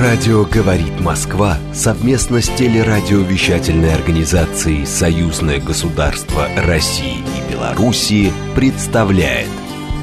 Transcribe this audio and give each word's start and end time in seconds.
Радио 0.00 0.46
«Говорит 0.46 1.00
Москва» 1.00 1.58
совместно 1.74 2.40
с 2.40 2.48
телерадиовещательной 2.48 3.92
организацией 3.92 4.86
«Союзное 4.86 5.60
государство 5.60 6.48
России 6.56 7.18
и 7.18 7.52
Белоруссии» 7.52 8.32
представляет 8.54 9.50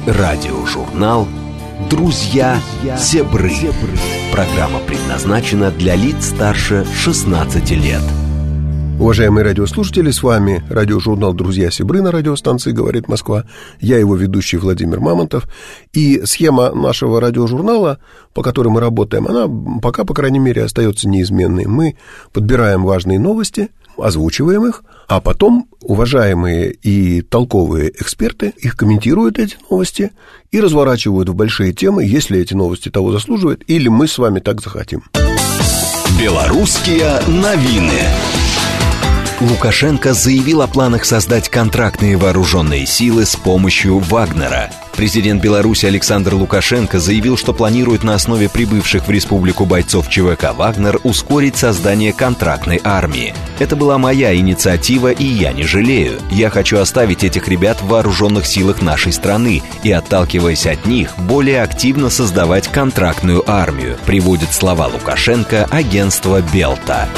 радиожурнал 0.06 1.26
«Друзья 1.90 2.60
Зебры». 2.96 3.50
Программа 4.30 4.78
предназначена 4.78 5.72
для 5.72 5.96
лиц 5.96 6.28
старше 6.28 6.86
16 6.94 7.70
лет. 7.72 8.02
Уважаемые 9.00 9.44
радиослушатели, 9.44 10.10
с 10.10 10.22
вами 10.22 10.62
радиожурнал 10.68 11.32
«Друзья 11.32 11.70
Сибры» 11.70 12.02
на 12.02 12.12
радиостанции 12.12 12.70
«Говорит 12.70 13.08
Москва». 13.08 13.44
Я 13.80 13.96
его 13.96 14.14
ведущий 14.14 14.58
Владимир 14.58 15.00
Мамонтов. 15.00 15.48
И 15.94 16.20
схема 16.26 16.74
нашего 16.74 17.18
радиожурнала, 17.18 17.98
по 18.34 18.42
которой 18.42 18.68
мы 18.68 18.78
работаем, 18.80 19.26
она 19.26 19.48
пока, 19.80 20.04
по 20.04 20.12
крайней 20.12 20.38
мере, 20.38 20.64
остается 20.64 21.08
неизменной. 21.08 21.64
Мы 21.64 21.96
подбираем 22.34 22.84
важные 22.84 23.18
новости, 23.18 23.70
озвучиваем 23.96 24.66
их, 24.66 24.84
а 25.08 25.22
потом 25.22 25.70
уважаемые 25.80 26.70
и 26.70 27.22
толковые 27.22 27.90
эксперты 27.98 28.52
их 28.58 28.76
комментируют, 28.76 29.38
эти 29.38 29.56
новости, 29.70 30.10
и 30.50 30.60
разворачивают 30.60 31.30
в 31.30 31.34
большие 31.34 31.72
темы, 31.72 32.04
если 32.04 32.38
эти 32.38 32.52
новости 32.52 32.90
того 32.90 33.12
заслуживают, 33.12 33.62
или 33.66 33.88
мы 33.88 34.06
с 34.06 34.18
вами 34.18 34.40
так 34.40 34.60
захотим. 34.60 35.04
Белорусские 36.20 37.22
новины. 37.28 38.02
Лукашенко 39.40 40.12
заявил 40.12 40.60
о 40.60 40.66
планах 40.66 41.06
создать 41.06 41.48
контрактные 41.48 42.18
вооруженные 42.18 42.84
силы 42.84 43.24
с 43.24 43.36
помощью 43.36 43.98
Вагнера. 43.98 44.70
Президент 44.94 45.40
Беларуси 45.40 45.86
Александр 45.86 46.34
Лукашенко 46.34 46.98
заявил, 46.98 47.38
что 47.38 47.54
планирует 47.54 48.02
на 48.02 48.14
основе 48.14 48.50
прибывших 48.50 49.08
в 49.08 49.10
республику 49.10 49.64
бойцов 49.64 50.10
ЧВК 50.10 50.52
«Вагнер» 50.54 51.00
ускорить 51.04 51.56
создание 51.56 52.12
контрактной 52.12 52.82
армии. 52.84 53.32
Это 53.58 53.76
была 53.76 53.96
моя 53.96 54.36
инициатива, 54.36 55.10
и 55.10 55.24
я 55.24 55.54
не 55.54 55.62
жалею. 55.62 56.20
Я 56.30 56.50
хочу 56.50 56.76
оставить 56.76 57.24
этих 57.24 57.48
ребят 57.48 57.80
в 57.80 57.86
вооруженных 57.86 58.44
силах 58.44 58.82
нашей 58.82 59.14
страны 59.14 59.62
и, 59.82 59.90
отталкиваясь 59.90 60.66
от 60.66 60.84
них, 60.84 61.16
более 61.16 61.62
активно 61.62 62.10
создавать 62.10 62.68
контрактную 62.68 63.50
армию, 63.50 63.96
приводит 64.04 64.52
слова 64.52 64.86
Лукашенко 64.88 65.64
агентство 65.70 66.42
«Белта». 66.52 67.08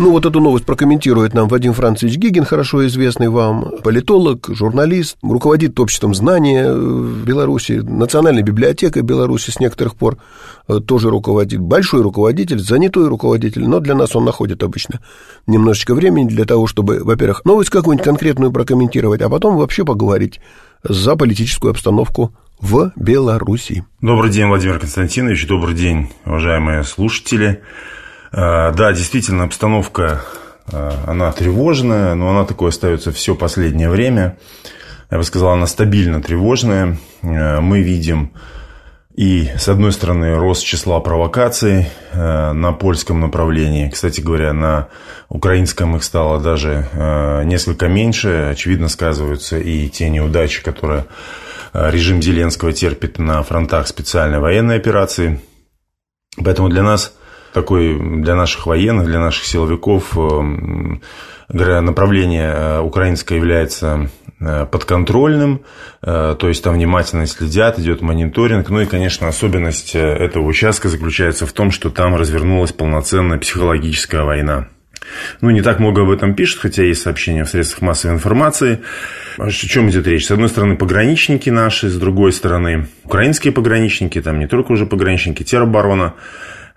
Ну, 0.00 0.12
вот 0.12 0.24
эту 0.26 0.38
новость 0.38 0.64
прокомментирует 0.64 1.34
нам 1.34 1.48
Вадим 1.48 1.72
Францович 1.72 2.18
Гигин, 2.18 2.44
хорошо 2.44 2.86
известный 2.86 3.28
вам, 3.28 3.72
политолог, 3.82 4.46
журналист, 4.48 5.16
руководит 5.22 5.78
обществом 5.80 6.14
знания 6.14 6.72
в 6.72 7.24
Беларуси, 7.24 7.80
Национальной 7.82 8.42
библиотекой 8.42 9.02
Беларуси 9.02 9.50
с 9.50 9.58
некоторых 9.58 9.96
пор 9.96 10.18
э, 10.68 10.78
тоже 10.78 11.10
руководит. 11.10 11.58
Большой 11.58 12.02
руководитель, 12.02 12.60
занятой 12.60 13.08
руководитель, 13.08 13.66
но 13.66 13.80
для 13.80 13.96
нас 13.96 14.14
он 14.14 14.24
находит 14.24 14.62
обычно 14.62 15.00
немножечко 15.48 15.96
времени 15.96 16.28
для 16.28 16.44
того, 16.44 16.68
чтобы, 16.68 17.02
во-первых, 17.02 17.44
новость 17.44 17.70
какую-нибудь 17.70 18.04
конкретную 18.04 18.52
прокомментировать, 18.52 19.20
а 19.20 19.28
потом 19.28 19.56
вообще 19.56 19.84
поговорить 19.84 20.38
за 20.84 21.16
политическую 21.16 21.72
обстановку 21.72 22.32
в 22.60 22.92
Беларуси. 22.94 23.84
Добрый 24.00 24.30
день, 24.30 24.46
Владимир 24.46 24.78
Константинович, 24.78 25.48
добрый 25.48 25.74
день, 25.74 26.08
уважаемые 26.24 26.84
слушатели. 26.84 27.62
А, 28.32 28.72
да, 28.72 28.92
действительно, 28.92 29.44
обстановка, 29.44 30.22
а, 30.70 31.04
она 31.06 31.32
тревожная, 31.32 32.14
но 32.14 32.30
она 32.30 32.44
такой 32.44 32.70
остается 32.70 33.12
все 33.12 33.34
последнее 33.34 33.88
время. 33.88 34.38
Я 35.10 35.18
бы 35.18 35.24
сказал, 35.24 35.50
она 35.50 35.66
стабильно 35.66 36.22
тревожная. 36.22 36.98
А, 37.22 37.60
мы 37.60 37.80
видим 37.82 38.32
и, 39.14 39.50
с 39.56 39.68
одной 39.68 39.92
стороны, 39.92 40.36
рост 40.36 40.64
числа 40.64 41.00
провокаций 41.00 41.88
на 42.14 42.72
польском 42.72 43.18
направлении. 43.18 43.90
Кстати 43.90 44.20
говоря, 44.20 44.52
на 44.52 44.90
украинском 45.28 45.96
их 45.96 46.04
стало 46.04 46.38
даже 46.38 46.86
несколько 47.44 47.88
меньше. 47.88 48.48
Очевидно, 48.52 48.88
сказываются 48.88 49.58
и 49.58 49.88
те 49.88 50.08
неудачи, 50.08 50.62
которые 50.62 51.06
режим 51.72 52.22
Зеленского 52.22 52.72
терпит 52.72 53.18
на 53.18 53.42
фронтах 53.42 53.88
специальной 53.88 54.38
военной 54.38 54.76
операции. 54.76 55.40
Поэтому 56.36 56.68
для 56.68 56.84
нас 56.84 57.12
такой 57.60 57.98
для 57.98 58.36
наших 58.36 58.66
военных, 58.66 59.06
для 59.06 59.18
наших 59.18 59.44
силовиков 59.44 60.16
э, 60.16 61.80
направление 61.80 62.52
э, 62.54 62.80
украинское 62.80 63.38
является 63.38 64.10
э, 64.38 64.66
подконтрольным, 64.70 65.62
то 66.00 66.38
есть 66.42 66.62
там 66.62 66.74
внимательно 66.74 67.26
следят, 67.26 67.80
идет 67.80 68.02
мониторинг. 68.02 68.68
Ну 68.68 68.82
и, 68.82 68.86
конечно, 68.86 69.26
особенность 69.26 69.96
этого 69.96 70.44
участка 70.44 70.88
заключается 70.88 71.44
в 71.44 71.52
том, 71.52 71.72
что 71.72 71.90
там 71.90 72.14
развернулась 72.14 72.70
полноценная 72.70 73.38
психологическая 73.38 74.22
война. 74.22 74.68
Ну, 75.40 75.50
не 75.50 75.62
так 75.62 75.80
много 75.80 76.02
об 76.02 76.10
этом 76.10 76.34
пишут, 76.34 76.60
хотя 76.60 76.84
есть 76.84 77.02
сообщения 77.02 77.44
в 77.44 77.48
средствах 77.48 77.82
массовой 77.82 78.14
информации. 78.14 78.78
О 79.38 79.50
чем 79.50 79.90
идет 79.90 80.06
речь? 80.06 80.26
С 80.26 80.30
одной 80.30 80.48
стороны, 80.48 80.76
пограничники 80.76 81.50
наши, 81.50 81.88
с 81.88 81.96
другой 81.96 82.32
стороны, 82.32 82.86
украинские 83.02 83.52
пограничники, 83.52 84.20
там 84.20 84.38
не 84.38 84.46
только 84.46 84.70
уже 84.70 84.86
пограничники, 84.86 85.42
тероборона– 85.42 86.14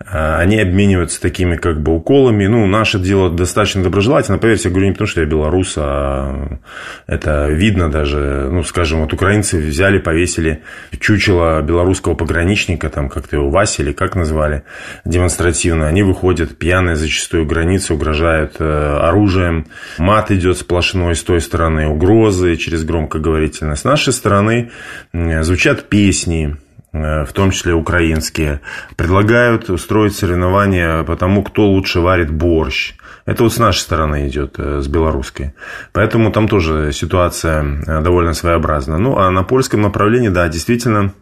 они 0.07 0.59
обмениваются 0.59 1.21
такими 1.21 1.55
как 1.55 1.81
бы 1.81 1.95
уколами. 1.95 2.47
Ну, 2.47 2.65
наше 2.65 2.99
дело 2.99 3.29
достаточно 3.29 3.83
доброжелательно. 3.83 4.37
Поверьте, 4.37 4.69
я 4.69 4.71
говорю 4.71 4.87
не 4.87 4.91
потому, 4.93 5.07
что 5.07 5.21
я 5.21 5.27
белорус, 5.27 5.73
а 5.77 6.59
это 7.07 7.47
видно 7.49 7.89
даже. 7.89 8.49
Ну, 8.51 8.63
скажем, 8.63 9.01
вот 9.01 9.13
украинцы 9.13 9.57
взяли, 9.57 9.99
повесили 9.99 10.63
чучело 10.99 11.61
белорусского 11.61 12.15
пограничника, 12.15 12.89
там 12.89 13.09
как-то 13.09 13.37
его 13.37 13.49
Вася 13.49 13.83
или 13.83 13.91
как 13.91 14.15
назвали, 14.15 14.63
демонстративно. 15.05 15.87
Они 15.87 16.03
выходят 16.03 16.57
пьяные 16.57 16.95
зачастую 16.95 17.45
границы, 17.45 17.93
угрожают 17.93 18.55
э, 18.59 18.97
оружием. 19.01 19.67
Мат 19.97 20.31
идет 20.31 20.57
сплошной 20.57 21.15
с 21.15 21.23
той 21.23 21.41
стороны, 21.41 21.87
угрозы 21.87 22.55
через 22.55 22.83
громкоговорительность. 22.83 23.81
С 23.81 23.85
нашей 23.85 24.13
стороны 24.13 24.71
звучат 25.13 25.89
песни, 25.89 26.57
в 26.93 27.29
том 27.33 27.51
числе 27.51 27.73
украинские, 27.73 28.61
предлагают 28.97 29.69
устроить 29.69 30.15
соревнования 30.15 31.03
по 31.03 31.15
тому, 31.15 31.43
кто 31.43 31.67
лучше 31.67 32.01
варит 32.01 32.31
борщ. 32.31 32.95
Это 33.25 33.43
вот 33.43 33.53
с 33.53 33.57
нашей 33.57 33.79
стороны 33.79 34.27
идет, 34.27 34.55
э, 34.57 34.81
с 34.81 34.87
белорусской. 34.87 35.53
Поэтому 35.93 36.31
там 36.31 36.47
тоже 36.47 36.91
ситуация 36.91 37.63
э, 37.63 38.01
довольно 38.01 38.33
своеобразна. 38.33 38.97
Ну, 38.97 39.17
а 39.17 39.29
на 39.31 39.43
польском 39.43 39.81
направлении, 39.81 40.29
да, 40.29 40.47
действительно, 40.49 41.13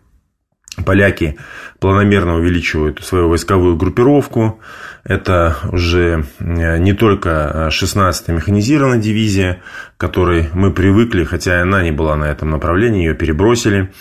поляки 0.85 1.37
планомерно 1.79 2.35
увеличивают 2.35 3.03
свою 3.03 3.29
войсковую 3.29 3.75
группировку. 3.75 4.59
Это 5.03 5.57
уже 5.71 6.25
не 6.39 6.93
только 6.93 7.69
16-я 7.71 8.33
механизированная 8.33 8.99
дивизия, 8.99 9.61
к 9.97 9.99
которой 9.99 10.49
мы 10.53 10.71
привыкли, 10.71 11.23
хотя 11.23 11.61
она 11.61 11.83
не 11.83 11.91
была 11.91 12.15
на 12.15 12.25
этом 12.25 12.49
направлении, 12.49 13.07
ее 13.07 13.13
перебросили. 13.13 13.91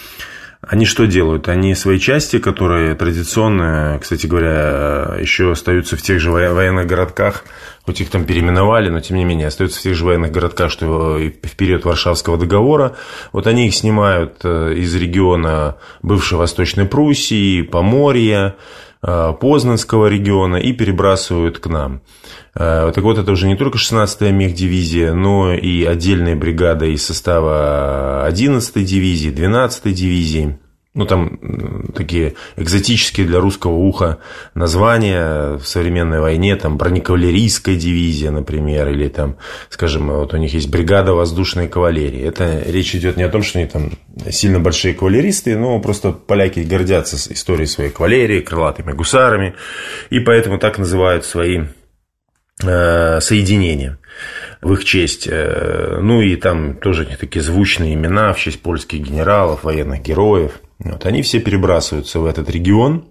Они 0.60 0.86
что 0.86 1.06
делают? 1.06 1.48
Они 1.48 1.72
свои 1.76 2.00
части, 2.00 2.41
которые 2.41 2.96
традиционно, 2.96 3.96
кстати 4.02 4.26
говоря, 4.26 5.16
еще 5.20 5.52
остаются 5.52 5.96
в 5.96 6.02
тех 6.02 6.19
же 6.19 6.32
военных 6.32 6.86
городках, 6.86 7.44
хоть 7.86 8.00
их 8.00 8.10
там 8.10 8.24
переименовали, 8.24 8.88
но 8.88 8.98
тем 8.98 9.19
не 9.19 9.24
менее 9.24 9.46
остаются 9.46 9.78
в 9.78 9.82
тех 9.82 9.94
же 9.94 10.04
военных 10.04 10.32
городках, 10.32 10.72
что 10.72 11.16
в 11.16 11.56
период 11.56 11.84
Варшавского 11.84 12.38
договора. 12.38 12.96
Вот 13.32 13.46
они 13.46 13.69
их 13.69 13.74
снимают 13.74 14.41
э, 14.42 14.74
из 14.74 14.92
региона 14.96 15.76
бывшей 16.02 16.38
Восточной 16.38 16.86
Пруссии, 16.86 17.62
Поморья, 17.62 18.56
Познанского 19.00 20.06
региона 20.06 20.56
и 20.56 20.72
перебрасывают 20.72 21.59
к 21.59 21.66
нам. 21.69 22.00
Э, 22.54 22.91
так 22.92 23.04
вот, 23.04 23.19
это 23.19 23.31
уже 23.31 23.47
не 23.47 23.56
только 23.56 23.78
16-я 23.78 24.32
мехдивизия, 24.32 25.12
но 25.12 25.54
и 25.54 25.84
отдельная 25.84 26.34
бригада 26.34 26.86
из 26.86 27.06
состава 27.06 28.28
11-й 28.28 28.84
дивизии, 28.84 29.31
12-й 29.31 29.92
дивизии. 29.92 30.58
Ну, 30.94 31.04
там 31.04 31.38
такие 31.94 32.34
экзотические 32.56 33.26
для 33.26 33.41
русского 33.41 33.72
уха 33.72 34.19
названия 34.55 35.56
в 35.58 35.64
современной 35.64 36.19
войне, 36.19 36.56
там 36.56 36.76
бронекавалерийская 36.76 37.76
дивизия, 37.76 38.31
например, 38.31 38.88
или 38.88 39.08
там, 39.08 39.37
скажем, 39.69 40.08
вот 40.08 40.35
у 40.35 40.38
них 40.38 40.55
есть 40.55 40.70
бригада 40.70 41.12
воздушной 41.12 41.69
кавалерии. 41.69 42.23
Это 42.23 42.62
речь 42.67 42.94
идет 42.94 43.17
не 43.17 43.23
о 43.23 43.29
том, 43.29 43.43
что 43.43 43.58
они 43.58 43.69
там 43.69 43.93
сильно 44.31 44.61
большие 44.61 44.94
кавалеристы, 44.94 45.56
но 45.56 45.79
просто 45.79 46.11
поляки 46.12 46.61
гордятся 46.61 47.17
историей 47.32 47.67
своей 47.67 47.90
кавалерии, 47.90 48.40
крылатыми 48.40 48.93
гусарами, 48.93 49.55
и 50.11 50.20
поэтому 50.20 50.58
так 50.58 50.79
называют 50.79 51.25
свои 51.25 51.64
соединения 52.60 53.99
в 54.60 54.72
их 54.72 54.84
честь. 54.84 55.28
Э, 55.31 55.99
ну 56.00 56.20
и 56.20 56.37
там 56.37 56.75
тоже 56.75 57.06
такие 57.19 57.43
звучные 57.43 57.94
имена 57.94 58.32
в 58.32 58.38
честь 58.38 58.60
польских 58.60 59.00
генералов, 59.00 59.64
военных 59.64 60.02
героев. 60.02 60.60
Вот, 60.78 61.06
они 61.06 61.22
все 61.22 61.40
перебрасываются 61.40 62.20
в 62.20 62.26
этот 62.26 62.50
регион. 62.50 63.05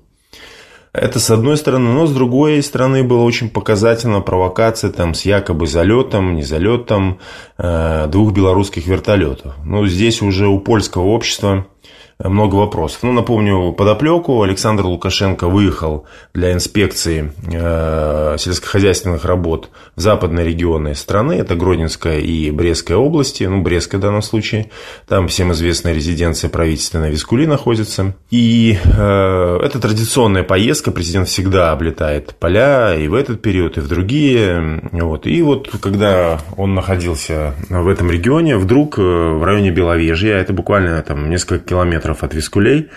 Это 0.93 1.19
с 1.19 1.29
одной 1.29 1.57
стороны, 1.57 1.91
но 1.91 2.07
с 2.07 2.13
другой 2.13 2.61
стороны 2.63 3.03
была 3.03 3.23
очень 3.23 3.49
показательна 3.49 4.21
провокация 4.21 4.89
там 4.89 5.13
с 5.13 5.25
якобы 5.25 5.67
залетом, 5.67 6.35
не 6.35 6.43
залетом 6.43 7.19
э, 7.57 8.07
двух 8.07 8.33
белорусских 8.33 8.87
вертолетов. 8.87 9.53
Но 9.63 9.85
здесь 9.85 10.21
уже 10.21 10.47
у 10.47 10.59
польского 10.59 11.03
общества 11.03 11.67
много 12.23 12.55
вопросов. 12.55 13.03
Ну, 13.03 13.13
напомню 13.13 13.73
подоплеку. 13.73 14.41
Александр 14.41 14.85
Лукашенко 14.85 15.47
выехал 15.47 16.05
для 16.33 16.53
инспекции 16.53 17.31
э, 17.51 18.35
сельскохозяйственных 18.39 19.23
работ 19.25 19.69
в 19.95 20.01
западные 20.01 20.45
регионы 20.45 20.95
страны. 20.95 21.33
Это 21.33 21.55
Гродненская 21.55 22.19
и 22.19 22.49
Брестская 22.49 22.97
области. 22.97 23.43
Ну, 23.43 23.61
Брестская 23.61 23.99
в 23.99 24.03
данном 24.03 24.23
случае. 24.23 24.71
Там 25.07 25.27
всем 25.27 25.51
известная 25.51 25.93
резиденция 25.93 26.49
правительственная 26.49 27.11
Вискули 27.11 27.45
находится. 27.45 28.15
И 28.31 28.77
э, 28.83 29.59
это 29.63 29.79
традиционная 29.79 30.43
поездка. 30.43 30.91
Президент 30.91 31.27
всегда 31.27 31.71
облетает 31.71 32.35
поля 32.39 32.95
и 32.95 33.07
в 33.07 33.13
этот 33.13 33.43
период, 33.43 33.77
и 33.77 33.81
в 33.81 33.87
другие. 33.87 34.81
Вот. 34.91 35.27
И 35.27 35.41
вот 35.43 35.69
когда 35.81 36.39
он 36.55 36.73
находился 36.73 37.53
в 37.69 37.87
этом 37.87 38.09
регионе, 38.09 38.57
вдруг 38.57 38.97
э, 38.97 39.01
в 39.01 39.43
районе 39.43 39.69
Беловежья, 39.69 40.37
это 40.37 40.51
буквально 40.51 40.99
там 41.03 41.29
несколько 41.29 41.63
километров 41.63 42.06
от 42.13 42.33
Вискулей, 42.33 42.89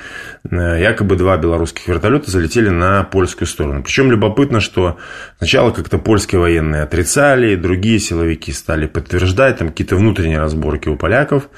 якобы 0.49 1.17
два 1.17 1.37
белорусских 1.37 1.87
вертолета 1.87 2.31
залетели 2.31 2.71
на 2.71 3.05
польскую 3.05 3.47
сторону. 3.47 3.83
Причем 3.83 4.11
любопытно, 4.11 4.61
что 4.61 4.97
сначала 5.39 5.71
как-то 5.71 5.99
польские 5.99 6.41
военные 6.41 6.83
отрицали, 6.83 7.57
другие 7.57 7.99
силовики 7.99 8.53
стали 8.53 8.87
подтверждать, 8.87 9.59
там 9.59 9.69
какие-то 9.69 9.97
внутренние 9.97 10.39
разборки 10.39 10.89
у 10.89 10.97
поляков. 10.97 11.49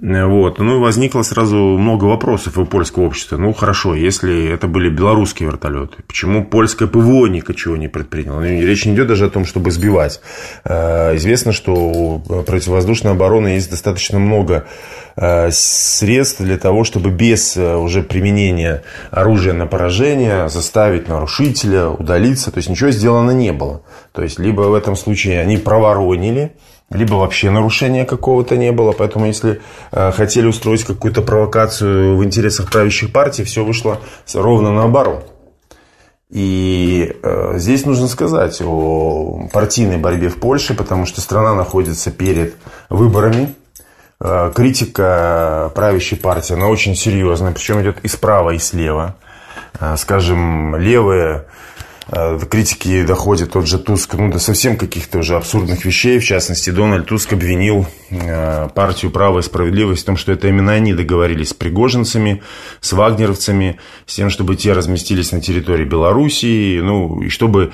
Э, 0.00 0.26
вот. 0.26 0.58
Ну, 0.58 0.76
и 0.76 0.80
возникло 0.80 1.22
сразу 1.22 1.56
много 1.56 2.04
вопросов 2.04 2.56
у 2.58 2.66
польского 2.66 3.04
общества. 3.04 3.36
Ну, 3.36 3.52
хорошо, 3.52 3.94
если 3.94 4.48
это 4.48 4.68
были 4.68 4.88
белорусские 4.88 5.48
вертолеты, 5.48 6.02
почему 6.06 6.44
польское 6.44 6.88
ПВО 6.88 7.26
ничего 7.26 7.76
не 7.76 7.88
предприняло? 7.88 8.40
Ну, 8.40 8.46
речь 8.46 8.84
не 8.86 8.94
идет 8.94 9.08
даже 9.08 9.26
о 9.26 9.30
том, 9.30 9.44
чтобы 9.44 9.70
сбивать. 9.70 10.20
Э, 10.64 11.16
известно, 11.16 11.52
что 11.52 11.74
у 11.74 12.20
противовоздушной 12.20 13.12
обороны 13.12 13.48
есть 13.48 13.70
достаточно 13.70 14.18
много 14.18 14.66
средств 15.50 16.40
для 16.40 16.56
того, 16.56 16.84
чтобы 16.84 17.10
без 17.10 17.56
уже 17.56 18.02
применения 18.20 18.82
оружия 19.10 19.54
на 19.54 19.66
поражение 19.66 20.50
заставить 20.50 21.08
нарушителя 21.08 21.88
удалиться. 21.88 22.50
То 22.50 22.58
есть 22.58 22.68
ничего 22.68 22.90
сделано 22.90 23.30
не 23.30 23.52
было. 23.52 23.82
То 24.12 24.22
есть 24.22 24.38
либо 24.38 24.62
в 24.62 24.74
этом 24.74 24.94
случае 24.94 25.40
они 25.40 25.56
проворонили, 25.56 26.52
либо 26.90 27.14
вообще 27.14 27.50
нарушения 27.50 28.04
какого-то 28.04 28.58
не 28.58 28.72
было. 28.72 28.92
Поэтому, 28.92 29.26
если 29.26 29.62
э, 29.92 30.12
хотели 30.12 30.46
устроить 30.46 30.84
какую-то 30.84 31.22
провокацию 31.22 32.16
в 32.16 32.24
интересах 32.24 32.70
правящих 32.70 33.10
партий, 33.10 33.44
все 33.44 33.64
вышло 33.64 34.00
ровно 34.34 34.70
наоборот. 34.70 35.32
И 36.28 37.16
э, 37.22 37.54
здесь 37.56 37.86
нужно 37.86 38.06
сказать 38.06 38.60
о 38.62 39.48
партийной 39.52 39.96
борьбе 39.96 40.28
в 40.28 40.38
Польше, 40.38 40.74
потому 40.74 41.06
что 41.06 41.22
страна 41.22 41.54
находится 41.54 42.10
перед 42.10 42.54
выборами. 42.90 43.54
Э, 44.22 44.52
критика 44.54 45.72
правящей 45.74 46.18
партии, 46.18 46.52
она 46.52 46.68
очень 46.68 46.94
серьезная, 46.94 47.52
причем 47.52 47.80
идет 47.80 48.00
и 48.02 48.08
справа, 48.08 48.50
и 48.50 48.58
слева. 48.58 49.16
Э, 49.80 49.96
скажем, 49.96 50.76
левые 50.76 51.46
критики 52.10 53.04
доходят 53.04 53.52
тот 53.52 53.66
же 53.66 53.78
Туск, 53.78 54.14
ну, 54.14 54.30
до 54.30 54.38
совсем 54.38 54.76
каких-то 54.76 55.18
уже 55.18 55.36
абсурдных 55.36 55.84
вещей. 55.84 56.18
В 56.18 56.24
частности, 56.24 56.70
Дональд 56.70 57.06
Туск 57.06 57.32
обвинил 57.32 57.86
э, 58.10 58.68
партию 58.74 59.12
«Право 59.12 59.38
и 59.38 59.42
справедливость» 59.42 60.02
в 60.02 60.06
том, 60.06 60.16
что 60.16 60.32
это 60.32 60.48
именно 60.48 60.72
они 60.72 60.92
договорились 60.92 61.50
с 61.50 61.54
пригожинцами, 61.54 62.42
с 62.80 62.92
вагнеровцами, 62.92 63.78
с 64.06 64.16
тем, 64.16 64.30
чтобы 64.30 64.56
те 64.56 64.72
разместились 64.72 65.30
на 65.32 65.40
территории 65.40 65.84
Белоруссии, 65.84 66.80
ну, 66.80 67.22
и 67.22 67.28
чтобы 67.28 67.72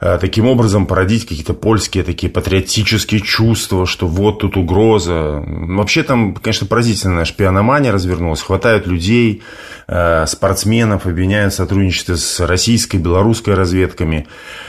э, 0.00 0.18
таким 0.20 0.46
образом 0.48 0.86
породить 0.86 1.26
какие-то 1.26 1.54
польские 1.54 2.02
такие 2.02 2.30
патриотические 2.30 3.20
чувства, 3.20 3.86
что 3.86 4.08
вот 4.08 4.40
тут 4.40 4.56
угроза. 4.56 5.44
Вообще 5.46 6.02
там, 6.02 6.34
конечно, 6.34 6.66
поразительная 6.66 7.24
шпиономания 7.24 7.92
развернулась. 7.92 8.42
Хватают 8.42 8.86
людей, 8.86 9.42
спортсменов, 9.88 11.06
обвиняют 11.06 11.52
в 11.52 11.56
сотрудничестве 11.56 12.16
с 12.16 12.40
российской, 12.40 12.96
белорусской 12.96 13.54
разведками. 13.54 14.26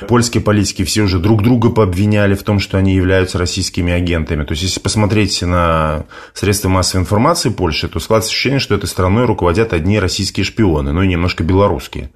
Польские 0.07 0.43
политики 0.43 0.83
все 0.83 1.01
уже 1.01 1.17
друг 1.17 1.41
друга 1.41 1.71
пообвиняли 1.71 2.35
в 2.35 2.43
том, 2.43 2.59
что 2.59 2.77
они 2.77 2.93
являются 2.93 3.39
российскими 3.39 3.91
агентами. 3.91 4.43
То 4.43 4.51
есть, 4.51 4.61
если 4.61 4.79
посмотреть 4.79 5.41
на 5.41 6.05
средства 6.35 6.69
массовой 6.69 7.01
информации 7.01 7.49
Польши, 7.49 7.87
то 7.87 7.99
складывается 7.99 8.31
ощущение, 8.31 8.59
что 8.59 8.75
этой 8.75 8.85
страной 8.85 9.25
руководят 9.25 9.73
одни 9.73 9.99
российские 9.99 10.43
шпионы, 10.43 10.91
ну 10.91 11.01
и 11.01 11.07
немножко 11.07 11.43
белорусские. 11.43 12.11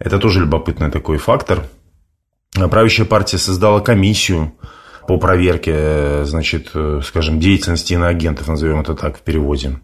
Это 0.00 0.18
тоже 0.18 0.40
любопытный 0.40 0.90
такой 0.90 1.18
фактор. 1.18 1.62
Правящая 2.54 3.06
партия 3.06 3.38
создала 3.38 3.78
комиссию 3.78 4.52
по 5.06 5.16
проверке, 5.16 6.24
значит, 6.24 6.72
скажем, 7.04 7.38
деятельности 7.38 7.94
иноагентов, 7.94 8.48
назовем 8.48 8.80
это 8.80 8.94
так 8.94 9.16
в 9.18 9.20
переводе. 9.22 9.78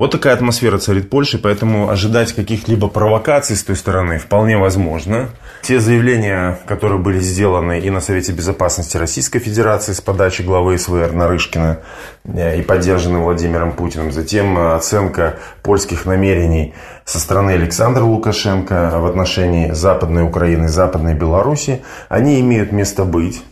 Вот 0.00 0.12
такая 0.12 0.32
атмосфера 0.32 0.78
царит 0.78 1.04
в 1.04 1.08
Польше, 1.10 1.36
поэтому 1.36 1.90
ожидать 1.90 2.32
каких-либо 2.32 2.88
провокаций 2.88 3.54
с 3.54 3.62
той 3.62 3.76
стороны 3.76 4.16
вполне 4.16 4.56
возможно. 4.56 5.28
Те 5.60 5.78
заявления, 5.78 6.58
которые 6.64 6.98
были 6.98 7.18
сделаны 7.18 7.80
и 7.80 7.90
на 7.90 8.00
Совете 8.00 8.32
Безопасности 8.32 8.96
Российской 8.96 9.40
Федерации 9.40 9.92
с 9.92 10.00
подачи 10.00 10.40
главы 10.40 10.78
СВР 10.78 11.12
Нарышкина 11.12 11.80
э, 12.24 12.60
и 12.60 12.62
поддержаны 12.62 13.18
Владимиром 13.18 13.72
Путиным, 13.72 14.10
затем 14.10 14.56
оценка 14.56 15.38
польских 15.62 16.06
намерений 16.06 16.72
со 17.04 17.20
стороны 17.20 17.50
Александра 17.50 18.02
Лукашенко 18.02 19.00
в 19.00 19.04
отношении 19.04 19.72
Западной 19.72 20.22
Украины 20.22 20.68
Западной 20.68 21.12
Беларуси, 21.12 21.82
они 22.08 22.40
имеют 22.40 22.72
место 22.72 23.04
быть. 23.04 23.42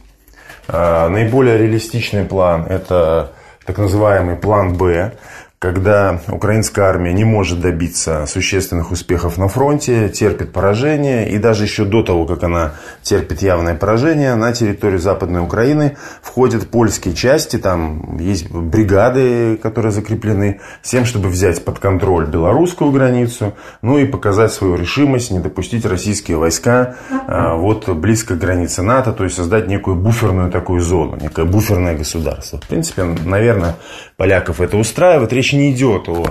Э, 0.67 1.09
наиболее 1.09 1.59
реалистичный 1.59 2.25
план– 2.25 2.65
это 2.71 3.33
так 3.67 3.77
называемый 3.77 4.37
план 4.37 4.79
«Б», 4.79 5.13
когда 5.59 6.21
украинская 6.29 6.87
армия 6.87 7.13
не 7.13 7.25
может 7.25 7.61
добиться 7.61 8.27
существенных 8.27 8.93
успехов 8.93 9.39
на 9.39 9.49
фронте, 9.49 10.09
терпит 10.09 10.53
поражение, 10.53 11.29
и 11.31 11.39
даже 11.39 11.65
еще 11.65 11.85
до 11.85 12.03
того, 12.05 12.27
как 12.27 12.45
она 12.45 12.75
терпит 13.03 13.43
явное 13.43 13.75
поражение, 13.75 14.37
на 14.37 14.53
территорию 14.53 15.01
Западной 15.01 15.41
Украины 15.41 15.97
входят 16.23 16.69
польские 16.69 17.15
части, 17.15 17.59
там 17.59 18.19
есть 18.19 18.49
бригады, 18.51 19.57
которые 19.57 19.91
закреплены, 19.91 20.61
с 20.83 20.91
тем, 20.91 21.05
чтобы 21.05 21.29
взять 21.29 21.65
под 21.65 21.81
контроль 21.81 22.27
белорусскую 22.27 22.93
границу, 22.93 23.55
ну 23.83 23.99
и 23.99 24.07
показать 24.07 24.53
свою 24.53 24.77
решимость, 24.77 25.33
не 25.33 25.41
допустить 25.41 25.85
российские 25.85 26.37
войска 26.37 26.95
а, 27.27 27.57
вот 27.57 27.89
близко 27.89 28.37
к 28.37 28.39
границе 28.39 28.83
НАТО, 28.83 29.13
то 29.13 29.25
есть 29.25 29.35
создать 29.35 29.67
некую 29.67 29.97
буферную 29.97 30.53
такую 30.53 30.81
зону, 30.81 31.19
некое 31.21 31.47
буферное 31.47 31.97
государство. 31.97 32.61
В 32.61 32.69
принципе, 32.69 33.03
наверное, 33.03 33.75
поляков 34.17 34.61
это 34.61 34.77
устраивает. 34.77 35.33
Речь 35.33 35.48
не 35.53 35.73
идет 35.73 36.09
о 36.09 36.27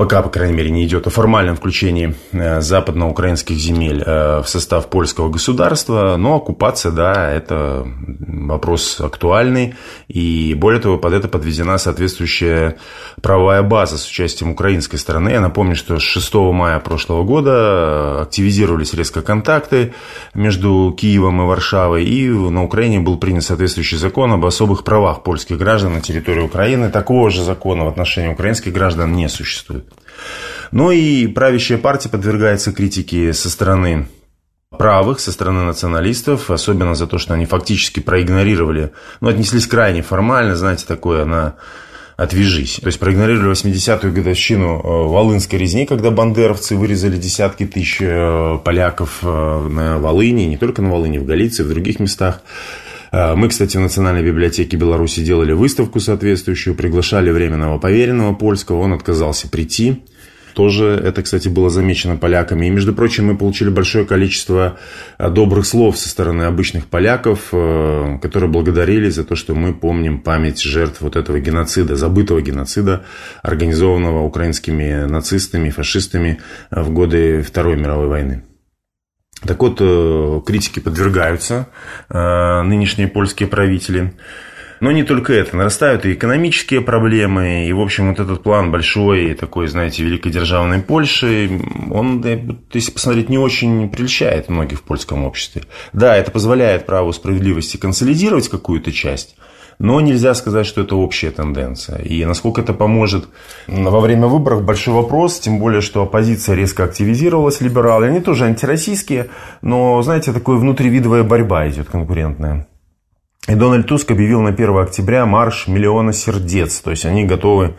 пока, 0.00 0.22
по 0.22 0.30
крайней 0.30 0.54
мере, 0.54 0.70
не 0.70 0.86
идет 0.86 1.06
о 1.06 1.10
формальном 1.10 1.56
включении 1.56 2.14
э, 2.32 2.62
западноукраинских 2.62 3.54
земель 3.58 4.02
э, 4.02 4.40
в 4.40 4.48
состав 4.48 4.88
польского 4.88 5.28
государства, 5.28 6.16
но 6.16 6.36
оккупация, 6.36 6.90
да, 6.90 7.30
это 7.30 7.86
вопрос 8.06 8.98
актуальный, 8.98 9.74
и 10.08 10.54
более 10.54 10.80
того, 10.80 10.96
под 10.96 11.12
это 11.12 11.28
подведена 11.28 11.76
соответствующая 11.76 12.78
правовая 13.20 13.62
база 13.62 13.98
с 13.98 14.08
участием 14.08 14.52
украинской 14.52 14.96
стороны. 14.96 15.28
Я 15.28 15.42
напомню, 15.42 15.76
что 15.76 15.98
с 15.98 16.02
6 16.02 16.34
мая 16.34 16.80
прошлого 16.80 17.22
года 17.22 18.22
активизировались 18.22 18.94
резко 18.94 19.20
контакты 19.20 19.92
между 20.32 20.96
Киевом 20.98 21.42
и 21.42 21.44
Варшавой, 21.44 22.06
и 22.06 22.26
на 22.26 22.64
Украине 22.64 23.00
был 23.00 23.18
принят 23.18 23.44
соответствующий 23.44 23.98
закон 23.98 24.32
об 24.32 24.46
особых 24.46 24.82
правах 24.82 25.22
польских 25.22 25.58
граждан 25.58 25.92
на 25.92 26.00
территории 26.00 26.40
Украины. 26.40 26.88
Такого 26.88 27.28
же 27.28 27.44
закона 27.44 27.84
в 27.84 27.88
отношении 27.88 28.32
украинских 28.32 28.72
граждан 28.72 29.12
не 29.12 29.28
существует. 29.28 29.89
Ну 30.72 30.90
и 30.90 31.26
правящая 31.26 31.78
партия 31.78 32.08
подвергается 32.08 32.72
критике 32.72 33.32
со 33.32 33.50
стороны 33.50 34.08
правых, 34.76 35.20
со 35.20 35.32
стороны 35.32 35.62
националистов, 35.62 36.50
особенно 36.50 36.94
за 36.94 37.06
то, 37.06 37.18
что 37.18 37.34
они 37.34 37.44
фактически 37.44 38.00
проигнорировали, 38.00 38.92
ну, 39.20 39.28
отнеслись 39.28 39.66
крайне 39.66 40.02
формально, 40.02 40.54
знаете, 40.54 40.84
такое 40.86 41.24
на 41.24 41.56
отвяжись. 42.16 42.76
То 42.80 42.86
есть 42.86 42.98
проигнорировали 42.98 43.52
80-ю 43.52 44.12
годовщину 44.12 44.78
э, 44.78 45.08
Волынской 45.08 45.58
резни, 45.58 45.86
когда 45.86 46.10
бандеровцы 46.10 46.76
вырезали 46.76 47.16
десятки 47.16 47.66
тысяч 47.66 47.96
э, 48.00 48.58
поляков 48.62 49.20
э, 49.22 49.68
на 49.68 49.98
Волыни, 49.98 50.42
не 50.42 50.58
только 50.58 50.82
на 50.82 50.90
Волыни, 50.90 51.16
в 51.16 51.24
Галиции, 51.24 51.62
в 51.62 51.68
других 51.70 51.98
местах. 51.98 52.42
Мы, 53.12 53.48
кстати, 53.48 53.76
в 53.76 53.80
Национальной 53.80 54.22
библиотеке 54.22 54.76
Беларуси 54.76 55.20
делали 55.20 55.52
выставку 55.52 55.98
соответствующую, 56.00 56.76
приглашали 56.76 57.30
временного 57.30 57.78
поверенного 57.78 58.34
польского, 58.34 58.80
он 58.80 58.92
отказался 58.92 59.48
прийти. 59.48 60.02
Тоже 60.54 60.86
это, 60.86 61.22
кстати, 61.22 61.48
было 61.48 61.70
замечено 61.70 62.16
поляками. 62.16 62.66
И, 62.66 62.70
между 62.70 62.92
прочим, 62.92 63.26
мы 63.26 63.36
получили 63.36 63.68
большое 63.68 64.04
количество 64.04 64.78
э, 65.18 65.30
добрых 65.30 65.66
слов 65.66 65.96
со 65.98 66.08
стороны 66.08 66.42
обычных 66.44 66.86
поляков, 66.86 67.48
э, 67.52 68.18
которые 68.20 68.50
благодарили 68.50 69.08
за 69.08 69.24
то, 69.24 69.36
что 69.36 69.54
мы 69.54 69.74
помним 69.74 70.20
память 70.20 70.60
жертв 70.60 71.00
вот 71.00 71.16
этого 71.16 71.38
геноцида, 71.40 71.96
забытого 71.96 72.42
геноцида, 72.42 73.04
организованного 73.42 74.24
украинскими 74.24 75.04
нацистами, 75.04 75.70
фашистами 75.70 76.40
э, 76.70 76.82
в 76.82 76.90
годы 76.90 77.42
Второй 77.42 77.76
мировой 77.76 78.08
войны. 78.08 78.42
Так 79.46 79.60
вот, 79.62 79.78
критики 80.46 80.80
подвергаются 80.80 81.68
нынешние 82.08 83.08
польские 83.08 83.48
правители. 83.48 84.14
Но 84.80 84.92
не 84.92 85.02
только 85.02 85.34
это. 85.34 85.56
Нарастают 85.58 86.06
и 86.06 86.14
экономические 86.14 86.80
проблемы. 86.80 87.66
И, 87.66 87.72
в 87.74 87.80
общем, 87.80 88.08
вот 88.08 88.18
этот 88.18 88.42
план 88.42 88.70
большой, 88.70 89.34
такой, 89.34 89.68
знаете, 89.68 90.02
великодержавной 90.02 90.80
Польши, 90.80 91.50
он, 91.90 92.24
если 92.72 92.90
посмотреть, 92.90 93.28
не 93.28 93.36
очень 93.36 93.90
прельщает 93.90 94.48
многих 94.48 94.78
в 94.78 94.82
польском 94.82 95.24
обществе. 95.24 95.64
Да, 95.92 96.16
это 96.16 96.30
позволяет 96.30 96.86
праву 96.86 97.12
справедливости 97.12 97.76
консолидировать 97.76 98.48
какую-то 98.48 98.90
часть, 98.90 99.36
но 99.80 99.98
нельзя 100.02 100.34
сказать, 100.34 100.66
что 100.66 100.82
это 100.82 100.94
общая 100.94 101.30
тенденция. 101.30 101.98
И 102.02 102.22
насколько 102.26 102.60
это 102.60 102.74
поможет 102.74 103.28
во 103.66 104.00
время 104.00 104.26
выборов, 104.26 104.62
большой 104.62 104.92
вопрос. 104.92 105.40
Тем 105.40 105.58
более, 105.58 105.80
что 105.80 106.02
оппозиция 106.02 106.54
резко 106.54 106.84
активизировалась, 106.84 107.62
либералы. 107.62 108.08
Они 108.08 108.20
тоже 108.20 108.44
антироссийские, 108.44 109.30
но, 109.62 110.00
знаете, 110.02 110.34
такая 110.34 110.56
внутривидовая 110.56 111.22
борьба 111.22 111.66
идет 111.70 111.88
конкурентная. 111.88 112.68
И 113.48 113.54
Дональд 113.54 113.86
Туск 113.86 114.10
объявил 114.10 114.42
на 114.42 114.50
1 114.50 114.76
октября 114.76 115.24
марш 115.24 115.66
миллиона 115.66 116.12
сердец. 116.12 116.78
То 116.80 116.90
есть 116.90 117.06
они 117.06 117.24
готовы, 117.24 117.74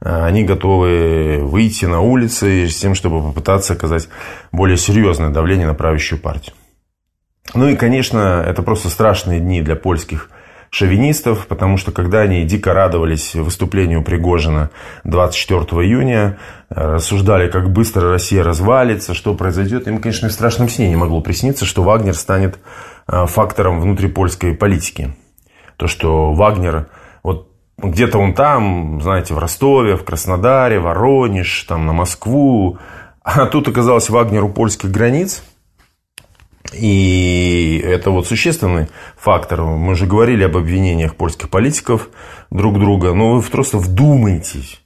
они 0.00 0.42
готовы 0.42 1.38
выйти 1.40 1.84
на 1.84 2.00
улицы 2.00 2.68
с 2.68 2.76
тем, 2.76 2.96
чтобы 2.96 3.22
попытаться 3.22 3.74
оказать 3.74 4.08
более 4.50 4.76
серьезное 4.76 5.30
давление 5.30 5.68
на 5.68 5.74
правящую 5.74 6.20
партию. 6.20 6.56
Ну 7.54 7.68
и, 7.68 7.76
конечно, 7.76 8.44
это 8.44 8.62
просто 8.62 8.88
страшные 8.88 9.38
дни 9.38 9.62
для 9.62 9.76
польских 9.76 10.30
шовинистов, 10.74 11.46
потому 11.46 11.76
что 11.76 11.92
когда 11.92 12.22
они 12.22 12.42
дико 12.42 12.74
радовались 12.74 13.36
выступлению 13.36 14.02
Пригожина 14.02 14.70
24 15.04 15.60
июня, 15.86 16.38
рассуждали, 16.68 17.48
как 17.48 17.70
быстро 17.70 18.10
Россия 18.10 18.42
развалится, 18.42 19.14
что 19.14 19.34
произойдет, 19.34 19.86
им, 19.86 20.00
конечно, 20.00 20.28
в 20.28 20.32
страшном 20.32 20.68
сне 20.68 20.88
не 20.88 20.96
могло 20.96 21.20
присниться, 21.20 21.64
что 21.64 21.84
Вагнер 21.84 22.14
станет 22.14 22.58
а, 23.06 23.26
фактором 23.26 23.80
внутрипольской 23.80 24.52
политики. 24.52 25.14
То, 25.76 25.86
что 25.86 26.32
Вагнер, 26.32 26.88
вот 27.22 27.48
где-то 27.78 28.18
он 28.18 28.34
там, 28.34 29.00
знаете, 29.00 29.32
в 29.32 29.38
Ростове, 29.38 29.96
в 29.96 30.02
Краснодаре, 30.02 30.80
Воронеж, 30.80 31.62
там 31.68 31.86
на 31.86 31.92
Москву, 31.92 32.78
а 33.22 33.46
тут 33.46 33.68
оказался 33.68 34.12
Вагнер 34.12 34.42
у 34.42 34.48
польских 34.48 34.90
границ– 34.90 35.44
и 36.76 37.82
это 37.84 38.10
вот 38.10 38.26
существенный 38.26 38.88
фактор. 39.16 39.62
Мы 39.62 39.92
уже 39.92 40.06
говорили 40.06 40.44
об 40.44 40.56
обвинениях 40.56 41.14
польских 41.14 41.48
политиков 41.48 42.08
друг 42.50 42.78
друга. 42.78 43.12
Но 43.14 43.34
вы 43.34 43.42
просто 43.42 43.78
вдумайтесь. 43.78 44.80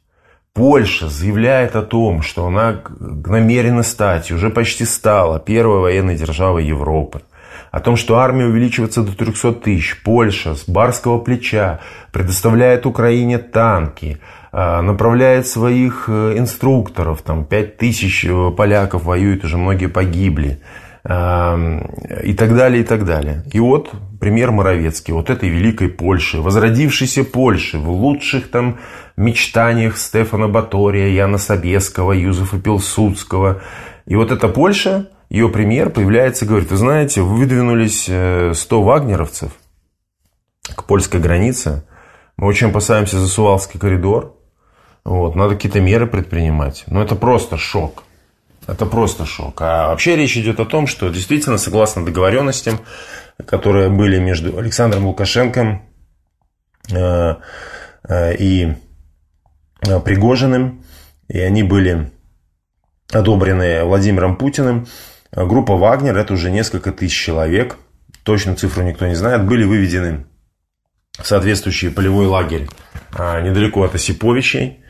Польша 0.54 1.09
заявляет 1.09 1.76
о 1.76 1.83
том, 1.83 2.23
что 2.23 2.47
она 2.47 2.83
намерена 2.99 3.83
стать, 3.83 4.33
уже 4.33 4.50
почти 4.50 4.85
стала 4.85 5.38
первой 5.38 5.80
военной 5.80 6.16
державой 6.16 6.66
Европы. 6.66 7.23
О 7.71 7.80
том, 7.80 7.97
что 7.97 8.18
армия 8.18 8.47
увеличивается 8.47 9.02
до 9.02 9.16
300 9.16 9.52
тысяч. 9.52 10.02
Польша 10.02 10.54
с 10.54 10.68
барского 10.68 11.18
плеча 11.18 11.80
предоставляет 12.12 12.87
Украине 12.87 13.38
танки, 13.38 14.18
а, 14.50 14.80
направляет 14.80 15.47
своих 15.47 16.07
э, 16.09 16.38
инструкторов. 16.38 17.23
Там 17.23 17.45
5 17.45 17.76
тысяч 17.76 18.25
э, 18.25 18.50
поляков 18.57 19.04
воюют, 19.04 19.45
уже 19.45 19.59
многие 19.59 19.87
погибли 19.87 20.61
и 21.05 22.35
так 22.35 22.57
далее, 22.57 22.83
и 22.83 22.85
так 22.85 23.05
далее. 23.05 23.45
И 23.52 23.61
вот 23.61 23.93
пример 24.21 24.50
Моровецкий, 24.50 25.14
вот 25.14 25.31
этой 25.31 25.49
великой 25.49 25.88
Польши, 25.88 26.40
возродившейся 26.40 27.25
Польши 27.25 27.78
в 27.78 27.88
лучших 27.88 28.50
там 28.50 28.78
мечтаниях 29.17 29.97
Стефана 29.99 30.49
Батория, 30.49 31.09
Яна 31.09 31.38
Собеского, 31.38 32.12
Юзефа 32.12 32.59
Пилсудского. 32.59 33.62
И 34.07 34.17
вот 34.17 34.31
эта 34.31 34.49
Польша, 34.49 35.09
ее 35.31 35.49
пример 35.49 35.90
появляется 35.90 36.45
и 36.45 36.49
говорит, 36.49 36.71
вы 36.71 36.76
знаете, 36.76 37.23
выдвинулись 37.23 38.05
100 38.05 38.11
э, 38.12 38.83
вагнеровцев 38.83 39.52
к 40.62 40.85
польской 40.85 41.21
границе, 41.21 41.85
мы 42.37 42.47
очень 42.47 42.69
опасаемся 42.69 43.19
за 43.19 43.26
Сувалский 43.26 43.81
коридор, 43.81 44.37
вот, 45.05 45.35
надо 45.35 45.55
какие-то 45.55 45.81
меры 45.81 46.07
предпринимать. 46.07 46.85
Но 46.87 47.02
это 47.02 47.17
просто 47.17 47.57
шок. 47.57 48.05
Это 48.68 48.84
просто 48.84 49.25
шок. 49.25 49.62
А 49.62 49.88
вообще 49.88 50.14
речь 50.14 50.37
идет 50.37 50.60
о 50.60 50.66
том, 50.66 50.87
что 50.87 51.08
действительно, 51.08 51.56
согласно 51.56 52.04
договоренностям, 52.04 52.80
которые 53.46 53.88
были 53.88 54.18
между 54.18 54.58
Александром 54.58 55.06
Лукашенко 55.06 55.80
э, 56.90 57.34
э, 58.08 58.37
и 58.37 58.75
э, 59.87 60.00
Пригожиным, 60.00 60.84
и 61.28 61.38
они 61.40 61.62
были 61.62 62.10
одобрены 63.10 63.84
Владимиром 63.84 64.37
Путиным, 64.37 64.87
группа 65.32 65.75
«Вагнер»– 65.75 66.16
это 66.18 66.34
уже 66.34 66.50
несколько 66.50 66.92
тысяч 66.92 67.18
человек, 67.18 67.78
точно 68.22 68.54
цифру 68.54 68.82
никто 68.82 69.06
не 69.06 69.14
знает, 69.14 69.46
были 69.46 69.64
выведены 69.64 70.26
в 71.18 71.26
соответствующий 71.26 71.90
полевой 71.90 72.26
лагерь 72.26 72.68
недалеко 73.12 73.82
от 73.84 73.94
Осиповичей, 73.94 74.84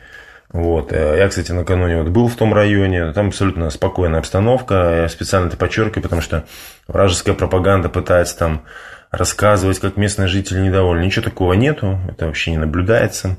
вот. 0.51 0.91
Э, 0.91 1.17
я, 1.17 1.27
кстати, 1.27 1.51
накануне 1.51 2.01
вот 2.01 2.09
был 2.09 2.27
в 2.27 2.35
том 2.35 2.53
районе, 2.53 3.11
там 3.13 3.27
абсолютно 3.27 3.69
спокойная 3.69 4.19
обстановка. 4.19 5.01
Я 5.01 5.09
специально 5.09 5.47
это 5.47 5.57
подчеркиваю, 5.57 6.03
потому 6.03 6.21
что 6.21 6.45
вражеская 6.87 7.35
пропаганда 7.35 7.89
пытается 7.89 8.37
там 8.37 8.65
рассказывать, 9.11 9.79
как 9.79 9.97
местные 9.97 10.27
жители 10.27 10.59
недовольны. 10.59 11.05
Ничего 11.05 11.23
такого 11.23 11.53
нету, 11.53 11.99
это 12.09 12.25
вообще 12.25 12.51
не 12.51 12.57
наблюдается. 12.57 13.37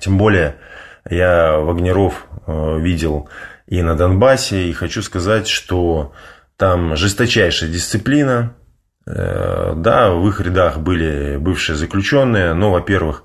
Тем 0.00 0.18
более, 0.18 0.56
я 1.08 1.56
Вагнеров 1.58 2.26
э, 2.46 2.78
видел 2.80 3.28
и 3.66 3.80
на 3.82 3.96
Донбассе, 3.96 4.68
и 4.68 4.72
хочу 4.72 5.02
сказать, 5.02 5.46
что 5.46 6.12
там 6.56 6.96
жесточайшая 6.96 7.70
дисциплина. 7.70 8.54
Э, 9.06 9.74
да, 9.76 10.10
в 10.10 10.26
их 10.28 10.40
рядах 10.40 10.78
были 10.78 11.36
бывшие 11.36 11.76
заключенные, 11.76 12.54
но, 12.54 12.72
во-первых, 12.72 13.24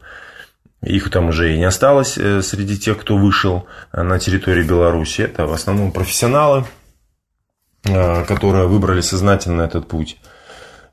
их 0.81 1.09
там 1.09 1.29
уже 1.29 1.53
и 1.53 1.57
не 1.57 1.63
осталось 1.63 2.17
э, 2.17 2.41
среди 2.41 2.77
тех, 2.77 2.99
кто 2.99 3.17
вышел 3.17 3.65
э, 3.91 4.03
на 4.03 4.19
территории 4.19 4.63
Беларуси. 4.63 5.21
Это 5.21 5.47
в 5.47 5.53
основном 5.53 5.91
профессионалы, 5.91 6.65
э, 7.83 8.23
которые 8.25 8.67
выбрали 8.67 9.01
сознательно 9.01 9.63
этот 9.63 9.87
путь. 9.87 10.17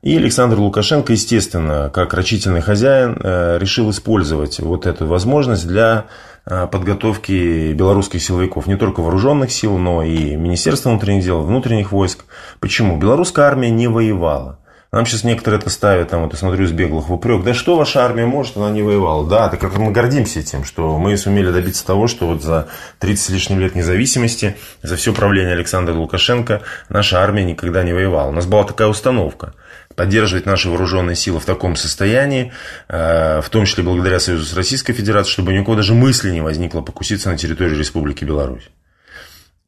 И 0.01 0.17
Александр 0.17 0.59
Лукашенко, 0.59 1.13
естественно, 1.13 1.89
как 1.93 2.13
рачительный 2.13 2.61
хозяин, 2.61 3.17
решил 3.23 3.89
использовать 3.89 4.59
вот 4.59 4.85
эту 4.85 5.07
возможность 5.07 5.67
для 5.67 6.05
подготовки 6.45 7.73
белорусских 7.73 8.21
силовиков, 8.21 8.67
не 8.67 8.75
только 8.75 8.99
вооруженных 8.99 9.51
сил, 9.51 9.79
но 9.79 10.03
и 10.03 10.35
Министерства 10.35 10.91
внутренних 10.91 11.23
дел, 11.23 11.41
внутренних 11.41 11.91
войск. 11.91 12.25
Почему? 12.59 12.99
Белорусская 12.99 13.47
армия 13.47 13.71
не 13.71 13.87
воевала. 13.87 14.59
Нам 14.95 15.05
сейчас 15.05 15.25
некоторые 15.25 15.59
это 15.59 15.69
ставят, 15.69 16.07
там, 16.07 16.23
вот 16.23 16.31
я 16.31 16.39
смотрю, 16.39 16.65
с 16.65 16.71
беглых 16.71 17.09
в 17.09 17.13
упрек. 17.13 17.43
Да 17.43 17.53
что 17.53 17.75
ваша 17.75 18.05
армия 18.05 18.25
может, 18.25 18.55
она 18.55 18.69
не 18.69 18.81
воевала. 18.81 19.27
Да, 19.27 19.49
так 19.49 19.59
как 19.59 19.77
мы 19.77 19.91
гордимся 19.91 20.41
тем, 20.41 20.63
что 20.63 20.97
мы 20.97 21.17
сумели 21.17 21.51
добиться 21.51 21.85
того, 21.85 22.07
что 22.07 22.27
вот 22.27 22.41
за 22.41 22.69
30 22.99 23.25
с 23.25 23.29
лишним 23.29 23.59
лет 23.59 23.75
независимости, 23.75 24.55
за 24.83 24.95
все 24.95 25.11
правление 25.11 25.51
Александра 25.51 25.93
Лукашенко, 25.93 26.61
наша 26.87 27.21
армия 27.21 27.43
никогда 27.43 27.83
не 27.83 27.91
воевала. 27.91 28.29
У 28.29 28.31
нас 28.31 28.45
была 28.45 28.63
такая 28.63 28.87
установка 28.87 29.53
поддерживать 29.97 30.45
наши 30.45 30.69
вооруженные 30.69 31.17
силы 31.17 31.41
в 31.41 31.45
таком 31.45 31.75
состоянии, 31.75 32.53
э, 32.87 33.41
в 33.41 33.49
том 33.49 33.65
числе 33.65 33.83
благодаря 33.83 34.21
союзу 34.21 34.45
с 34.45 34.53
Российской 34.53 34.93
Федерацией, 34.93 35.33
чтобы 35.33 35.51
ни 35.51 35.57
у 35.57 35.65
кого 35.65 35.75
даже 35.75 35.93
мысли 35.93 36.31
не 36.31 36.39
возникло 36.39 36.79
покуситься 36.79 37.29
на 37.29 37.37
территории 37.37 37.75
Республики 37.75 38.23
Беларусь. 38.23 38.69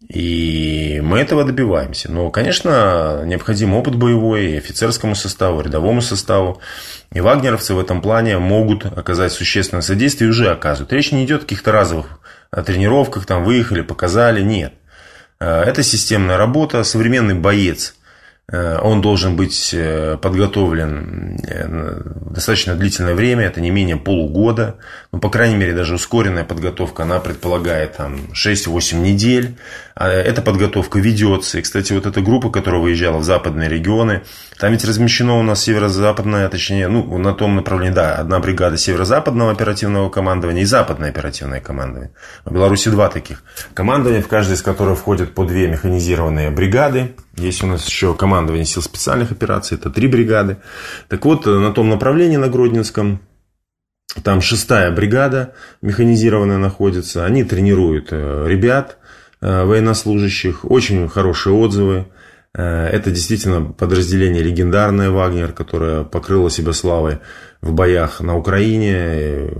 И 0.08 1.02
мы 1.04 1.20
этого 1.20 1.44
добиваемся. 1.44 2.12
Но, 2.12 2.30
конечно, 2.30 3.24
необходим 3.26 3.74
опыт 3.74 3.96
боевой 3.96 4.52
и 4.52 4.58
офицерскому 4.58 5.16
составу, 5.16 5.62
и 5.62 5.64
рядовому 5.64 6.02
составу. 6.02 6.62
И 7.12 7.20
вагнеровцы 7.20 7.74
в 7.74 7.80
этом 7.80 8.02
плане 8.02 8.38
могут 8.38 8.86
оказать 8.86 9.32
существенное 9.32 9.82
содействие 9.82 10.28
и 10.28 10.32
уже 10.32 10.52
оказывают. 10.52 10.94
Речь 10.94 11.12
не 11.12 11.26
идет 11.26 11.40
о 11.40 11.44
каких-то 11.44 11.72
разовых 11.72 12.20
тренировках, 12.52 13.26
там 13.26 13.44
выехали, 13.44 13.82
показали. 13.82 14.42
Нет. 14.42 14.74
Э, 15.40 15.64
это 15.64 15.84
системная 15.84 16.38
работа. 16.38 16.84
Современный 16.84 17.36
боец 17.36 17.96
он 18.50 19.02
должен 19.02 19.36
быть 19.36 19.72
э, 19.74 20.18
подготовлен 20.22 21.38
э, 21.46 22.02
достаточно 22.32 22.76
длительное 22.76 23.14
время, 23.14 23.44
это 23.44 23.60
не 23.60 23.72
менее 23.72 23.98
полугода, 23.98 24.78
ну, 25.12 25.20
по 25.20 25.30
крайней 25.30 25.58
мере, 25.58 25.74
даже 25.74 25.96
ускоренная 25.96 26.46
подготовка, 26.46 27.04
она 27.04 27.20
предполагает 27.20 27.98
там 27.98 28.30
6-8 28.32 29.00
недель, 29.00 29.58
а 29.96 30.08
эта 30.08 30.42
подготовка 30.42 31.00
ведется, 31.00 31.60
и, 31.60 31.62
кстати, 31.62 31.92
вот 31.92 32.06
эта 32.06 32.22
группа, 32.22 32.50
которая 32.50 32.80
выезжала 32.80 33.18
в 33.18 33.26
западные 33.26 33.68
регионы, 33.68 34.24
там 34.58 34.72
ведь 34.72 34.86
размещено 34.86 35.40
у 35.40 35.44
нас 35.44 35.64
северо-западное, 35.64 36.48
точнее, 36.48 36.88
ну, 36.88 37.18
на 37.18 37.34
том 37.34 37.54
направлении, 37.54 37.94
да, 37.94 38.16
одна 38.16 38.40
бригада 38.40 38.78
северо-западного 38.78 39.52
оперативного 39.52 40.10
командования 40.10 40.62
и 40.62 40.66
западное 40.66 41.10
оперативное 41.10 41.60
командование. 41.60 42.12
В 42.46 42.54
Беларуси 42.54 42.88
два 42.88 43.10
таких 43.10 43.44
командования, 43.74 44.22
в 44.22 44.30
каждой 44.30 44.54
из 44.54 44.62
которых 44.62 45.00
входят 45.00 45.34
по 45.34 45.44
две 45.44 45.68
механизированные 45.68 46.50
бригады, 46.50 47.14
есть 47.38 47.64
у 47.64 47.68
нас 47.68 47.88
еще 47.88 48.14
командование 48.14 48.66
сил 48.66 48.82
специальных 48.82 49.32
операций, 49.32 49.78
это 49.78 49.90
три 49.90 50.08
бригады. 50.08 50.58
Так 51.08 51.24
вот, 51.26 51.46
на 51.46 51.72
том 51.72 51.90
направлении, 51.90 52.38
на 52.38 52.50
Гродненском, 52.50 53.22
там 54.24 54.42
шестая 54.42 54.92
бригада 54.92 55.54
механизированная 55.82 56.58
находится. 56.58 57.26
Они 57.26 57.44
тренируют 57.44 58.08
э, 58.12 58.46
ребят, 58.48 58.98
э, 59.42 59.64
военнослужащих. 59.64 60.66
Очень 60.66 61.08
хорошие 61.08 61.54
отзывы. 61.54 62.08
Это 62.54 63.12
действительно 63.12 63.62
подразделение 63.62 64.42
легендарное 64.42 65.12
«Вагнер», 65.12 65.52
которое 65.52 66.04
покрыло 66.04 66.50
себя 66.50 66.74
славой 66.74 67.20
в 67.62 67.72
боях 67.72 68.20
на 68.20 68.36
Украине. 68.36 69.52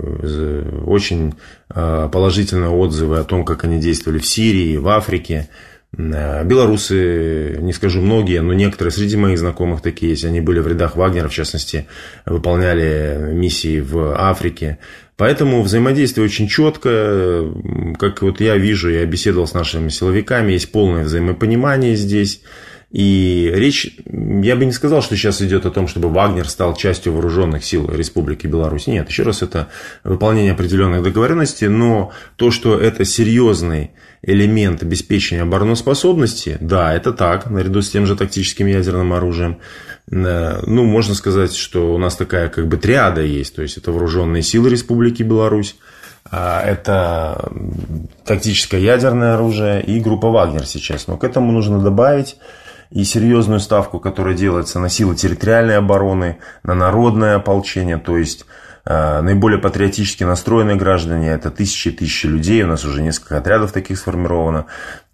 Очень 0.84 1.34
положительные 1.68 2.70
отзывы 2.70 3.18
о 3.18 3.24
том, 3.24 3.44
как 3.44 3.62
они 3.62 3.78
действовали 3.78 4.18
в 4.18 4.26
Сирии, 4.26 4.78
в 4.78 4.88
Африке. 4.88 5.48
Э, 5.98 6.44
белорусы, 6.44 7.58
не 7.60 7.72
скажу 7.72 8.00
многие, 8.00 8.40
но 8.40 8.52
некоторые 8.52 8.92
среди 8.92 9.16
моих 9.16 9.38
знакомых 9.38 9.82
такие 9.82 10.12
есть. 10.12 10.24
Они 10.24 10.40
были 10.40 10.60
в 10.60 10.68
рядах 10.68 10.96
Вагнера, 10.96 11.28
в 11.28 11.34
частности, 11.34 11.86
выполняли 12.24 13.32
миссии 13.32 13.80
в 13.80 14.14
Африке. 14.16 14.78
Поэтому 15.16 15.62
взаимодействие 15.62 16.24
очень 16.24 16.46
четко. 16.46 17.52
Как 17.98 18.22
вот 18.22 18.40
я 18.40 18.56
вижу, 18.56 18.88
я 18.88 19.04
беседовал 19.04 19.48
с 19.48 19.54
нашими 19.54 19.88
силовиками, 19.88 20.52
есть 20.52 20.70
полное 20.70 21.02
взаимопонимание 21.04 21.96
здесь. 21.96 22.42
И 22.90 23.50
речь, 23.54 23.98
я 24.06 24.56
бы 24.56 24.64
не 24.64 24.72
сказал, 24.72 25.02
что 25.02 25.14
сейчас 25.14 25.42
идет 25.42 25.66
о 25.66 25.70
том, 25.70 25.88
чтобы 25.88 26.08
Вагнер 26.08 26.48
стал 26.48 26.74
частью 26.74 27.12
вооруженных 27.12 27.62
сил 27.62 27.90
Республики 27.90 28.46
Беларусь. 28.46 28.86
Нет, 28.86 29.10
еще 29.10 29.24
раз, 29.24 29.42
это 29.42 29.68
выполнение 30.04 30.52
определенных 30.52 31.02
договоренностей, 31.02 31.68
но 31.68 32.12
то, 32.36 32.50
что 32.50 32.78
это 32.78 33.04
серьезный 33.04 33.90
элемент 34.22 34.82
обеспечения 34.82 35.42
обороноспособности, 35.42 36.56
да, 36.60 36.94
это 36.94 37.12
так, 37.12 37.50
наряду 37.50 37.82
с 37.82 37.90
тем 37.90 38.06
же 38.06 38.16
тактическим 38.16 38.66
ядерным 38.66 39.12
оружием. 39.12 39.58
Э, 40.10 40.60
ну, 40.66 40.84
можно 40.84 41.14
сказать, 41.14 41.54
что 41.54 41.94
у 41.94 41.98
нас 41.98 42.16
такая 42.16 42.48
как 42.48 42.68
бы 42.68 42.78
триада 42.78 43.20
есть, 43.20 43.54
то 43.54 43.60
есть 43.60 43.76
это 43.76 43.92
вооруженные 43.92 44.42
силы 44.42 44.70
Республики 44.70 45.22
Беларусь, 45.22 45.76
а, 46.30 46.62
это 46.62 47.50
тактическое 48.24 48.80
ядерное 48.80 49.34
оружие 49.34 49.82
и 49.82 50.00
группа 50.00 50.30
Вагнер 50.30 50.66
сейчас. 50.66 51.06
Но 51.06 51.16
к 51.16 51.24
этому 51.24 51.52
нужно 51.52 51.80
добавить 51.80 52.36
и 52.90 53.04
серьезную 53.04 53.60
ставку, 53.60 54.00
которая 54.00 54.34
делается 54.34 54.80
на 54.80 54.88
силы 54.88 55.14
территориальной 55.14 55.76
обороны, 55.76 56.38
на 56.62 56.74
народное 56.74 57.36
ополчение, 57.36 57.98
то 57.98 58.16
есть 58.16 58.46
э, 58.84 59.20
наиболее 59.20 59.60
патриотически 59.60 60.24
настроенные 60.24 60.76
граждане, 60.76 61.30
это 61.30 61.50
тысячи 61.50 61.88
и 61.88 61.92
тысячи 61.92 62.26
людей, 62.26 62.62
у 62.62 62.66
нас 62.66 62.84
уже 62.84 63.02
несколько 63.02 63.38
отрядов 63.38 63.72
таких 63.72 63.98
сформировано, 63.98 64.66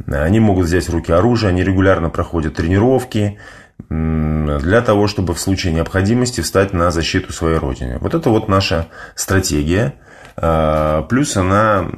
они 0.07 0.41
могут 0.41 0.67
взять 0.67 0.89
в 0.89 0.93
руки 0.93 1.13
оружие, 1.13 1.51
они 1.51 1.65
регулярно 1.65 2.11
проходят 2.11 2.55
тренировки, 2.55 3.39
для 3.89 4.83
того, 4.83 5.09
чтобы 5.09 5.35
в 5.35 5.41
случае 5.41 5.73
необходимости 5.73 6.41
встать 6.41 6.73
на 6.73 6.91
защиту 6.91 7.33
своей 7.33 7.59
родины. 7.59 7.99
Вот 8.01 8.15
это 8.15 8.31
вот 8.31 8.49
наша 8.49 8.87
стратегия. 9.15 9.95
Э, 10.37 11.03
плюс 11.09 11.37
она 11.37 11.89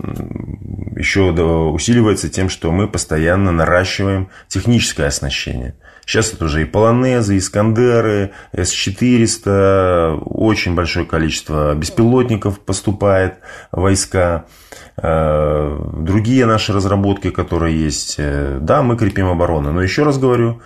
еще 0.97 1.31
усиливается 1.31 2.28
тем, 2.28 2.49
что 2.49 2.73
мы 2.73 2.88
постоянно 2.88 3.52
наращиваем 3.52 4.28
техническое 4.49 5.07
оснащение. 5.07 5.75
Сейчас 6.07 6.33
это 6.33 6.45
уже 6.45 6.62
и 6.62 6.64
полонезы, 6.64 7.35
и 7.35 7.38
Искандеры, 7.38 8.31
С-400, 8.52 10.21
очень 10.25 10.76
большое 10.76 11.05
количество 11.05 11.75
беспилотников 11.75 12.61
поступает 12.61 13.38
войска. 13.73 14.45
Э, 14.97 15.76
другие 15.99 16.47
наши 16.47 16.73
разработки, 16.73 17.31
которые 17.31 17.76
есть, 17.85 18.14
э, 18.19 18.59
да, 18.61 18.83
мы 18.83 18.97
крепим 18.97 19.26
оборону. 19.26 19.73
Но 19.73 19.83
еще 19.83 20.05
раз 20.05 20.19
говорю, 20.19 20.62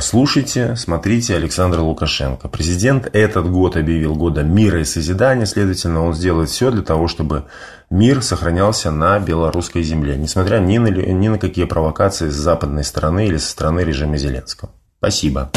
слушайте, 0.00 0.76
смотрите 0.76 1.36
Александра 1.36 1.80
Лукашенко. 1.80 2.48
Президент 2.48 3.08
этот 3.12 3.50
год 3.50 3.76
объявил 3.76 4.14
годом 4.14 4.54
мира 4.54 4.80
и 4.80 4.84
созидания, 4.84 5.46
следовательно, 5.46 6.04
он 6.04 6.14
сделает 6.14 6.50
все 6.50 6.70
для 6.70 6.82
того, 6.82 7.08
чтобы 7.08 7.44
мир 7.90 8.22
сохранялся 8.22 8.90
на 8.90 9.18
белорусской 9.18 9.82
земле, 9.82 10.16
несмотря 10.16 10.58
ни 10.58 10.78
на, 10.78 10.88
ни 10.88 11.28
на 11.28 11.38
какие 11.38 11.64
провокации 11.64 12.28
с 12.28 12.34
западной 12.34 12.84
стороны 12.84 13.26
или 13.26 13.36
со 13.36 13.50
стороны 13.50 13.80
режима 13.80 14.16
Зеленского. 14.16 14.70
Спасибо. 14.98 15.50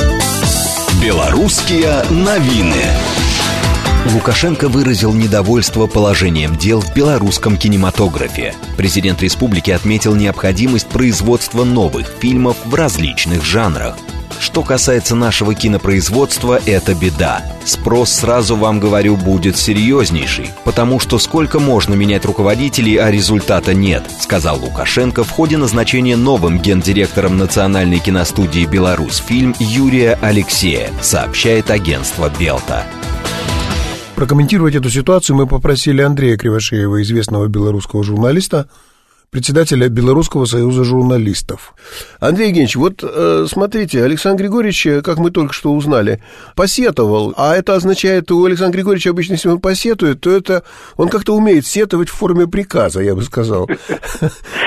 Белорусские 1.02 2.04
новины. 2.10 2.84
Лукашенко 4.14 4.70
выразил 4.70 5.14
недовольство 5.14 5.86
положением 5.86 6.56
дел 6.56 6.82
в 6.82 6.96
белорусском 6.96 7.58
кинематографе. 7.58 8.56
Президент 8.76 9.22
республики 9.22 9.70
отметил 9.70 10.16
необходимость 10.16 10.88
производства 10.88 11.64
новых 11.64 12.08
фильмов 12.20 12.58
в 12.66 12.74
различных 12.74 13.46
жанрах. 13.46 13.96
Что 14.40 14.64
касается 14.64 15.16
нашего 15.16 15.54
кинопроизводства, 15.54 16.60
это 16.66 16.96
беда. 16.96 17.44
Спрос, 17.66 18.12
сразу 18.12 18.56
вам 18.56 18.80
говорю, 18.80 19.16
будет 19.16 19.58
серьезнейший, 19.58 20.50
потому 20.64 21.00
что 21.00 21.20
сколько 21.20 21.60
можно 21.60 21.94
менять 21.94 22.26
руководителей, 22.26 22.98
а 22.98 23.12
результата 23.12 23.76
нет, 23.76 24.06
сказал 24.20 24.60
Лукашенко 24.60 25.24
в 25.24 25.30
ходе 25.30 25.58
назначения 25.58 26.16
новым 26.16 26.58
гендиректором 26.58 27.38
Национальной 27.38 28.00
киностудии 28.00 28.66
«Беларусь» 28.66 29.18
фильм 29.18 29.54
Юрия 29.60 30.18
Алексея, 30.22 30.90
сообщает 31.02 31.70
агентство 31.70 32.32
«Белта». 32.40 32.86
Прокомментировать 34.20 34.76
эту 34.76 34.90
ситуацию 34.90 35.38
мы 35.38 35.48
попросили 35.48 36.02
Андрея 36.02 36.36
Кривошеева, 36.36 37.02
известного 37.04 37.48
белорусского 37.48 38.04
журналиста, 38.04 38.68
председателя 39.32 39.90
Белорусского 39.90 40.46
союза 40.46 40.84
журналистов. 40.84 41.74
Андрей 42.20 42.48
Евгеньевич, 42.48 42.76
вот 42.76 43.04
э, 43.04 43.46
смотрите, 43.48 44.04
Александр 44.04 44.44
Григорьевич, 44.44 44.86
э, 44.88 45.02
как 45.02 45.18
мы 45.18 45.32
только 45.32 45.54
что 45.54 45.72
узнали, 45.74 46.22
посетовал, 46.56 47.34
а 47.38 47.56
это 47.56 47.76
означает, 47.76 48.32
у 48.32 48.44
Александра 48.46 48.78
Григорьевича 48.78 49.12
обычно, 49.12 49.34
если 49.34 49.50
он 49.50 49.60
посетует, 49.60 50.22
то 50.22 50.32
это 50.32 50.64
он 50.98 51.10
как-то 51.10 51.36
умеет 51.36 51.66
сетовать 51.66 52.10
в 52.10 52.14
форме 52.14 52.48
приказа, 52.48 53.02
я 53.02 53.16
бы 53.16 53.24
сказал. 53.24 53.70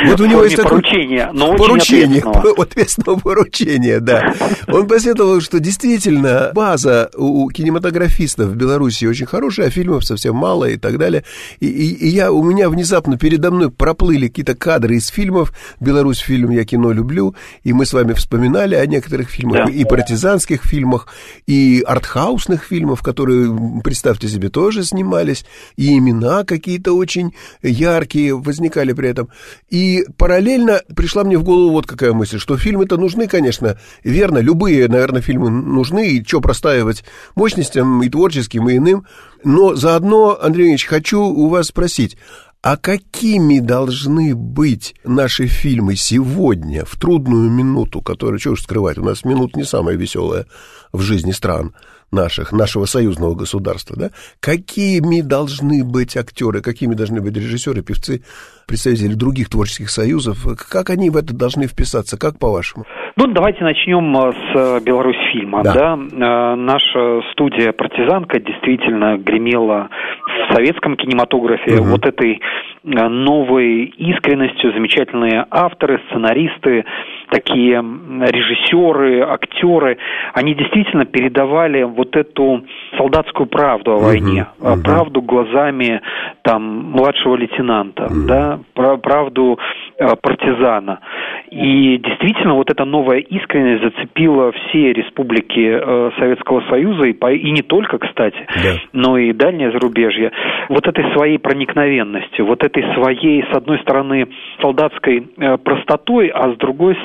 Вот 0.04 0.20
у 0.20 0.26
него 0.26 0.42
есть 0.44 0.60
поручение, 0.60 1.30
но 1.32 1.54
поручение, 1.54 2.22
ответственного 2.58 3.20
поручения, 3.20 4.00
да. 4.00 4.34
Он 4.68 4.86
посетовал, 4.86 5.40
что 5.40 5.60
действительно 5.60 6.50
база 6.54 7.10
у 7.16 7.48
кинематографистов 7.50 8.48
в 8.48 8.56
Беларуси 8.56 9.04
очень 9.04 9.26
хорошая, 9.26 9.68
а 9.68 9.70
фильмов 9.70 10.04
совсем 10.04 10.34
мало 10.34 10.64
и 10.66 10.76
так 10.76 10.98
далее. 10.98 11.24
И, 11.60 11.68
я, 12.08 12.32
у 12.32 12.42
меня 12.42 12.68
внезапно 12.68 13.16
передо 13.16 13.50
мной 13.50 13.70
проплыли 13.70 14.28
какие-то 14.28 14.51
какие-то 14.52 14.54
кадры 14.54 14.96
из 14.96 15.08
фильмов. 15.08 15.52
Беларусь 15.80 16.18
фильм 16.18 16.50
«Я 16.50 16.64
кино 16.64 16.92
люблю», 16.92 17.34
и 17.64 17.72
мы 17.72 17.86
с 17.86 17.92
вами 17.92 18.12
вспоминали 18.12 18.74
о 18.74 18.86
некоторых 18.86 19.30
фильмах, 19.30 19.66
да. 19.66 19.72
и 19.72 19.84
партизанских 19.84 20.64
фильмах, 20.64 21.08
и 21.46 21.82
артхаусных 21.86 22.64
фильмов, 22.64 23.02
которые, 23.02 23.80
представьте 23.82 24.28
себе, 24.28 24.48
тоже 24.48 24.84
снимались, 24.84 25.44
и 25.76 25.96
имена 25.98 26.44
какие-то 26.44 26.92
очень 26.92 27.32
яркие 27.62 28.34
возникали 28.34 28.92
при 28.92 29.08
этом. 29.08 29.28
И 29.70 30.04
параллельно 30.16 30.80
пришла 30.94 31.24
мне 31.24 31.38
в 31.38 31.44
голову 31.44 31.72
вот 31.72 31.86
какая 31.86 32.12
мысль, 32.12 32.38
что 32.38 32.56
фильмы-то 32.56 32.96
нужны, 32.96 33.26
конечно, 33.26 33.78
верно, 34.04 34.38
любые, 34.38 34.88
наверное, 34.88 35.22
фильмы 35.22 35.50
нужны, 35.50 36.08
и 36.08 36.24
что 36.24 36.40
простаивать 36.40 37.04
мощностям 37.34 38.02
и 38.02 38.08
творческим, 38.08 38.68
и 38.68 38.76
иным, 38.76 39.06
но 39.44 39.74
заодно, 39.74 40.38
Андрей 40.40 40.68
Ильич, 40.68 40.86
хочу 40.86 41.20
у 41.20 41.48
вас 41.48 41.66
спросить, 41.66 42.16
а 42.62 42.76
какими 42.76 43.58
должны 43.58 44.36
быть 44.36 44.94
наши 45.04 45.46
фильмы 45.46 45.96
сегодня, 45.96 46.84
в 46.84 46.96
трудную 46.96 47.50
минуту, 47.50 48.00
которую, 48.00 48.38
что 48.38 48.52
уж 48.52 48.62
скрывать, 48.62 48.98
у 48.98 49.04
нас 49.04 49.24
минут 49.24 49.56
не 49.56 49.64
самая 49.64 49.96
веселая 49.96 50.46
в 50.92 51.00
жизни 51.00 51.32
стран 51.32 51.74
наших, 52.12 52.52
нашего 52.52 52.84
союзного 52.84 53.34
государства, 53.34 53.96
да? 53.96 54.10
Какими 54.38 55.22
должны 55.22 55.82
быть 55.82 56.16
актеры, 56.16 56.60
какими 56.60 56.94
должны 56.94 57.20
быть 57.20 57.34
режиссеры, 57.34 57.82
певцы, 57.82 58.22
представители 58.66 59.14
других 59.14 59.48
творческих 59.48 59.90
союзов? 59.90 60.46
Как 60.68 60.90
они 60.90 61.10
в 61.10 61.16
это 61.16 61.34
должны 61.34 61.66
вписаться, 61.66 62.16
как 62.16 62.38
по-вашему? 62.38 62.84
Ну, 63.14 63.26
давайте 63.26 63.62
начнем 63.62 64.16
э, 64.16 64.32
с 64.32 64.56
э, 64.56 64.80
Беларусь 64.84 65.18
фильма. 65.32 65.62
Да. 65.62 65.72
Да? 65.72 65.94
Э, 65.94 66.54
наша 66.54 67.20
студия 67.32 67.72
«Партизанка» 67.72 68.40
действительно 68.40 69.18
гремела 69.18 69.90
в 70.26 70.54
советском 70.54 70.96
кинематографе 70.96 71.80
угу. 71.80 71.90
вот 71.90 72.06
этой 72.06 72.40
новой 72.84 73.84
искренностью, 73.84 74.72
замечательные 74.72 75.46
авторы, 75.50 76.00
сценаристы, 76.08 76.84
такие 77.30 77.76
режиссеры, 77.76 79.20
актеры, 79.22 79.98
они 80.34 80.54
действительно 80.54 81.04
передавали 81.04 81.84
вот 81.84 82.16
эту 82.16 82.64
солдатскую 82.96 83.46
правду 83.46 83.92
о 83.92 83.98
войне, 83.98 84.48
uh-huh. 84.58 84.82
правду 84.82 85.22
глазами 85.22 86.00
там 86.42 86.90
младшего 86.90 87.36
лейтенанта, 87.36 88.04
uh-huh. 88.04 88.26
да, 88.26 88.58
правду 88.74 89.60
партизана. 90.20 90.98
И 91.50 91.98
действительно 91.98 92.54
вот 92.54 92.70
эта 92.70 92.84
новая 92.84 93.01
искренность 93.10 93.82
зацепила 93.82 94.52
все 94.52 94.92
республики 94.92 95.60
э, 95.60 96.10
Советского 96.18 96.62
Союза 96.68 97.06
и, 97.06 97.12
по, 97.12 97.32
и 97.32 97.50
не 97.50 97.62
только, 97.62 97.98
кстати, 97.98 98.38
yeah. 98.64 98.78
но 98.92 99.18
и 99.18 99.32
дальнее 99.32 99.70
зарубежье. 99.72 100.32
Вот 100.68 100.86
этой 100.86 101.12
своей 101.14 101.38
проникновенностью, 101.38 102.46
вот 102.46 102.64
этой 102.64 102.82
своей, 102.94 103.42
с 103.50 103.56
одной 103.56 103.78
стороны, 103.80 104.28
солдатской 104.60 105.26
э, 105.36 105.58
простотой, 105.58 106.28
а 106.28 106.52
с 106.52 106.56
другой 106.56 106.96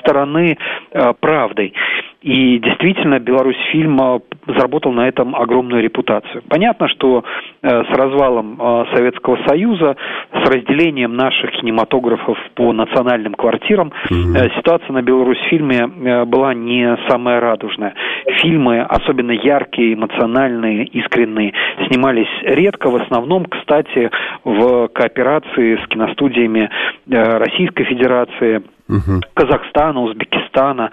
стороны, 0.00 0.58
э, 0.90 1.12
правдой. 1.20 1.72
И 2.24 2.58
действительно, 2.58 3.20
Беларусь 3.20 3.58
фильм 3.70 4.00
э, 4.00 4.20
заработал 4.46 4.92
на 4.92 5.06
этом 5.06 5.36
огромную 5.36 5.82
репутацию. 5.82 6.42
Понятно, 6.48 6.88
что 6.88 7.22
э, 7.60 7.68
с 7.68 7.90
развалом 7.94 8.58
э, 8.58 8.84
Советского 8.94 9.38
Союза, 9.46 9.94
с 10.32 10.48
разделением 10.48 11.16
наших 11.16 11.50
кинематографов 11.50 12.38
по 12.54 12.72
национальным 12.72 13.34
квартирам, 13.34 13.92
mm 14.10 14.54
ситуация 14.56 14.92
на 14.92 15.02
Беларусь 15.02 15.38
фильме 15.50 16.24
была 16.24 16.54
не 16.54 16.96
самая 17.08 17.40
радужная. 17.40 17.94
Фильмы, 18.40 18.80
особенно 18.80 19.32
яркие, 19.32 19.94
эмоциональные, 19.94 20.86
искренние, 20.86 21.52
снимались 21.86 22.28
редко, 22.42 22.88
в 22.88 22.96
основном, 22.96 23.44
кстати, 23.44 24.10
в 24.44 24.88
кооперации 24.88 25.76
с 25.76 25.88
киностудиями 25.88 26.70
Российской 27.06 27.84
Федерации, 27.84 28.62
угу. 28.88 29.20
Казахстана, 29.34 30.00
Узбекистана. 30.02 30.90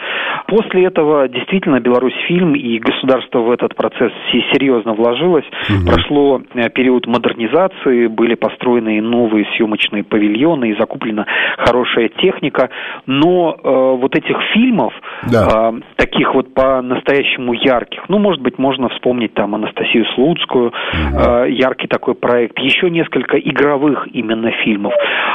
После 0.48 0.86
этого 0.86 1.28
действительно 1.28 1.80
Беларусь 1.80 2.16
фильм 2.28 2.56
и 2.56 2.80
государство 2.80 3.40
в 3.40 3.52
этот 3.52 3.76
процесс 3.76 4.12
серьезно 4.32 4.94
вложилось. 4.94 5.46
Угу. 5.70 5.88
Прошло 5.88 6.42
э, 6.54 6.70
период 6.70 7.08
модернизации, 7.08 8.08
были 8.08 8.36
построены 8.36 9.02
новые 9.02 9.46
съемочные 9.56 10.04
павильоны 10.04 10.72
и 10.72 10.80
закуплена 10.80 11.26
хорошая 11.58 12.10
техника. 12.10 12.70
Но 13.06 13.56
э, 13.56 13.96
вот 14.02 14.16
этих 14.16 14.38
фильмов, 14.54 14.94
да. 15.32 15.72
э, 15.74 15.80
таких 15.96 16.34
вот 16.34 16.54
по-настоящему 16.54 17.54
ярких, 17.54 18.04
ну, 18.10 18.20
может 18.20 18.42
быть, 18.42 18.58
можно 18.58 18.90
вспомнить 18.90 19.34
там 19.34 19.56
Анастасию 19.56 20.06
Слуцкую, 20.16 20.68
угу. 20.68 21.20
э, 21.20 21.52
яркий 21.52 21.88
такой 21.88 22.16
проект, 22.16 22.60
еще 22.60 22.90
несколько 22.90 23.38
игровых 23.38 24.08
именно 24.14 24.52
фильмов. 24.64 24.94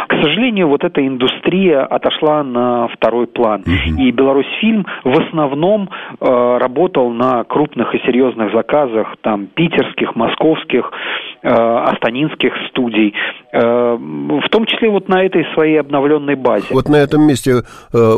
К 0.08 0.14
сожалению, 0.22 0.68
вот 0.68 0.84
эта 0.84 1.06
индустрия 1.06 1.84
отошла 1.84 2.42
на 2.52 2.88
второй 2.88 3.26
план. 3.26 3.62
Угу. 3.62 4.00
И 4.00 4.10
Беларусь 4.10 4.46
фильм 4.60 4.86
в 5.04 5.18
основном 5.20 5.88
э, 6.20 6.58
работал 6.58 7.10
на 7.10 7.44
крупных 7.44 7.94
и 7.94 7.98
серьезных 8.06 8.52
заказах, 8.52 9.16
там 9.22 9.46
питерских, 9.46 10.14
московских, 10.16 10.90
астанинских 11.46 12.52
студий, 12.70 13.14
э, 13.52 13.60
в 13.60 14.48
том 14.50 14.66
числе 14.66 14.90
вот 14.90 15.08
на 15.08 15.24
этой 15.24 15.44
своей 15.54 15.80
обновленной 15.80 16.34
базе. 16.34 16.66
Вот 16.70 16.88
на 16.88 16.96
этом 16.96 17.26
месте 17.26 17.62
э, 17.92 18.14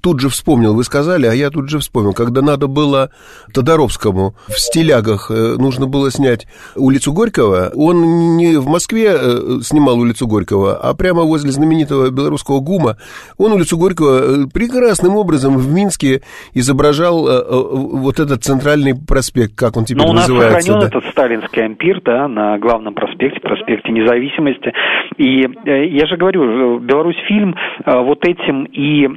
тут 0.00 0.20
же 0.20 0.28
вспомнил, 0.28 0.74
вы 0.74 0.84
сказали, 0.84 1.26
а 1.26 1.32
я 1.32 1.50
тут 1.50 1.68
же 1.68 1.78
вспомнил, 1.78 2.12
когда 2.12 2.42
надо 2.42 2.68
было 2.68 3.10
Тодоровскому 3.52 4.34
в 4.48 4.58
стилягах 4.58 5.30
э, 5.30 5.56
нужно 5.58 5.86
было 5.86 6.10
снять 6.10 6.46
улицу 6.76 7.12
Горького, 7.12 7.70
он 7.74 8.36
не 8.36 8.56
в 8.56 8.66
Москве 8.66 9.12
э, 9.12 9.60
снимал 9.62 9.98
улицу 9.98 10.26
Горького, 10.26 10.76
а 10.76 10.94
прямо 10.94 11.22
возле 11.22 11.50
знаменитого 11.50 12.10
белорусского 12.10 12.60
ГУМа, 12.60 12.96
он 13.38 13.52
улицу 13.52 13.76
Горького 13.76 14.44
э, 14.44 14.46
прекрасным 14.52 15.16
образом 15.16 15.56
в 15.56 15.72
Минске 15.72 16.22
изображал 16.54 17.28
э, 17.28 17.32
э, 17.32 17.44
вот 17.50 18.20
этот 18.20 18.44
центральный 18.44 18.94
проспект, 18.94 19.54
как 19.54 19.76
он 19.76 19.84
теперь 19.84 20.06
называется. 20.06 20.32
Но 20.32 20.38
у 20.38 20.42
нас 20.42 20.62
сохранен 20.62 20.80
да? 20.80 20.86
этот 20.86 21.10
сталинский 21.10 21.64
ампир, 21.64 22.00
да, 22.04 22.28
на 22.28 22.51
главном 22.58 22.94
проспекте, 22.94 23.40
проспекте 23.40 23.92
Независимости. 23.92 24.72
И 25.16 25.40
я 25.64 26.06
же 26.06 26.16
говорю, 26.16 26.78
Беларусь 26.78 27.18
фильм 27.26 27.54
вот 27.84 28.26
этим 28.26 28.64
и 28.64 29.08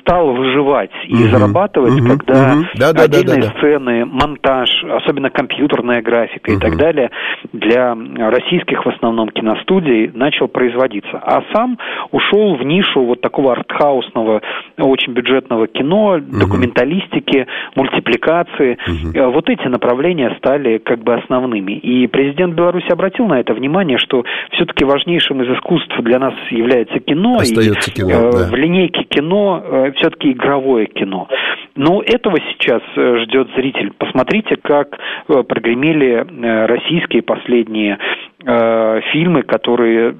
стал 0.00 0.32
выживать 0.32 0.90
и 1.06 1.14
угу, 1.14 1.24
зарабатывать, 1.24 2.00
угу, 2.00 2.08
когда 2.08 2.54
угу. 2.54 2.64
Да, 2.74 2.92
да, 2.92 3.02
отдельные 3.02 3.42
да, 3.42 3.48
да, 3.48 3.48
да. 3.48 3.58
сцены, 3.58 4.04
монтаж, 4.04 4.84
особенно 4.84 5.30
компьютерная 5.30 6.02
графика 6.02 6.50
угу. 6.50 6.58
и 6.58 6.60
так 6.60 6.76
далее 6.76 7.10
для 7.52 7.94
российских 8.30 8.84
в 8.84 8.88
основном 8.88 9.28
киностудий 9.30 10.10
начал 10.14 10.48
производиться. 10.48 11.18
А 11.18 11.42
сам 11.52 11.78
ушел 12.10 12.56
в 12.56 12.62
нишу 12.62 13.02
вот 13.04 13.20
такого 13.20 13.52
арт 13.52 13.72
артхаусного, 13.72 14.42
очень 14.78 15.12
бюджетного 15.12 15.66
кино, 15.66 16.16
угу. 16.16 16.38
документалистики, 16.38 17.46
мультипликации. 17.74 18.78
Угу. 18.86 19.32
Вот 19.32 19.48
эти 19.48 19.66
направления 19.68 20.34
стали 20.38 20.78
как 20.78 21.02
бы 21.02 21.14
основными. 21.14 21.72
И 21.72 22.06
президент 22.06 22.54
Беларуси 22.62 22.90
обратил 22.92 23.26
на 23.26 23.40
это 23.40 23.54
внимание, 23.54 23.98
что 23.98 24.24
все-таки 24.52 24.84
важнейшим 24.84 25.42
из 25.42 25.56
искусств 25.56 25.94
для 26.00 26.18
нас 26.18 26.34
является 26.50 27.00
кино. 27.00 27.38
Остается 27.38 27.90
и, 27.90 27.94
кино, 27.94 28.10
э, 28.10 28.32
да. 28.32 28.48
В 28.50 28.54
линейке 28.54 29.02
кино 29.04 29.62
э, 29.64 29.92
все-таки 29.96 30.30
игровое 30.30 30.86
кино. 30.86 31.28
Но 31.74 32.02
этого 32.02 32.38
сейчас 32.52 32.82
э, 32.96 33.18
ждет 33.24 33.48
зритель. 33.56 33.92
Посмотрите, 33.96 34.56
как 34.56 34.98
э, 35.28 35.42
прогремели 35.42 36.26
российские 36.66 37.22
последние 37.22 37.98
Э, 38.44 39.00
фильмы, 39.12 39.42
которые, 39.42 40.14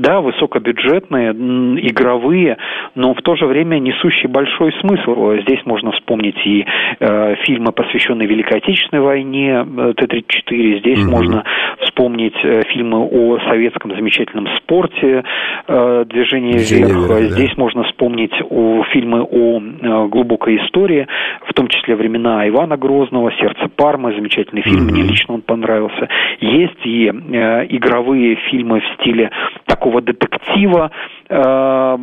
да, 0.00 0.20
высокобюджетные, 0.20 1.30
игровые, 1.30 2.56
но 2.96 3.14
в 3.14 3.22
то 3.22 3.36
же 3.36 3.46
время 3.46 3.78
несущие 3.78 4.28
большой 4.28 4.72
смысл. 4.80 5.34
Здесь 5.42 5.64
можно 5.64 5.92
вспомнить 5.92 6.34
и 6.44 6.66
э, 6.98 7.34
фильмы, 7.44 7.70
посвященные 7.70 8.26
Великой 8.26 8.58
Отечественной 8.58 9.02
войне, 9.02 9.64
э, 9.64 9.94
Т-34, 9.96 10.80
здесь 10.80 11.02
угу. 11.02 11.10
можно 11.10 11.44
вспомнить 11.82 12.34
э, 12.42 12.62
фильмы 12.70 13.06
о 13.06 13.38
советском 13.48 13.94
замечательном 13.94 14.48
спорте, 14.58 15.22
э, 15.68 16.04
«Движение 16.08 16.58
вверх», 16.58 17.08
да. 17.08 17.22
здесь 17.22 17.56
можно 17.56 17.84
вспомнить 17.84 18.34
о, 18.50 18.82
фильмы 18.90 19.22
о 19.22 19.60
э, 19.60 20.08
глубокой 20.08 20.56
истории, 20.56 20.81
в 20.86 21.54
том 21.54 21.68
числе 21.68 21.96
«Времена 21.96 22.48
Ивана 22.48 22.76
Грозного», 22.76 23.32
«Сердце 23.32 23.68
Пармы», 23.74 24.14
замечательный 24.14 24.62
фильм, 24.62 24.86
угу. 24.86 24.92
мне 24.92 25.02
лично 25.02 25.34
он 25.34 25.42
понравился. 25.42 26.08
Есть 26.40 26.84
и 26.84 27.08
э, 27.08 27.66
игровые 27.68 28.36
фильмы 28.50 28.80
в 28.80 29.00
стиле 29.00 29.30
такого 29.66 30.00
детектива, 30.00 30.90
э, 31.28 31.96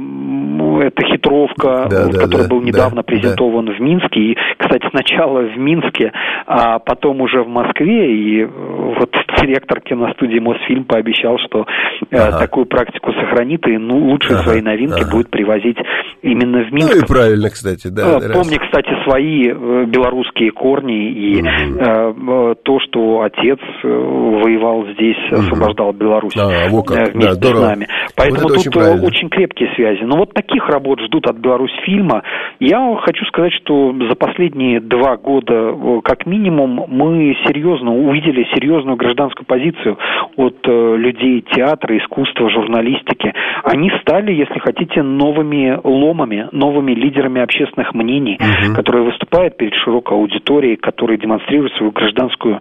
это 0.81 1.05
хитровка, 1.05 1.87
да, 1.89 2.07
да, 2.07 2.19
который 2.19 2.43
да, 2.43 2.49
был 2.49 2.61
недавно 2.61 2.97
да, 2.97 3.03
презентован 3.03 3.65
да. 3.65 3.73
в 3.73 3.79
Минске. 3.79 4.19
И, 4.19 4.37
кстати, 4.57 4.87
сначала 4.91 5.41
в 5.41 5.57
Минске, 5.57 6.11
а 6.45 6.79
потом 6.79 7.21
уже 7.21 7.43
в 7.43 7.47
Москве. 7.47 8.11
И 8.11 8.45
вот 8.45 9.15
директор 9.41 9.81
киностудии 9.81 10.39
Мосфильм 10.39 10.85
пообещал, 10.85 11.37
что 11.39 11.65
э, 12.11 12.17
ага. 12.17 12.39
такую 12.39 12.65
практику 12.65 13.11
сохранит 13.13 13.67
и 13.67 13.77
ну, 13.77 13.97
лучшие 13.97 14.37
ага, 14.37 14.49
свои 14.49 14.61
новинки 14.61 15.01
ага. 15.01 15.11
будет 15.11 15.29
привозить 15.29 15.77
именно 16.21 16.63
в 16.63 16.71
Минск. 16.71 16.95
Ну 16.95 17.01
и 17.01 17.05
правильно, 17.05 17.49
кстати, 17.49 17.87
да. 17.87 18.19
Помни, 18.33 18.57
кстати, 18.69 18.89
свои 19.03 19.51
белорусские 19.85 20.51
корни 20.51 21.11
и 21.11 21.41
угу. 21.41 22.55
то, 22.63 22.79
что 22.81 23.21
отец 23.21 23.59
воевал 23.83 24.85
здесь, 24.93 25.17
освобождал 25.31 25.91
Беларусь 25.93 26.35
а, 26.37 26.69
вот 26.69 26.87
как. 26.87 27.13
вместе 27.13 27.41
да, 27.41 27.55
с 27.55 27.61
нами. 27.61 27.87
Поэтому 28.15 28.41
вот 28.43 28.63
тут 28.63 28.77
очень, 28.77 29.05
очень 29.05 29.29
крепкие 29.29 29.73
связи. 29.75 30.03
Но 30.03 30.17
вот 30.17 30.33
таких 30.33 30.67
работ 30.69 30.99
ждут 31.01 31.27
от 31.27 31.37
Беларусь 31.37 31.73
фильма. 31.85 32.23
Я 32.59 32.95
хочу 33.03 33.25
сказать, 33.25 33.53
что 33.53 33.93
за 34.07 34.15
последние 34.15 34.79
два 34.79 35.17
года, 35.17 35.73
как 36.03 36.25
минимум, 36.25 36.85
мы 36.87 37.35
серьезно 37.47 37.93
увидели 37.95 38.45
серьезную 38.53 38.97
гражданскую 38.97 39.45
позицию 39.45 39.97
от 40.35 40.57
э, 40.65 40.95
людей 40.97 41.43
театра, 41.53 41.97
искусства, 41.97 42.49
журналистики. 42.49 43.33
Они 43.63 43.91
стали, 44.01 44.33
если 44.33 44.59
хотите, 44.59 45.01
новыми 45.01 45.79
ломами, 45.83 46.47
новыми 46.51 46.91
лидерами 46.93 47.41
общественных 47.41 47.93
мнений, 47.93 48.37
угу. 48.39 48.58
Которые 48.75 49.03
выступают 49.03 49.57
перед 49.57 49.73
широкой 49.73 50.17
аудиторией, 50.17 50.75
которые 50.75 51.17
демонстрируют 51.17 51.73
свою 51.73 51.91
гражданскую 51.91 52.59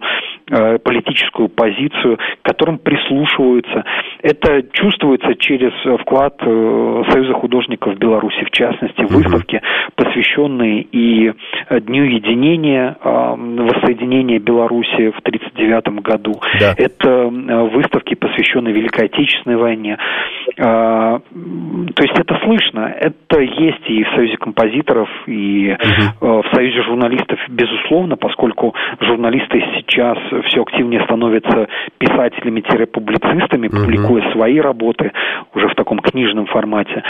политическую 0.49 1.49
позицию, 1.49 2.17
к 2.41 2.45
которым 2.45 2.79
прислушиваются. 2.79 3.83
Это 4.21 4.63
чувствуется 4.73 5.35
через 5.35 5.71
вклад 6.01 6.35
э, 6.41 7.03
Союза 7.09 7.33
художников 7.33 7.97
Беларуси, 7.97 8.43
в 8.45 8.51
частности, 8.51 9.01
выставки, 9.01 9.61
посвященные 9.95 10.81
и 10.81 11.31
э, 11.69 11.79
Дню 11.79 12.03
единения, 12.03 12.97
воссоединения 13.01 14.39
Беларуси 14.39 15.11
в 15.11 15.19
1939 15.19 16.01
году. 16.03 16.39
Да. 16.59 16.73
Это 16.77 17.09
э, 17.09 17.69
выставки, 17.69 18.15
посвященные 18.15 18.73
Великой 18.73 19.05
Отечественной 19.05 19.57
войне. 19.57 19.97
То 20.55 21.21
есть 22.03 22.19
это 22.19 22.37
слышно, 22.43 22.93
это 22.99 23.39
есть 23.39 23.89
и 23.89 24.03
в 24.03 24.09
Союзе 24.15 24.37
композиторов, 24.37 25.09
и 25.25 25.71
угу. 25.71 26.41
в 26.41 26.45
Союзе 26.53 26.83
журналистов, 26.83 27.39
безусловно, 27.49 28.17
поскольку 28.17 28.73
журналисты 28.99 29.63
сейчас 29.77 30.17
все 30.43 30.61
активнее 30.61 31.03
становятся 31.03 31.67
писателями-публицистами, 31.97 33.67
публикуя 33.67 34.23
угу. 34.23 34.31
свои 34.31 34.59
работы 34.59 35.11
уже 35.53 35.67
в 35.67 35.75
таком 35.75 35.99
книжном 35.99 36.45
формате. 36.47 37.03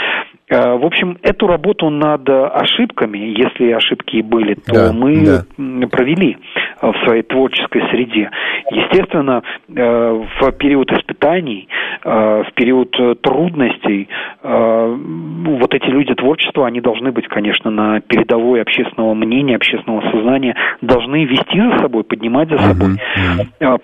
Э, 0.50 0.76
в 0.76 0.84
общем, 0.84 1.16
эту 1.22 1.46
работу 1.46 1.90
над 1.90 2.28
ошибками, 2.28 3.18
если 3.18 3.70
ошибки 3.70 4.16
и 4.16 4.22
были, 4.22 4.54
то 4.54 4.74
да, 4.74 4.92
мы 4.92 5.24
да. 5.24 5.86
провели 5.88 6.38
в 6.82 6.94
своей 7.04 7.22
творческой 7.22 7.82
среде. 7.90 8.30
Естественно, 8.72 9.42
э, 9.68 10.24
в 10.40 10.52
период 10.52 10.90
испытаний, 10.92 11.68
э, 12.02 12.42
в 12.48 12.52
период 12.54 12.90
трудностей, 13.22 14.08
вот 14.42 15.74
эти 15.74 15.86
люди 15.86 16.14
творчества, 16.14 16.66
они 16.66 16.80
должны 16.80 17.12
быть, 17.12 17.28
конечно, 17.28 17.70
на 17.70 18.00
передовой 18.00 18.62
общественного 18.62 19.14
мнения, 19.14 19.56
общественного 19.56 20.00
сознания, 20.10 20.56
должны 20.80 21.24
вести 21.24 21.60
за 21.60 21.78
собой, 21.78 22.04
поднимать 22.04 22.48
за 22.48 22.58
собой. 22.58 22.94
Uh-huh. 22.94 23.19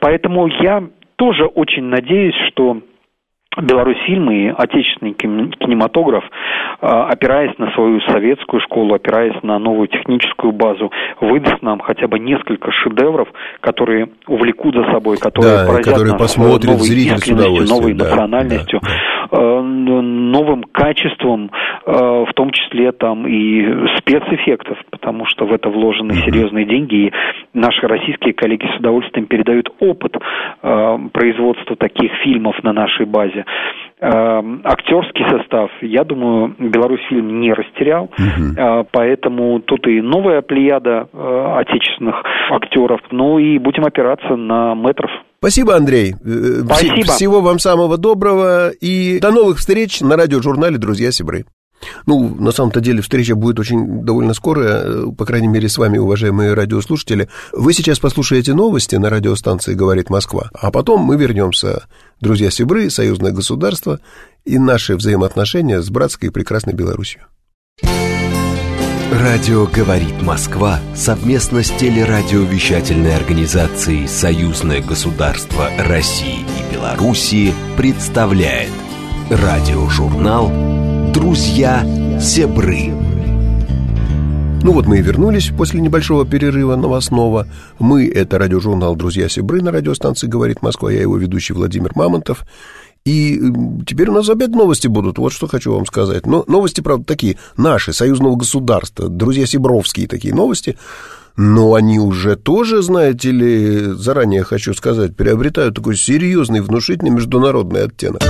Поэтому 0.01 0.49
я 0.61 0.83
тоже 1.17 1.47
очень 1.47 1.85
надеюсь, 1.85 2.35
что 2.49 2.81
Беларусьфильм 3.57 4.31
и 4.31 4.49
отечественный 4.49 5.15
кинематограф, 5.15 6.25
а, 6.81 7.09
опираясь 7.09 7.57
на 7.59 7.71
свою 7.73 8.01
советскую 8.03 8.61
школу, 8.61 8.95
опираясь 8.95 9.43
на 9.43 9.59
новую 9.59 9.89
техническую 9.89 10.53
базу, 10.53 10.91
выдаст 11.21 11.63
нам 11.63 11.81
хотя 11.81 12.07
бы 12.07 12.19
несколько 12.19 12.71
шедевров, 12.73 13.29
которые 13.61 14.09
увлекут 14.27 14.75
за 14.75 14.85
собой, 14.93 15.17
которые 15.17 15.59
да, 15.59 15.67
поразят 15.67 15.87
которые 15.87 16.13
нас 16.13 16.21
посмотрит 16.21 16.67
новой 16.67 17.33
удовольствием. 17.33 17.69
новой 17.69 17.95
да, 17.95 18.05
национальностью, 18.05 18.81
да, 18.83 18.89
да. 18.89 19.17
Э, 19.31 19.61
новым 19.61 20.65
качеством, 20.65 21.51
э, 21.85 21.91
в 21.93 22.33
том 22.35 22.51
числе 22.51 22.93
там 22.93 23.27
и 23.27 23.89
спецэффектов, 23.99 24.79
потому 24.91 25.25
что 25.27 25.47
в 25.47 25.53
это 25.53 25.69
вложены 25.69 26.13
mm-hmm. 26.13 26.25
серьезные 26.25 26.65
деньги, 26.67 27.07
и 27.07 27.13
наши 27.55 27.87
российские 27.87 28.35
коллеги 28.35 28.67
с 28.75 28.79
удовольствием 28.79 29.27
передают 29.27 29.73
опыт 29.81 30.17
э, 30.63 30.99
производства 31.13 31.77
таких 31.77 32.13
фильмов 32.23 32.63
на 32.63 32.73
нашей 32.73 33.07
базе. 33.07 33.46
Эм, 33.99 34.61
актерский 34.63 35.25
состав, 35.31 35.71
я 35.81 36.05
думаю, 36.05 36.55
Беларусь 36.59 37.01
фильм 37.09 37.41
не 37.41 37.55
растерял, 37.55 38.05
угу. 38.05 38.87
поэтому 38.93 39.61
тут 39.61 39.87
и 39.87 40.03
новая 40.03 40.43
плеяда 40.43 41.09
э, 41.11 41.55
отечественных 41.61 42.17
актеров, 42.51 43.01
ну 43.11 43.39
и 43.39 43.59
будем 43.59 43.87
опираться 43.87 44.37
на 44.37 44.75
метров. 44.75 45.11
Спасибо, 45.39 45.77
Андрей. 45.77 46.13
Э, 46.13 46.65
Спасибо. 46.65 47.07
Всего 47.07 47.41
вам 47.41 47.59
самого 47.59 47.97
доброго 47.97 48.71
и 48.71 49.19
до 49.21 49.31
новых 49.31 49.59
встреч 49.59 50.03
на 50.03 50.17
радиожурнале 50.17 50.77
«Друзья 50.77 51.11
Сибры». 51.11 51.47
Ну, 52.07 52.35
на 52.35 52.53
самом-то 52.53 52.81
деле 52.81 53.03
встреча 53.03 53.35
будет 53.35 53.59
очень 53.59 54.05
довольно 54.05 54.35
скоро, 54.35 54.63
э, 54.63 55.07
по 55.17 55.25
крайней 55.25 55.49
мере, 55.49 55.69
с 55.69 55.79
вами, 55.79 55.99
уважаемые 55.99 56.55
радиослушатели. 56.55 57.29
Вы 57.53 57.73
сейчас 57.73 57.99
послушаете 57.99 58.55
новости 58.55 58.97
на 58.97 59.11
радиостанции 59.11 59.75
«Говорит 59.75 60.11
Москва», 60.11 60.51
а 60.55 60.71
потом 60.71 61.01
мы 61.01 61.17
вернемся, 61.17 61.87
друзья 62.21 62.51
Сибры, 62.51 62.91
союзное 62.91 63.33
государство 63.33 64.01
и 64.45 64.59
наши 64.59 64.97
взаимоотношения 64.97 65.83
с 65.83 65.91
братской 65.91 66.29
и 66.29 66.33
прекрасной 66.33 66.73
Беларусью. 66.73 67.23
Радио 69.13 69.67
«Говорит 69.67 70.21
Москва» 70.21 70.81
совместно 70.95 71.63
с 71.63 71.71
телерадиовещательной 71.71 73.15
организацией 73.15 74.09
«Союзное 74.09 74.83
государство 74.83 75.71
России 75.79 76.41
и 76.41 76.75
Белоруссии» 76.75 77.55
представляет 77.77 78.73
радиожурнал 79.31 80.51
Друзья 81.17 81.83
Зебры. 82.21 82.91
Ну 84.63 84.73
вот 84.73 84.85
мы 84.85 84.99
и 84.99 85.01
вернулись 85.01 85.51
после 85.57 85.81
небольшого 85.81 86.27
перерыва 86.27 86.77
новостного. 86.77 87.47
Мы— 87.79 88.07
это 88.15 88.37
радиожурнал 88.37 88.97
«Друзья 88.97 89.27
Сибры» 89.27 89.63
на 89.63 89.73
радиостанции 89.73 90.27
«Говорит 90.27 90.61
Москва». 90.61 90.93
Я 90.93 91.01
его 91.01 91.17
ведущий 91.17 91.55
Владимир 91.55 91.93
Мамонтов. 91.95 92.45
И 93.07 93.41
теперь 93.87 94.11
у 94.11 94.13
нас 94.13 94.29
опять 94.29 94.51
новости 94.51 94.89
будут. 94.89 95.17
Вот 95.17 95.33
что 95.33 95.47
хочу 95.47 95.73
вам 95.73 95.87
сказать. 95.87 96.27
Но 96.27 96.45
новости, 96.49 96.83
правда, 96.83 97.07
такие 97.07 97.39
наши, 97.57 97.95
союзного 97.95 98.37
государства, 98.37 99.09
друзья 99.09 99.47
Сибровские 99.47 100.09
такие 100.09 100.35
новости. 100.35 100.77
Но 101.35 101.73
они 101.73 101.99
уже 101.99 102.37
тоже, 102.37 102.83
знаете 102.83 103.31
ли, 103.31 103.79
заранее 103.95 104.45
хочу 104.45 104.75
сказать, 104.75 105.17
приобретают 105.17 105.77
такой 105.77 105.97
серьезный, 105.97 106.61
внушительный 106.61 107.11
международный 107.11 107.85
оттенок. 107.85 108.23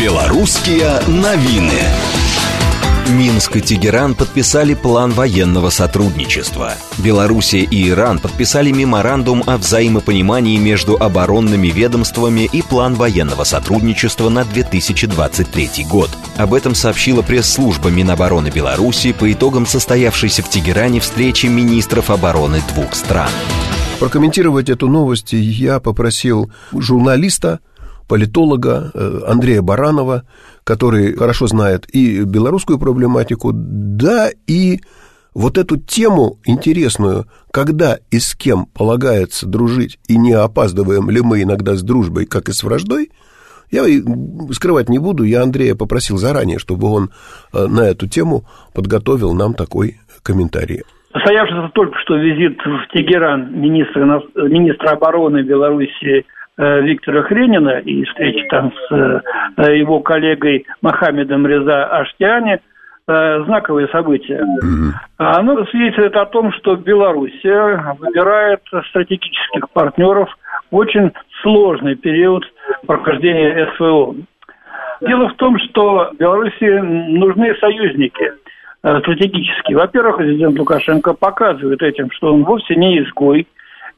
Белорусские 0.00 0.98
новины. 1.08 1.78
Минск 3.10 3.56
и 3.56 3.60
Тегеран 3.60 4.14
подписали 4.14 4.72
план 4.72 5.10
военного 5.10 5.68
сотрудничества. 5.68 6.72
Белоруссия 6.96 7.64
и 7.64 7.90
Иран 7.90 8.18
подписали 8.18 8.70
меморандум 8.70 9.42
о 9.46 9.58
взаимопонимании 9.58 10.56
между 10.56 10.96
оборонными 10.96 11.68
ведомствами 11.68 12.48
и 12.50 12.62
план 12.62 12.94
военного 12.94 13.44
сотрудничества 13.44 14.30
на 14.30 14.44
2023 14.44 15.84
год. 15.84 16.08
Об 16.38 16.54
этом 16.54 16.74
сообщила 16.74 17.20
пресс-служба 17.20 17.90
Минобороны 17.90 18.48
Беларуси 18.48 19.12
по 19.12 19.30
итогам 19.30 19.66
состоявшейся 19.66 20.42
в 20.42 20.48
Тегеране 20.48 21.00
встречи 21.00 21.44
министров 21.44 22.08
обороны 22.08 22.62
двух 22.72 22.94
стран. 22.94 23.28
Прокомментировать 24.00 24.70
эту 24.70 24.88
новость 24.88 25.34
я 25.34 25.78
попросил 25.78 26.50
журналиста, 26.72 27.60
политолога 28.10 28.90
э, 28.92 29.20
Андрея 29.28 29.62
Баранова, 29.62 30.24
который 30.64 31.14
хорошо 31.14 31.46
знает 31.46 31.88
и 31.94 32.24
белорусскую 32.24 32.76
проблематику, 32.76 33.52
да 33.54 34.30
и 34.48 34.80
вот 35.32 35.56
эту 35.58 35.76
тему 35.76 36.38
интересную, 36.44 37.26
когда 37.52 37.98
и 38.10 38.18
с 38.18 38.34
кем 38.34 38.66
полагается 38.66 39.46
дружить, 39.46 40.00
и 40.08 40.18
не 40.18 40.32
опаздываем 40.32 41.08
ли 41.08 41.20
мы 41.20 41.42
иногда 41.42 41.76
с 41.76 41.82
дружбой, 41.84 42.26
как 42.26 42.48
и 42.48 42.52
с 42.52 42.64
враждой, 42.64 43.12
я 43.70 43.84
скрывать 44.50 44.88
не 44.88 44.98
буду, 44.98 45.22
я 45.22 45.44
Андрея 45.44 45.76
попросил 45.76 46.16
заранее, 46.16 46.58
чтобы 46.58 46.92
он 46.92 47.10
э, 47.54 47.64
на 47.68 47.82
эту 47.82 48.08
тему 48.08 48.42
подготовил 48.74 49.34
нам 49.34 49.54
такой 49.54 49.98
комментарий. 50.24 50.82
Состоявшийся 51.12 51.70
только 51.74 51.96
что 52.00 52.16
визит 52.16 52.58
в 52.58 52.92
Тегеран 52.92 53.60
министра, 53.60 54.00
министра 54.48 54.90
обороны 54.90 55.42
Беларуси 55.42 56.24
Э, 56.24 56.39
Виктора 56.60 57.22
Хренина 57.22 57.78
и 57.78 58.04
встречи 58.04 58.46
там 58.50 58.70
с 58.72 59.22
э, 59.56 59.78
его 59.78 60.00
коллегой 60.00 60.66
Мохаммедом 60.82 61.46
Реза 61.46 61.86
Аштиани 61.86 62.60
э, 63.08 63.44
знаковые 63.44 63.88
события. 63.88 64.44
Оно 65.16 65.64
свидетельствует 65.66 66.14
о 66.16 66.26
том, 66.26 66.52
что 66.52 66.76
Белоруссия 66.76 67.96
выбирает 67.98 68.60
стратегических 68.90 69.70
партнеров 69.70 70.28
в 70.70 70.76
очень 70.76 71.12
сложный 71.40 71.94
период 71.94 72.44
прохождения 72.86 73.72
СВО. 73.76 74.16
Дело 75.00 75.30
в 75.30 75.34
том, 75.36 75.58
что 75.60 76.10
Беларуси 76.18 76.78
нужны 76.78 77.54
союзники 77.56 78.32
стратегические. 78.80 79.78
Во-первых, 79.78 80.18
президент 80.18 80.58
Лукашенко 80.58 81.14
показывает 81.14 81.82
этим, 81.82 82.10
что 82.10 82.34
он 82.34 82.44
вовсе 82.44 82.76
не 82.76 82.98
изгой, 82.98 83.46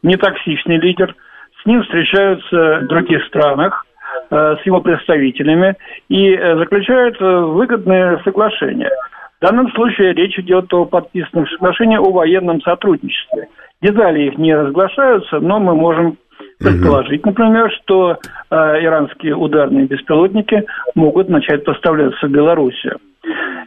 не 0.05 0.16
токсичный 0.16 0.77
лидер– 0.77 1.16
с 1.62 1.66
ним 1.66 1.83
встречаются 1.83 2.81
в 2.83 2.87
других 2.88 3.25
странах, 3.27 3.87
э, 4.31 4.57
с 4.61 4.66
его 4.66 4.81
представителями 4.81 5.77
и 6.09 6.35
э, 6.35 6.57
заключают 6.57 7.20
э, 7.20 7.25
выгодные 7.25 8.20
соглашения. 8.25 8.90
В 9.40 9.44
данном 9.44 9.70
случае 9.72 10.12
речь 10.12 10.38
идет 10.38 10.72
о 10.72 10.85
подписанном 10.85 11.46
соглашении 11.48 11.96
о 11.96 12.11
военном 12.11 12.61
сотрудничестве. 12.62 13.48
Детали 13.81 14.29
их 14.29 14.38
не 14.38 14.55
разглашаются, 14.55 15.40
но 15.40 15.59
мы 15.59 15.75
можем 15.75 16.16
предположить, 16.59 17.25
например, 17.27 17.70
что 17.83 18.18
э, 18.51 18.57
иранские 18.85 19.35
ударные 19.35 19.87
беспилотники 19.87 20.64
могут 20.94 21.29
начать 21.29 21.64
поставляться 21.64 22.27
в 22.27 22.31
Белоруссию. 22.31 22.98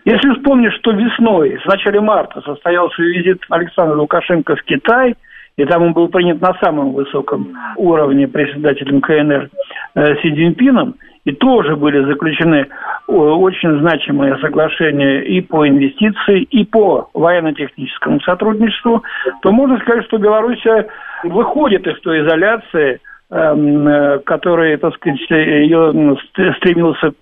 Если 0.05 0.33
вспомнить, 0.35 0.73
что 0.73 0.91
весной, 0.91 1.57
в 1.57 1.65
начале 1.65 1.99
марта, 1.99 2.41
состоялся 2.41 3.01
визит 3.01 3.41
Александра 3.49 3.95
Лукашенко 3.95 4.55
в 4.55 4.63
Китай– 4.63 5.15
и 5.57 5.65
там 5.65 5.83
он 5.83 5.93
был 5.93 6.09
принят 6.09 6.41
на 6.41 6.53
самом 6.61 6.93
высоком 6.93 7.53
уровне 7.77 8.27
председателем 8.27 9.01
КНР 9.01 9.49
э, 9.95 10.15
Си 10.21 10.33
Цзиньпином, 10.33 10.95
и 11.23 11.31
тоже 11.31 11.75
были 11.75 12.03
заключены 12.03 12.67
э, 12.67 13.11
очень 13.11 13.79
значимые 13.79 14.37
соглашения 14.39 15.21
и 15.21 15.41
по 15.41 15.67
инвестиции, 15.67 16.41
и 16.43 16.65
по 16.65 17.09
военно-техническому 17.13 18.19
сотрудничеству, 18.21 19.03
то 19.41 19.51
можно 19.51 19.79
сказать, 19.79 20.05
что 20.05 20.17
Белоруссия 20.17 20.87
выходит 21.23 21.87
из 21.87 21.99
той 22.01 22.25
изоляции, 22.25 22.99
эм, 23.31 23.87
э, 23.87 24.19
которой, 24.19 24.75
так 24.77 24.93
сказать, 24.95 25.19
ее 25.29 26.17
стремился 26.57 27.13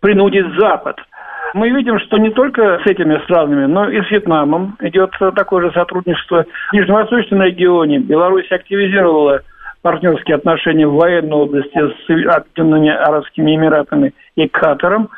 принудить 0.00 0.46
Запад– 0.58 0.96
мы 1.54 1.70
видим, 1.70 1.98
что 2.00 2.18
не 2.18 2.30
только 2.30 2.80
с 2.84 2.86
этими 2.86 3.18
странами, 3.24 3.66
но 3.66 3.88
и 3.88 4.00
с 4.02 4.10
Вьетнамом 4.10 4.76
идет 4.80 5.10
такое 5.34 5.66
же 5.66 5.72
сотрудничество. 5.72 6.44
В 6.70 6.72
Нижневосточном 6.72 7.42
регионе 7.42 7.98
Беларусь 7.98 8.50
активизировала 8.50 9.40
партнерские 9.82 10.36
отношения 10.36 10.86
в 10.86 10.94
военной 10.94 11.36
области 11.36 11.78
с 11.78 12.34
Объединенными 12.34 12.90
Арабскими 12.90 13.56
Эмиратами 13.56 14.12
и 14.36 14.46
Катаром. 14.48 15.08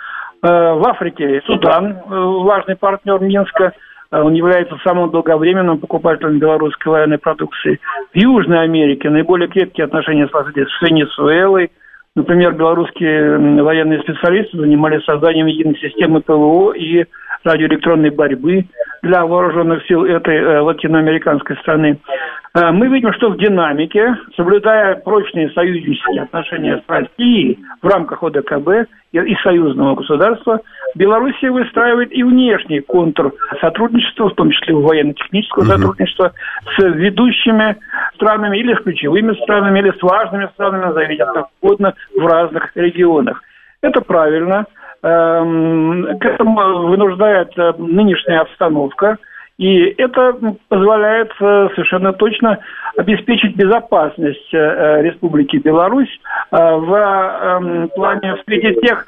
Э, 0.43 0.75
в 0.75 0.87
Африке 0.87 1.43
Судан, 1.47 1.93
э, 1.93 1.97
важный 2.09 2.77
партнер 2.77 3.19
Минска, 3.21 3.73
он 4.11 4.35
является 4.35 4.77
самым 4.85 5.11
долговременным 5.11 5.79
покупателем 5.79 6.39
белорусской 6.39 6.93
военной 6.93 7.19
продукции. 7.19 7.81
В 8.13 8.17
Южной 8.17 8.63
Америке 8.63 9.09
наиболее 9.09 9.49
крепкие 9.49 9.87
отношения 9.87 10.29
сложились 10.29 10.69
с 10.69 10.83
Венесуэлой– 10.83 11.71
Например, 12.15 12.53
белорусские 12.53 13.63
военные 13.63 14.01
специалисты 14.01 14.59
занимались 14.59 15.03
созданием 15.05 15.47
единой 15.47 15.79
системы 15.79 16.21
ПВО 16.21 16.73
и 16.73 17.07
радиоэлектронной 17.43 18.11
борьбы 18.11 18.67
для 19.03 19.25
вооруженных 19.25 19.85
сил 19.87 20.05
этой 20.05 20.37
э, 20.37 20.61
латиноамериканской 20.61 21.57
страны. 21.57 21.99
Э, 22.55 22.71
мы 22.71 22.89
видим, 22.89 23.15
что 23.15 23.31
в 23.31 23.39
динамике, 23.39 24.15
соблюдая 24.37 24.97
прочные 24.97 25.51
союзнические 25.51 26.23
отношения 26.23 26.83
с 26.87 26.91
Россией 26.91 27.59
в 27.81 27.87
рамках 27.87 28.23
ОДКБ 28.23 28.89
и, 29.13 29.19
и 29.19 29.35
союзного 29.43 29.95
государства, 29.95 30.61
Белоруссия 30.95 31.51
выстраивает 31.51 32.13
и 32.13 32.23
внешний 32.23 32.81
контур 32.81 33.35
сотрудничества, 33.61 34.31
в 34.31 34.35
том 34.35 34.51
числе 34.51 34.75
военно-технического 34.75 35.63
угу. 35.63 35.71
сотрудничества, 35.71 36.33
с 36.77 36.83
ведущими 36.83 37.77
странами 38.15 38.59
или 38.59 38.75
с 38.75 38.83
ключевыми 38.83 39.35
странами, 39.43 39.79
или 39.79 39.91
с 39.91 40.03
важными 40.03 40.49
странами, 40.55 40.85
назовите 40.85 41.25
как 41.25 41.47
угодно, 41.61 41.95
в 42.17 42.27
разных 42.27 42.77
регионах. 42.77 43.43
Это 43.81 44.01
правильно. 44.01 44.67
Эм, 45.03 46.19
к 46.21 46.25
этому 46.25 46.87
вынуждает 46.87 47.59
э, 47.59 47.73
нынешняя 47.79 48.43
обстановка. 48.43 49.19
И 49.63 49.95
это 49.97 50.37
позволяет 50.69 51.31
э, 51.39 51.69
совершенно 51.77 52.13
точно 52.13 52.59
обеспечить 52.97 53.55
безопасность 53.55 54.53
э, 54.53 55.03
Республики 55.03 55.57
Беларусь 55.59 56.11
в 56.51 56.93
эм, 56.93 57.89
плане 57.91 58.35
в 58.35 58.43
свете 58.45 58.75
тех, 58.83 59.07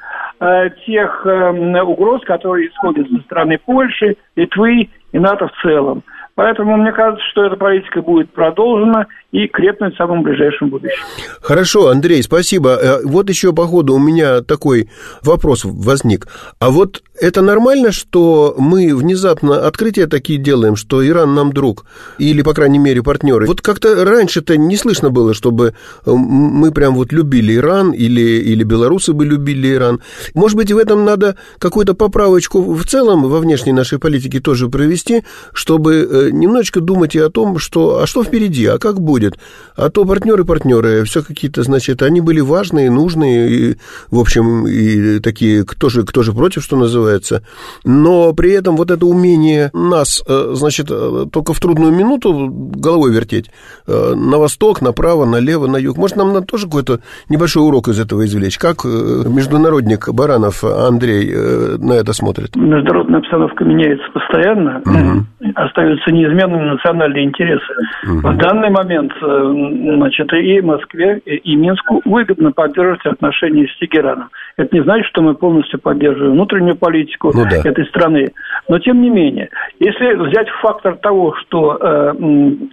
тех 0.85 1.25
эм, 1.25 1.75
угроз, 1.75 2.23
которые 2.23 2.69
исходят 2.69 3.05
со 3.09 3.17
стороны 3.23 3.59
Польши, 3.65 4.15
Литвы 4.37 4.89
и 5.11 5.19
НАТО 5.19 5.49
в 5.49 5.61
целом. 5.61 6.03
Поэтому 6.35 6.75
мне 6.75 6.91
кажется, 6.91 7.23
что 7.31 7.45
эта 7.45 7.55
политика 7.55 8.01
будет 8.01 8.29
продолжена 8.33 9.07
и 9.31 9.47
крепнуть 9.47 9.93
в 9.95 9.97
самом 9.97 10.21
ближайшем 10.21 10.69
будущем. 10.69 11.01
Хорошо, 11.41 11.87
Андрей, 11.87 12.21
спасибо. 12.23 12.71
Э, 12.71 12.99
вот 13.05 13.29
еще 13.29 13.53
по 13.53 13.65
ходу 13.65 13.95
у 13.95 13.99
меня 13.99 14.41
такой 14.41 14.89
вопрос 15.23 15.63
возник. 15.63 16.27
А 16.59 16.71
вот 16.71 17.03
это 17.19 17.41
нормально, 17.41 17.93
что 17.93 18.55
мы 18.57 18.93
внезапно 18.93 19.65
открытия 19.65 20.07
такие 20.07 20.37
делаем, 20.37 20.75
что 20.75 21.05
Иран 21.05 21.35
нам 21.35 21.53
друг, 21.53 21.85
или, 22.17 22.41
по 22.41 22.53
крайней 22.53 22.79
мере, 22.79 23.01
партнеры? 23.01 23.45
Вот 23.47 23.61
как-то 23.61 24.03
раньше-то 24.03 24.57
не 24.57 24.75
слышно 24.75 25.09
было, 25.09 25.33
чтобы 25.33 25.73
э, 26.05 26.11
мы 26.11 26.71
прям 26.71 26.95
вот 26.95 27.13
любили 27.13 27.55
Иран, 27.55 27.91
или, 27.91 28.21
или 28.21 28.63
белорусы 28.63 29.13
бы 29.13 29.25
любили 29.25 29.73
Иран. 29.73 30.01
Может 30.33 30.57
быть, 30.57 30.71
в 30.71 30.77
этом 30.77 31.05
надо 31.05 31.37
какую-то 31.59 31.93
поправочку 31.93 32.61
в 32.61 32.83
целом 32.85 33.23
во 33.23 33.39
внешней 33.39 33.71
нашей 33.71 33.99
политике 33.99 34.41
тоже 34.41 34.67
провести, 34.67 35.23
чтобы 35.53 35.95
э, 35.95 36.24
немножечко 36.31 36.81
думать 36.81 37.15
и 37.15 37.19
о 37.19 37.29
том, 37.29 37.57
что, 37.57 38.01
а 38.01 38.07
что 38.07 38.23
впереди, 38.23 38.65
а 38.65 38.77
как 38.77 38.99
будет. 39.01 39.37
А 39.75 39.89
то 39.89 40.05
партнеры-партнеры, 40.05 41.03
все 41.05 41.23
какие-то, 41.23 41.63
значит, 41.63 42.01
они 42.01 42.21
были 42.21 42.39
важные, 42.39 42.91
нужные, 42.91 43.49
и, 43.49 43.77
в 44.11 44.19
общем, 44.19 44.67
и 44.67 45.19
такие, 45.19 45.65
кто 45.65 45.89
же, 45.89 46.03
кто 46.03 46.23
же 46.23 46.33
против, 46.33 46.63
что 46.63 46.77
называется. 46.77 47.43
Но 47.83 48.33
при 48.33 48.51
этом 48.51 48.75
вот 48.75 48.91
это 48.91 49.05
умение 49.05 49.69
нас, 49.73 50.23
э, 50.27 50.51
значит, 50.53 50.87
э, 50.89 51.25
только 51.31 51.53
в 51.53 51.59
трудную 51.59 51.93
минуту 51.93 52.49
головой 52.49 53.11
вертеть 53.11 53.51
э, 53.87 54.13
на 54.15 54.37
восток, 54.37 54.81
направо, 54.81 55.25
налево, 55.25 55.67
на 55.67 55.77
юг. 55.77 55.97
Может, 55.97 56.17
нам 56.17 56.33
надо 56.33 56.45
тоже 56.45 56.65
какой-то 56.65 56.99
небольшой 57.29 57.63
урок 57.63 57.87
из 57.89 57.99
этого 57.99 58.25
извлечь? 58.25 58.57
Как 58.57 58.85
международник 58.85 60.09
Баранов 60.13 60.63
Андрей 60.63 61.33
на 61.77 61.93
это 61.93 62.13
смотрит? 62.13 62.55
Международная 62.55 63.19
обстановка 63.19 63.63
меняется 63.63 64.05
постоянно. 64.13 64.81
Угу. 64.85 65.51
Остаются 65.55 66.11
неизменными 66.15 66.71
национальные 66.71 67.25
интересы. 67.25 67.73
Угу. 68.03 68.27
В 68.29 68.37
данный 68.37 68.69
момент, 68.69 69.11
э, 69.21 69.95
значит, 69.95 70.33
и 70.33 70.61
Москве, 70.61 71.19
и 71.19 71.55
Минску 71.55 72.01
выгодно 72.05 72.51
поддерживать 72.51 73.05
отношения 73.05 73.67
с 73.67 73.79
Тегераном. 73.79 74.29
Это 74.57 74.75
не 74.75 74.83
значит, 74.83 75.07
что 75.07 75.21
мы 75.21 75.35
полностью 75.35 75.79
поддерживаем 75.79 76.33
внутреннюю 76.33 76.75
политику 76.75 77.31
ну, 77.33 77.43
да. 77.43 77.69
этой 77.69 77.85
страны. 77.87 78.31
Но, 78.69 78.79
тем 78.79 79.01
не 79.01 79.09
менее, 79.09 79.49
если 79.79 80.15
взять 80.15 80.49
фактор 80.61 80.95
того, 80.97 81.35
что 81.41 81.77
э, 81.79 82.13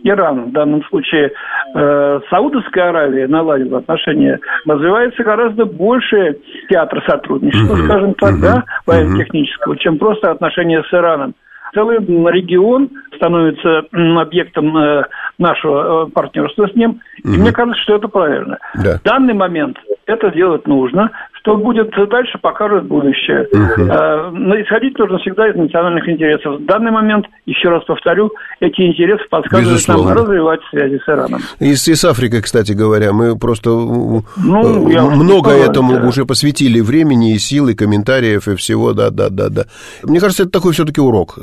Иран, 0.04 0.50
в 0.50 0.52
данном 0.52 0.84
случае 0.84 1.32
э, 1.74 2.20
Саудовская 2.30 2.90
Аравия 2.90 3.26
наладила 3.26 3.78
отношения, 3.78 4.38
развивается 4.66 5.22
гораздо 5.22 5.64
больше 5.64 6.38
театр 6.68 7.02
сотрудничества, 7.06 7.74
угу. 7.74 7.84
скажем 7.84 8.14
так, 8.14 8.32
угу. 8.34 8.42
да, 8.42 8.64
военно-технического, 8.86 9.76
чем 9.78 9.98
просто 9.98 10.30
отношения 10.30 10.82
с 10.82 10.94
Ираном 10.94 11.34
целый 11.74 11.98
регион 11.98 12.90
становится 13.16 13.84
объектом 13.92 14.76
э, 14.76 15.04
нашего 15.38 16.06
э, 16.06 16.10
партнерства 16.10 16.68
с 16.68 16.74
ним. 16.74 17.00
Угу. 17.24 17.32
И 17.32 17.38
мне 17.38 17.52
кажется, 17.52 17.82
что 17.82 17.96
это 17.96 18.08
правильно. 18.08 18.58
Да. 18.74 18.98
В 18.98 19.02
данный 19.02 19.34
момент 19.34 19.78
это 20.06 20.30
делать 20.30 20.66
нужно. 20.66 21.10
Что 21.42 21.56
будет 21.56 21.90
дальше, 22.08 22.38
покажет 22.40 22.86
будущее. 22.86 23.48
Угу. 23.52 24.38
Но 24.38 24.60
исходить 24.62 24.96
нужно 24.96 25.18
всегда 25.18 25.50
из 25.50 25.56
национальных 25.56 26.08
интересов. 26.08 26.60
В 26.60 26.66
данный 26.66 26.92
момент, 26.92 27.26
еще 27.46 27.68
раз 27.68 27.82
повторю, 27.84 28.30
эти 28.60 28.80
интересы 28.82 29.24
подсказывают 29.28 29.74
Безусловно. 29.74 30.14
нам 30.14 30.24
развивать 30.24 30.60
связи 30.70 31.00
с 31.04 31.08
Ираном. 31.08 31.40
И 31.58 31.74
с, 31.74 31.88
и 31.88 31.96
с 31.96 32.04
Африкой, 32.04 32.42
кстати 32.42 32.70
говоря, 32.70 33.12
мы 33.12 33.36
просто 33.36 33.70
ну, 33.70 34.22
много 34.36 35.50
этому 35.50 35.96
да. 35.96 36.06
уже 36.06 36.26
посвятили 36.26 36.78
времени 36.78 37.34
и 37.34 37.38
сил, 37.38 37.66
и 37.66 37.74
комментариев, 37.74 38.46
и 38.46 38.54
всего, 38.54 38.92
да, 38.92 39.10
да, 39.10 39.28
да, 39.28 39.48
да. 39.48 39.64
Мне 40.04 40.20
кажется, 40.20 40.44
это 40.44 40.52
такой 40.52 40.72
все-таки 40.74 41.00
урок 41.00 41.40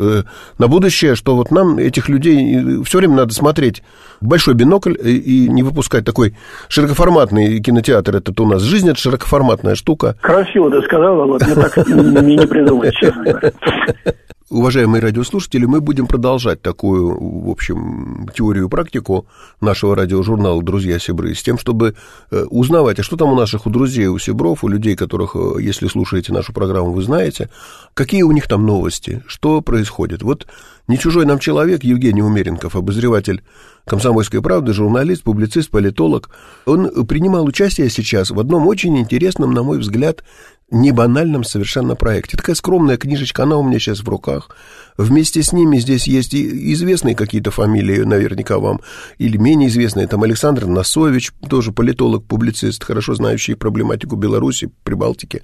на 0.57 0.67
будущее, 0.69 1.15
что 1.15 1.35
вот 1.35 1.51
нам 1.51 1.77
этих 1.77 2.07
людей 2.07 2.81
все 2.85 2.99
время 2.99 3.15
надо 3.15 3.33
смотреть 3.33 3.83
большой 4.21 4.53
бинокль 4.53 4.95
и 5.03 5.49
не 5.49 5.61
выпускать 5.61 6.05
такой 6.05 6.37
широкоформатный 6.69 7.59
кинотеатр. 7.59 8.15
Это 8.15 8.41
у 8.41 8.47
нас 8.47 8.61
жизнь, 8.61 8.89
это 8.89 8.97
широкоформатная 8.97 9.75
штука 9.75 9.88
штука. 9.89 10.15
Красиво 10.21 10.69
ты 10.69 10.81
сказала, 10.83 11.25
вот 11.25 11.41
мне 11.41 11.55
так 11.55 11.77
не 11.87 12.47
придумать, 12.47 12.93
честно 12.93 13.23
говоря. 13.23 13.53
Уважаемые 14.51 14.99
радиослушатели, 14.99 15.65
мы 15.65 15.79
будем 15.79 16.07
продолжать 16.07 16.59
такую, 16.63 17.45
в 17.45 17.51
общем, 17.51 18.27
теорию 18.33 18.65
и 18.65 18.69
практику 18.69 19.27
нашего 19.61 19.95
радиожурнала 19.95 20.63
«Друзья 20.63 20.97
Сибры» 20.97 21.35
с 21.35 21.43
тем, 21.43 21.59
чтобы 21.59 21.93
э, 22.31 22.45
узнавать, 22.49 22.99
а 22.99 23.03
что 23.03 23.15
там 23.15 23.31
у 23.31 23.35
наших, 23.35 23.67
у 23.67 23.69
друзей, 23.69 24.07
у 24.07 24.17
Сибров, 24.17 24.63
у 24.63 24.67
людей, 24.67 24.95
которых, 24.95 25.35
э, 25.35 25.61
если 25.61 25.87
слушаете 25.87 26.33
нашу 26.33 26.51
программу, 26.51 26.93
вы 26.93 27.03
знаете, 27.03 27.51
какие 27.93 28.23
у 28.23 28.31
них 28.31 28.47
там 28.47 28.65
новости, 28.65 29.21
что 29.27 29.61
происходит. 29.61 30.23
Вот 30.23 30.47
не 30.89 30.97
чужой 30.97 31.25
нам 31.25 31.37
человек, 31.37 31.83
Евгений 31.83 32.23
Умеренков, 32.23 32.75
обозреватель 32.75 33.43
«Комсомольской 33.85 34.41
правды», 34.41 34.73
журналист, 34.73 35.21
публицист, 35.21 35.69
политолог, 35.69 36.31
он 36.65 37.05
принимал 37.05 37.45
участие 37.45 37.89
сейчас 37.91 38.31
в 38.31 38.39
одном 38.39 38.65
очень 38.65 38.97
интересном, 38.97 39.51
на 39.53 39.61
мой 39.61 39.77
взгляд, 39.77 40.23
не 40.71 40.91
банальном 40.91 41.43
совершенно 41.43 41.95
проекте. 41.95 42.37
Такая 42.37 42.55
скромная 42.55 42.97
книжечка, 42.97 43.43
она 43.43 43.57
у 43.57 43.63
меня 43.63 43.77
сейчас 43.77 43.99
в 43.99 44.09
руках. 44.09 44.49
Вместе 44.97 45.43
с 45.43 45.53
ними 45.53 45.77
здесь 45.77 46.07
есть 46.07 46.33
и 46.33 46.73
известные 46.73 47.15
какие-то 47.15 47.51
фамилии, 47.51 47.99
наверняка 47.99 48.57
вам, 48.57 48.81
или 49.19 49.37
менее 49.37 49.69
известные. 49.69 50.07
Там 50.07 50.23
Александр 50.23 50.65
Носович, 50.65 51.31
тоже 51.47 51.71
политолог, 51.71 52.25
публицист, 52.25 52.83
хорошо 52.83 53.13
знающий 53.13 53.53
проблематику 53.53 54.15
Беларуси, 54.15 54.71
Прибалтики. 54.83 55.43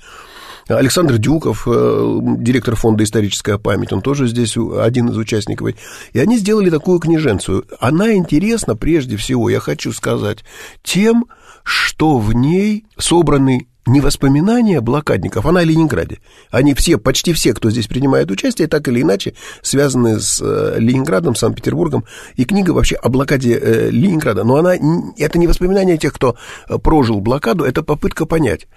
Александр 0.67 1.17
Дюков, 1.17 1.67
э, 1.67 2.19
директор 2.39 2.75
фонда 2.75 3.04
«Историческая 3.04 3.60
память», 3.60 3.93
он 3.93 4.01
тоже 4.01 4.28
здесь 4.28 4.58
один 4.58 5.10
из 5.10 5.17
участников. 5.17 5.69
И 6.13 6.19
они 6.19 6.38
сделали 6.38 6.69
такую 6.69 6.99
книженцию. 6.99 7.65
Она 7.80 8.13
интересна 8.13 8.75
прежде 8.75 9.15
всего, 9.17 9.49
я 9.49 9.60
хочу 9.60 9.91
сказать, 9.93 10.43
тем, 10.84 11.25
что 11.63 12.17
в 12.17 12.34
ней 12.34 12.86
собраны 12.97 13.67
не 13.86 14.01
воспоминания 14.01 14.82
блокадников, 14.82 15.45
она 15.45 15.60
о 15.60 15.63
Ленинграде. 15.63 16.19
Они 16.49 16.73
все, 16.73 16.97
почти 16.97 17.34
все, 17.34 17.54
кто 17.54 17.69
здесь 17.69 17.88
принимает 17.88 18.32
участие, 18.32 18.67
так 18.67 18.88
или 18.88 19.01
иначе 19.01 19.36
связаны 19.62 20.19
с 20.19 20.41
э, 20.41 20.80
Ленинградом, 20.80 21.36
Санкт-Петербургом. 21.36 22.06
И 22.36 22.45
книга 22.45 22.71
вообще 22.71 22.95
о 22.95 23.10
блокаде 23.10 23.60
э, 23.62 23.89
Ленинграда. 23.91 24.43
Но 24.43 24.56
она, 24.56 24.75
это 25.17 25.38
не 25.38 25.45
воспоминания 25.45 25.97
тех, 25.97 26.13
кто 26.13 26.36
прожил 26.82 27.21
блокаду, 27.21 27.63
это 27.63 27.84
попытка 27.84 28.25
понять, 28.25 28.67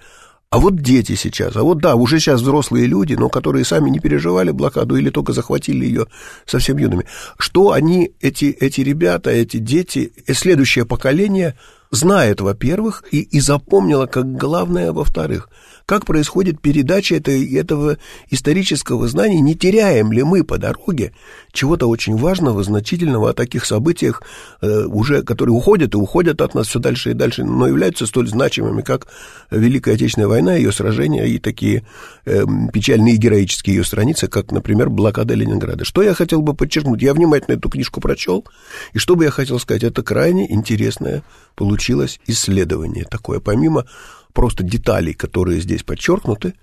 а 0.51 0.57
вот 0.57 0.77
дети 0.77 1.13
сейчас, 1.13 1.55
а 1.55 1.63
вот 1.63 1.77
да, 1.77 1.95
уже 1.95 2.19
сейчас 2.19 2.41
взрослые 2.41 2.87
люди, 2.87 3.13
но 3.13 3.29
которые 3.29 3.65
сами 3.65 3.89
не 3.91 3.99
переживали 3.99 4.49
блокаду 4.49 4.95
или 4.95 5.11
только 5.11 5.31
захватили 5.31 5.85
ее 5.85 6.07
совсем 6.45 6.77
юными. 6.77 7.05
Что 7.37 7.71
они, 7.71 8.13
эти, 8.19 8.45
эти 8.45 8.81
ребята, 8.81 9.29
эти 9.29 9.57
дети, 9.57 10.11
и 10.25 10.33
следующее 10.33 10.85
поколение 10.85 11.55
знает, 11.91 12.41
во-первых, 12.41 13.03
и, 13.11 13.21
и 13.21 13.39
запомнило 13.39 14.07
как 14.07 14.35
главное, 14.35 14.91
во-вторых– 14.91 15.49
как 15.89 16.05
происходит 16.05 16.61
передача 16.61 17.15
этой, 17.15 17.51
этого 17.55 17.97
исторического 18.29 19.07
знания, 19.07 19.41
не 19.41 19.55
теряем 19.55 20.11
ли 20.11 20.21
мы 20.21 20.43
по 20.43 20.59
дороге 20.59 21.13
чего-то 21.51 21.87
очень 21.87 22.15
важного, 22.15 22.61
значительного 22.61 23.31
о 23.31 23.33
таких 23.33 23.65
событиях, 23.65 24.21
э, 24.61 24.83
уже, 24.83 25.23
которые 25.23 25.55
уходят 25.55 25.95
и 25.95 25.97
уходят 25.97 26.41
от 26.41 26.53
нас 26.53 26.67
все 26.67 26.77
дальше 26.77 27.09
и 27.09 27.13
дальше, 27.15 27.43
но 27.43 27.65
являются 27.65 28.05
столь 28.05 28.27
значимыми, 28.27 28.83
как 28.83 29.07
Великая 29.49 29.95
Отечественная 29.95 30.27
война, 30.27 30.53
ее 30.53 30.71
сражения 30.71 31.25
и 31.25 31.39
такие 31.39 31.87
э, 32.25 32.43
печальные 32.71 33.17
героические 33.17 33.77
ее 33.77 33.83
страницы, 33.83 34.27
как, 34.27 34.51
например, 34.51 34.91
блокада 34.91 35.33
Ленинграда. 35.33 35.85
Что 35.85 36.03
я 36.03 36.13
хотел 36.13 36.43
бы 36.43 36.53
подчеркнуть? 36.53 37.01
Я 37.01 37.15
внимательно 37.15 37.55
эту 37.55 37.67
книжку 37.67 37.99
прочел, 37.99 38.45
и 38.93 38.99
что 38.99 39.15
бы 39.15 39.23
я 39.23 39.31
хотел 39.31 39.57
сказать, 39.57 39.81
это 39.81 40.03
крайне 40.03 40.53
интересное 40.53 41.23
получилось 41.55 42.19
исследование 42.27 43.05
такое, 43.05 43.39
помимо 43.39 43.87
просто 44.33 44.63
деталей, 44.63 45.13
которые 45.13 45.61
здесь 45.61 45.83
подчеркнуты, 45.83 46.53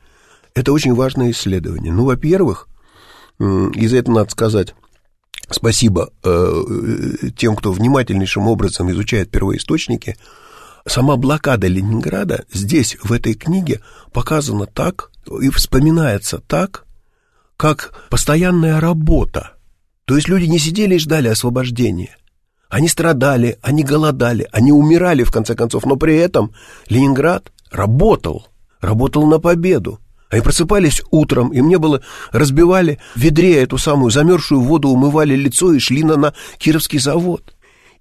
это 0.54 0.72
очень 0.72 0.94
важное 0.94 1.30
исследование. 1.30 1.92
Ну, 1.92 2.04
во-первых, 2.04 2.68
и 3.38 3.86
за 3.86 3.98
это 3.98 4.10
надо 4.10 4.30
сказать 4.30 4.74
спасибо 5.50 6.10
э, 6.24 6.62
тем, 7.36 7.54
кто 7.56 7.72
внимательнейшим 7.72 8.48
образом 8.48 8.90
изучает 8.90 9.30
первоисточники. 9.30 10.16
Сама 10.86 11.16
блокада 11.16 11.66
Ленинграда 11.66 12.44
здесь, 12.52 12.96
в 13.02 13.12
этой 13.12 13.34
книге, 13.34 13.82
показана 14.12 14.66
так 14.66 15.10
и 15.42 15.50
вспоминается 15.50 16.38
так, 16.38 16.84
как 17.56 18.06
постоянная 18.08 18.80
работа. 18.80 19.54
То 20.04 20.16
есть 20.16 20.28
люди 20.28 20.44
не 20.44 20.58
сидели 20.58 20.94
и 20.94 20.98
ждали 20.98 21.28
освобождения– 21.28 22.16
они 22.68 22.88
страдали, 22.88 23.58
они 23.62 23.84
голодали, 23.84 24.48
они 24.52 24.72
умирали, 24.72 25.22
в 25.22 25.30
конце 25.30 25.54
концов, 25.54 25.86
но 25.86 25.96
при 25.96 26.16
этом 26.16 26.52
Ленинград 26.88 27.52
работал. 27.76 28.48
работал 28.80 29.26
на 29.26 29.38
победу. 29.38 30.00
Они 30.30 30.42
просыпались 30.42 31.02
утром, 31.10 31.50
и 31.52 31.60
мне 31.60 31.78
было, 31.78 32.02
разбивали 32.32 32.98
в 33.14 33.20
ведре 33.20 33.62
эту 33.62 33.78
самую 33.78 34.10
замерзшую 34.10 34.60
воду, 34.60 34.88
умывали 34.88 35.36
лицо 35.36 35.72
и 35.72 35.78
шли 35.78 36.02
на, 36.02 36.16
на 36.16 36.34
Кировский 36.58 36.98
завод. 36.98 37.54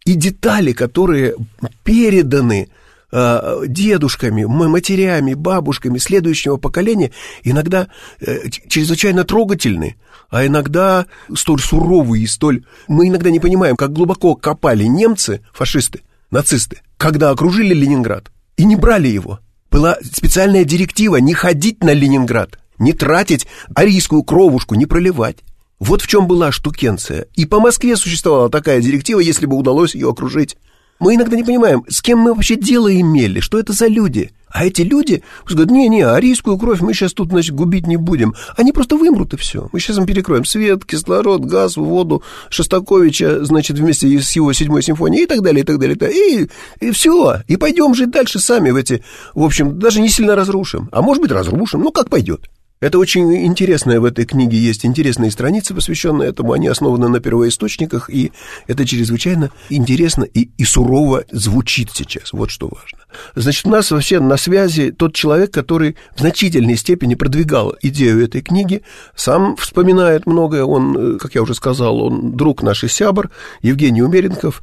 И 0.05 0.15
детали, 0.15 0.71
которые 0.71 1.35
переданы 1.83 2.69
э, 3.11 3.61
дедушками, 3.67 4.43
матерями, 4.45 5.35
бабушками 5.35 5.99
следующего 5.99 6.57
поколения, 6.57 7.11
иногда 7.43 7.87
э, 8.19 8.49
чрезвычайно 8.49 9.23
трогательны, 9.23 9.95
а 10.29 10.47
иногда 10.47 11.05
столь 11.35 11.59
суровые 11.59 12.23
и 12.23 12.27
столь... 12.27 12.65
Мы 12.87 13.07
иногда 13.09 13.29
не 13.29 13.39
понимаем, 13.39 13.75
как 13.75 13.93
глубоко 13.93 14.35
копали 14.35 14.85
немцы, 14.85 15.41
фашисты, 15.53 16.01
нацисты, 16.31 16.81
когда 16.97 17.29
окружили 17.29 17.75
Ленинград 17.75 18.31
и 18.57 18.65
не 18.65 18.75
брали 18.75 19.09
его 19.09 19.39
была 19.75 19.97
специальная 20.01 20.63
директива 20.63 21.17
не 21.17 21.33
ходить 21.33 21.83
на 21.83 21.91
Ленинград, 21.91 22.57
не 22.79 22.93
тратить 22.93 23.45
арийскую 23.75 24.23
кровушку, 24.23 24.75
не 24.75 24.85
проливать. 24.85 25.39
Вот 25.79 26.01
в 26.01 26.07
чем 26.07 26.27
была 26.27 26.53
штукенция. 26.53 27.27
И 27.35 27.45
по 27.45 27.59
Москве 27.59 27.97
существовала 27.97 28.49
такая 28.49 28.79
директива, 28.81 29.19
если 29.19 29.45
бы 29.45 29.57
удалось 29.57 29.93
ее 29.93 30.09
окружить. 30.09 30.55
Мы 30.99 31.15
иногда 31.15 31.35
не 31.35 31.43
понимаем, 31.43 31.83
с 31.89 32.01
кем 32.01 32.19
мы 32.19 32.33
вообще 32.33 32.55
дело 32.55 32.89
имели, 32.89 33.41
что 33.41 33.59
это 33.59 33.73
за 33.73 33.87
люди. 33.87 34.31
А 34.49 34.65
эти 34.65 34.83
люди 34.83 35.23
говорят, 35.47 35.71
не-не, 35.71 36.03
арийскую 36.03 36.57
кровь 36.57 36.81
мы 36.81 36.93
сейчас 36.93 37.13
тут, 37.13 37.29
значит, 37.29 37.55
губить 37.55 37.87
не 37.87 37.97
будем. 37.97 38.35
Они 38.55 38.71
просто 38.71 38.95
вымрут 38.95 39.33
и 39.33 39.37
все. 39.37 39.69
Мы 39.71 39.79
сейчас 39.79 39.97
им 39.97 40.05
перекроем 40.05 40.45
свет, 40.45 40.85
кислород, 40.85 41.43
газ, 41.43 41.77
воду, 41.77 42.23
Шостаковича, 42.49 43.43
значит, 43.43 43.77
вместе 43.77 44.07
с 44.21 44.31
его 44.35 44.53
седьмой 44.53 44.81
симфонией 44.81 45.23
и 45.23 45.27
так 45.27 45.41
далее, 45.41 45.63
и 45.63 45.65
так 45.65 45.79
далее. 45.79 45.97
И, 46.11 46.49
и 46.79 46.91
все. 46.91 47.41
И 47.47 47.57
пойдем 47.57 47.93
жить 47.93 48.11
дальше 48.11 48.39
сами 48.39 48.71
в 48.71 48.75
эти, 48.75 49.03
в 49.33 49.43
общем, 49.43 49.77
даже 49.79 49.99
не 49.99 50.09
сильно 50.09 50.35
разрушим. 50.35 50.89
А 50.91 51.01
может 51.01 51.21
быть, 51.21 51.31
разрушим, 51.31 51.81
ну, 51.81 51.91
как 51.91 52.09
пойдет. 52.09 52.49
Это 52.85 52.99
очень 52.99 53.47
интересное 53.47 53.99
в 53.99 54.05
этой 54.05 54.25
книге 54.25 54.59
есть 54.59 54.85
интересные 54.85 55.31
страницы, 55.31 55.73
посвященные 55.73 56.29
этому. 56.29 56.53
Они 56.53 56.67
основаны 56.67 57.09
на 57.09 57.19
первоисточниках, 57.19 58.11
и 58.11 58.31
это 58.67 58.85
чрезвычайно 58.85 59.49
интересно 59.71 60.23
и, 60.23 60.51
и 60.59 60.63
сурово 60.65 61.23
звучит 61.31 61.89
сейчас. 61.91 62.31
Вот 62.31 62.51
что 62.51 62.67
важно. 62.67 62.99
Значит, 63.33 63.65
у 63.65 63.71
нас 63.71 63.89
вообще 63.89 64.19
на 64.19 64.37
связи 64.37 64.91
тот 64.91 65.15
человек, 65.15 65.49
который 65.49 65.95
в 66.15 66.19
значительной 66.19 66.77
степени 66.77 67.15
продвигал 67.15 67.75
идею 67.81 68.23
этой 68.23 68.41
книги, 68.41 68.83
сам 69.15 69.55
вспоминает 69.55 70.27
многое. 70.27 70.63
Он, 70.63 71.15
э, 71.15 71.17
как 71.17 71.33
я 71.33 71.41
уже 71.41 71.55
сказал, 71.55 71.99
он 71.99 72.37
друг 72.37 72.61
наш 72.61 72.81
сябр, 72.81 73.31
Евгений 73.63 74.03
Умеренков. 74.03 74.61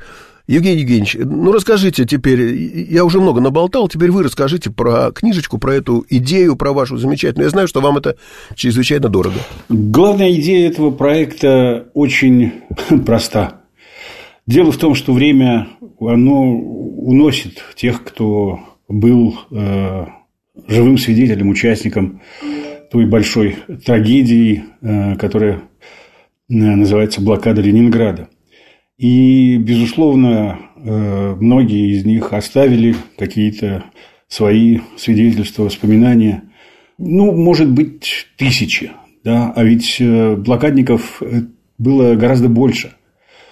Евгений 0.53 0.81
Евгеньевич, 0.81 1.17
ну 1.19 1.51
расскажите 1.51 2.05
теперь, 2.05 2.55
я 2.91 3.07
уже 3.07 3.21
много 3.21 3.41
наболтал, 3.41 3.89
теперь 3.89 4.11
вы 4.11 4.23
расскажите 4.23 4.69
про 4.69 5.11
книжечку, 5.11 5.57
про 5.57 5.75
эту 5.77 6.05
идею, 6.11 6.57
про 6.57 6.75
вашу 6.75 6.99
замечательную. 6.99 7.47
Я 7.47 7.51
знаю, 7.51 7.69
что 7.69 7.81
вам 7.81 7.97
это 7.97 8.17
чрезвычайно 8.55 9.09
дорого. 9.09 9.37
Главная 9.71 10.31
идея 10.33 10.69
этого 10.69 10.91
проекта 10.91 11.89
очень 11.95 12.53
проста. 13.07 13.63
Дело 14.47 14.73
в 14.73 14.77
том, 14.77 14.95
что 14.95 15.15
время, 15.15 15.69
оно 15.99 16.43
уносит 16.43 17.65
тех, 17.75 18.05
кто 18.05 18.61
был 18.89 19.35
э, 19.51 20.05
живым 20.69 20.99
свидетелем, 20.99 21.49
участником 21.49 22.21
той 22.91 23.07
большой 23.07 23.57
трагедии, 23.87 24.65
э, 24.83 25.17
которая 25.17 25.55
э, 25.55 25.61
называется 26.49 27.23
блокада 27.23 27.63
Ленинграда. 27.63 28.29
И, 29.03 29.57
безусловно, 29.57 30.61
э, 30.77 31.35
многие 31.41 31.91
из 31.91 32.05
них 32.05 32.33
оставили 32.33 32.95
какие-то 33.19 33.87
свои 34.29 34.79
свидетельства, 34.97 35.65
воспоминания. 35.65 36.45
Ну, 36.99 37.33
может 37.33 37.69
быть, 37.69 38.29
тысячи. 38.37 38.93
Да? 39.25 39.53
А 39.57 39.65
ведь 39.65 39.97
э, 39.99 40.37
блокадников 40.37 41.21
э, 41.21 41.43
было 41.79 42.15
гораздо 42.15 42.49
больше. 42.49 42.93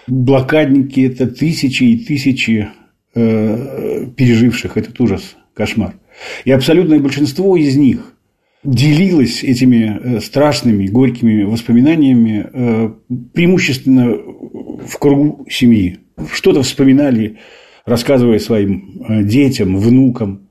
Блокадники– 0.07 1.01
это 1.01 1.26
тысячи 1.26 1.82
и 1.82 2.05
тысячи 2.05 2.68
переживших 3.12 4.76
этот 4.76 5.01
ужас, 5.01 5.34
кошмар. 5.53 5.96
И 6.44 6.53
абсолютное 6.53 7.01
большинство 7.01 7.57
из 7.57 7.76
них 7.76 8.14
делилось 8.62 9.42
этими 9.42 10.18
страшными, 10.20 10.86
горькими 10.86 11.44
воспоминаниями 11.44 12.94
преимущественно 13.32 14.16
в 14.86 14.98
кругу 14.98 15.46
семьи. 15.48 16.00
Что-то 16.32 16.62
вспоминали, 16.62 17.38
рассказывая 17.84 18.38
своим 18.38 19.02
э, 19.08 19.22
детям, 19.22 19.76
внукам. 19.76 20.48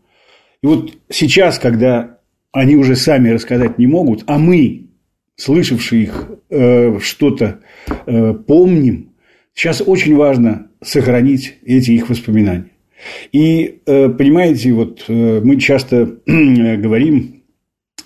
И 0.62 0.68
вот 0.68 0.93
сейчас, 1.10 1.60
когда 1.60 2.20
они 2.51 2.76
уже 2.76 2.95
сами 2.95 3.30
рассказать 3.30 3.78
не 3.78 3.88
могут, 3.88 4.24
а 4.28 4.38
мы, 4.38 4.88
слышавшие 5.36 6.03
их, 6.03 6.32
э, 6.49 6.99
что-то 6.99 7.60
э, 8.05 8.34
помним, 8.34 9.14
сейчас 9.53 9.82
очень 9.86 10.16
важно 10.16 10.68
сохранить 10.82 11.57
эти 11.64 11.91
их 11.91 12.10
воспоминания. 12.10 12.72
И, 13.32 13.80
понимаете, 13.86 14.74
вот 14.74 15.05
мы 15.07 15.57
часто 15.57 16.18
говорим 16.26 17.39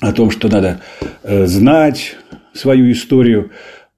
о 0.09 0.13
том, 0.13 0.29
что 0.31 0.47
надо 0.49 0.81
знать 1.23 2.15
свою 2.53 2.91
историю, 2.91 3.51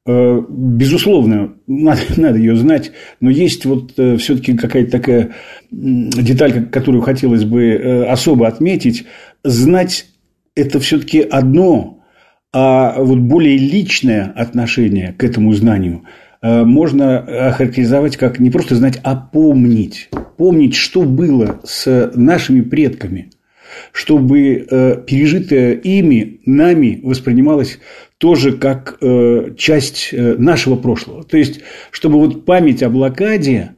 Э, 0.08 0.40
безусловно, 0.48 1.54
надо, 1.68 2.02
надо 2.18 2.38
ее 2.38 2.56
знать, 2.56 2.92
но 3.20 3.30
есть 3.30 3.66
вот 3.66 3.94
э, 3.98 4.18
все-таки 4.18 4.56
какая-то 4.56 4.92
такая 4.92 5.32
деталь, 5.72 6.70
которую 6.70 7.02
хотелось 7.02 7.44
бы 7.44 7.64
э, 7.64 8.04
особо 8.06 8.48
отметить. 8.48 9.06
Знать 9.44 10.08
это 10.56 10.80
все-таки 10.80 11.22
одно, 11.22 12.04
а 12.54 12.96
вот 12.98 13.20
более 13.20 13.58
личное 13.58 14.32
отношение 14.36 15.14
к 15.14 15.24
этому 15.24 15.54
знанию 15.54 16.04
можно 16.42 17.18
охарактеризовать 17.50 18.18
как 18.18 18.40
не 18.40 18.52
просто 18.52 18.76
знать, 18.76 19.00
а 19.04 19.16
помнить. 19.16 20.10
Помнить, 20.38 20.76
что 20.76 21.02
было 21.02 21.60
с 21.66 22.12
нашими 22.14 22.62
предками, 22.62 23.32
чтобы 23.92 25.04
пережитое 25.08 25.74
ими, 25.74 26.42
нами 26.46 27.00
воспринималось 27.04 27.80
тоже 28.18 28.54
как 28.54 28.98
э, 29.02 29.54
часть 29.58 30.10
э, 30.12 30.36
нашего 30.38 30.76
прошлого. 30.76 31.24
То 31.24 31.38
есть, 31.38 31.62
чтобы 31.92 32.18
вот 32.18 32.46
память 32.46 32.82
о 32.82 32.90
блокаде, 32.90 33.76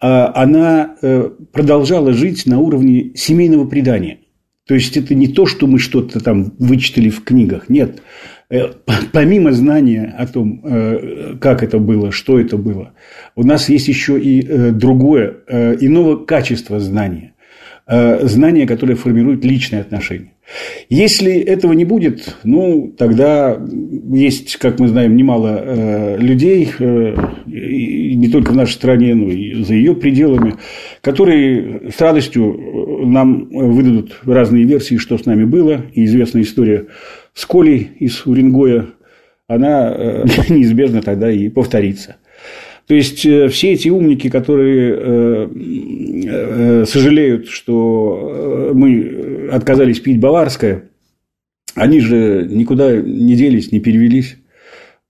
э, 0.00 0.06
она 0.06 0.96
э, 1.02 1.30
продолжала 1.52 2.12
жить 2.12 2.46
на 2.46 2.60
уровне 2.60 3.12
семейного 3.14 3.66
предания. 3.66 4.18
То 4.66 4.74
есть, 4.74 4.96
это 4.96 5.14
не 5.14 5.28
то, 5.28 5.46
что 5.46 5.66
мы 5.66 5.78
что-то 5.78 6.20
там 6.20 6.52
вычитали 6.58 7.10
в 7.10 7.24
книгах. 7.24 7.68
Нет. 7.68 8.00
Э, 8.48 8.68
помимо 9.12 9.52
знания 9.52 10.14
о 10.16 10.26
том, 10.26 10.60
э, 10.64 11.36
как 11.40 11.62
это 11.64 11.78
было, 11.78 12.12
что 12.12 12.38
это 12.38 12.56
было, 12.56 12.92
у 13.34 13.42
нас 13.42 13.68
есть 13.68 13.88
еще 13.88 14.20
и 14.20 14.40
э, 14.46 14.70
другое, 14.70 15.38
э, 15.48 15.76
иного 15.80 16.24
качества 16.24 16.78
знания. 16.78 17.33
Э, 17.86 18.26
знания, 18.26 18.66
которое 18.66 18.94
формирует 18.94 19.44
личные 19.44 19.82
отношения. 19.82 20.32
Если 20.88 21.34
этого 21.34 21.74
не 21.74 21.84
будет, 21.84 22.34
ну, 22.42 22.90
тогда 22.96 23.60
есть, 24.10 24.56
как 24.56 24.78
мы 24.78 24.88
знаем, 24.88 25.16
немало 25.16 25.62
э, 25.62 26.16
людей, 26.16 26.70
э, 26.78 27.14
не 27.44 28.28
только 28.30 28.52
в 28.52 28.56
нашей 28.56 28.72
стране, 28.72 29.14
но 29.14 29.30
и 29.30 29.62
за 29.62 29.74
ее 29.74 29.94
пределами, 29.94 30.54
которые 31.02 31.90
с 31.94 32.00
радостью 32.00 33.04
нам 33.04 33.50
выдадут 33.50 34.18
разные 34.24 34.64
версии, 34.64 34.96
что 34.96 35.18
с 35.18 35.26
нами 35.26 35.44
было. 35.44 35.82
И 35.92 36.06
известная 36.06 36.40
история 36.40 36.86
с 37.34 37.44
Колей 37.44 37.90
из 37.98 38.24
Уренгоя, 38.24 38.86
она 39.46 39.94
неизбежно 40.48 41.02
тогда 41.02 41.30
и 41.30 41.50
повторится. 41.50 42.16
То 42.86 42.94
есть 42.94 43.24
э, 43.24 43.48
все 43.48 43.72
эти 43.72 43.88
умники, 43.88 44.28
которые 44.28 44.94
э, 44.94 45.48
э, 46.26 46.84
сожалеют, 46.86 47.48
что 47.48 48.70
мы 48.74 49.48
отказались 49.50 50.00
пить 50.00 50.20
баварское, 50.20 50.90
они 51.74 52.00
же 52.00 52.46
никуда 52.50 52.96
не 52.96 53.34
делись, 53.36 53.72
не 53.72 53.80
перевелись. 53.80 54.36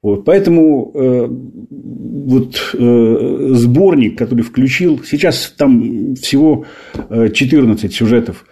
Вот. 0.03 0.25
Поэтому 0.25 0.93
э, 0.95 1.29
вот 1.31 2.75
э, 2.75 3.51
сборник, 3.55 4.19
который 4.19 4.43
включил, 4.43 5.03
сейчас 5.05 5.53
там 5.57 6.15
всего 6.15 6.67
14 7.11 7.93
сюжетов. 7.93 8.45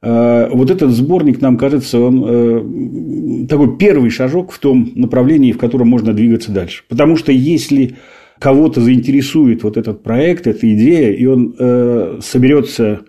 Э, 0.00 0.48
вот 0.52 0.70
этот 0.70 0.90
сборник, 0.90 1.40
нам 1.40 1.56
кажется, 1.56 1.98
он 1.98 2.24
э, 2.26 3.46
такой 3.48 3.76
первый 3.76 4.10
шажок 4.10 4.52
в 4.52 4.58
том 4.58 4.92
направлении, 4.94 5.52
в 5.52 5.58
котором 5.58 5.88
можно 5.88 6.12
двигаться 6.12 6.52
дальше. 6.52 6.84
Потому 6.88 7.16
что 7.16 7.32
если 7.32 7.96
кого-то 8.38 8.80
заинтересует 8.80 9.62
вот 9.62 9.76
этот 9.76 10.02
проект, 10.02 10.46
эта 10.46 10.74
идея, 10.74 11.12
и 11.12 11.26
он 11.26 11.54
э, 11.58 12.20
соберется 12.22 13.00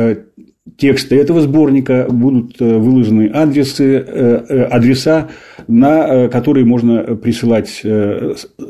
текста 0.77 1.15
этого 1.15 1.41
сборника 1.41 2.07
будут 2.09 2.61
э, 2.61 2.77
выложены 2.77 3.27
адресы, 3.27 3.97
э, 3.97 4.63
адреса, 4.69 5.29
на 5.67 6.27
которые 6.27 6.65
можно 6.65 7.15
присылать 7.15 7.83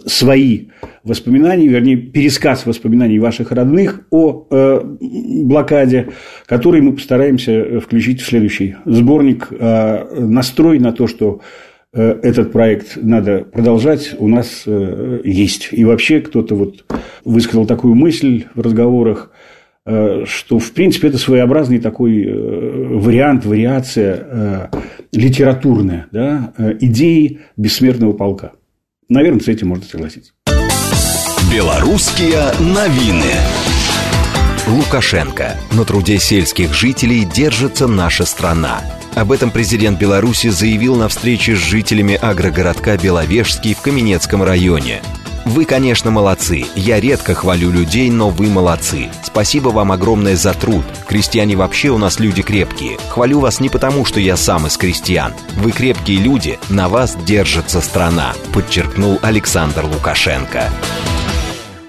свои 0.05 0.67
воспоминания, 1.03 1.67
вернее, 1.67 1.97
пересказ 1.97 2.65
воспоминаний 2.65 3.19
ваших 3.19 3.51
родных 3.51 4.05
о 4.11 4.47
блокаде, 4.99 6.09
который 6.45 6.81
мы 6.81 6.93
постараемся 6.93 7.79
включить 7.79 8.21
в 8.21 8.25
следующий 8.25 8.75
сборник. 8.85 9.47
А 9.59 10.07
настрой 10.19 10.79
на 10.79 10.91
то, 10.91 11.07
что 11.07 11.41
этот 11.93 12.51
проект 12.51 12.97
надо 13.01 13.45
продолжать, 13.45 14.13
у 14.19 14.27
нас 14.27 14.65
есть. 15.23 15.69
И 15.71 15.85
вообще 15.85 16.19
кто-то 16.19 16.55
вот 16.55 16.85
высказал 17.23 17.65
такую 17.65 17.95
мысль 17.95 18.45
в 18.53 18.61
разговорах, 18.61 19.31
Э, 19.31 19.40
что, 19.85 20.59
в 20.59 20.71
принципе, 20.73 21.07
это 21.07 21.17
своеобразный 21.17 21.79
такой 21.79 22.23
э, 22.23 22.97
вариант, 22.97 23.45
вариация 23.45 24.19
э, 24.21 24.67
литературная 25.11 26.07
да, 26.11 26.53
идеи 26.79 27.39
бессмертного 27.57 28.13
полка. 28.13 28.51
Наверное, 29.09 29.41
с 29.41 29.47
этим 29.47 29.69
можно 29.69 29.85
согласиться. 29.85 30.33
Белорусские 31.51 32.53
новины. 32.59 33.33
Лукашенко. 34.67 35.55
На 35.75 35.83
труде 35.83 36.17
сельских 36.17 36.73
жителей 36.73 37.25
держится 37.25 37.87
наша 37.87 38.25
страна. 38.25 38.81
Об 39.15 39.31
этом 39.31 39.51
президент 39.51 39.99
Беларуси 39.99 40.47
заявил 40.47 40.95
на 40.95 41.09
встрече 41.09 41.55
с 41.55 41.59
жителями 41.59 42.15
агрогородка 42.15 42.97
Беловежский 42.97 43.73
в 43.73 43.81
Каменецком 43.81 44.43
районе. 44.43 45.01
Вы, 45.45 45.65
конечно, 45.65 46.11
молодцы. 46.11 46.65
Я 46.75 46.99
редко 46.99 47.33
хвалю 47.33 47.71
людей, 47.71 48.09
но 48.09 48.29
вы 48.29 48.47
молодцы. 48.47 49.09
Спасибо 49.23 49.69
вам 49.69 49.91
огромное 49.91 50.35
за 50.35 50.53
труд. 50.53 50.83
Крестьяне 51.07 51.55
вообще 51.55 51.89
у 51.89 51.97
нас 51.97 52.19
люди 52.19 52.41
крепкие. 52.41 52.97
Хвалю 53.09 53.39
вас 53.39 53.59
не 53.59 53.69
потому, 53.69 54.05
что 54.05 54.19
я 54.19 54.37
сам 54.37 54.67
из 54.67 54.77
крестьян. 54.77 55.33
Вы 55.57 55.71
крепкие 55.71 56.17
люди, 56.17 56.59
на 56.69 56.89
вас 56.89 57.15
держится 57.15 57.81
страна, 57.81 58.33
подчеркнул 58.53 59.19
Александр 59.21 59.85
Лукашенко. 59.85 60.69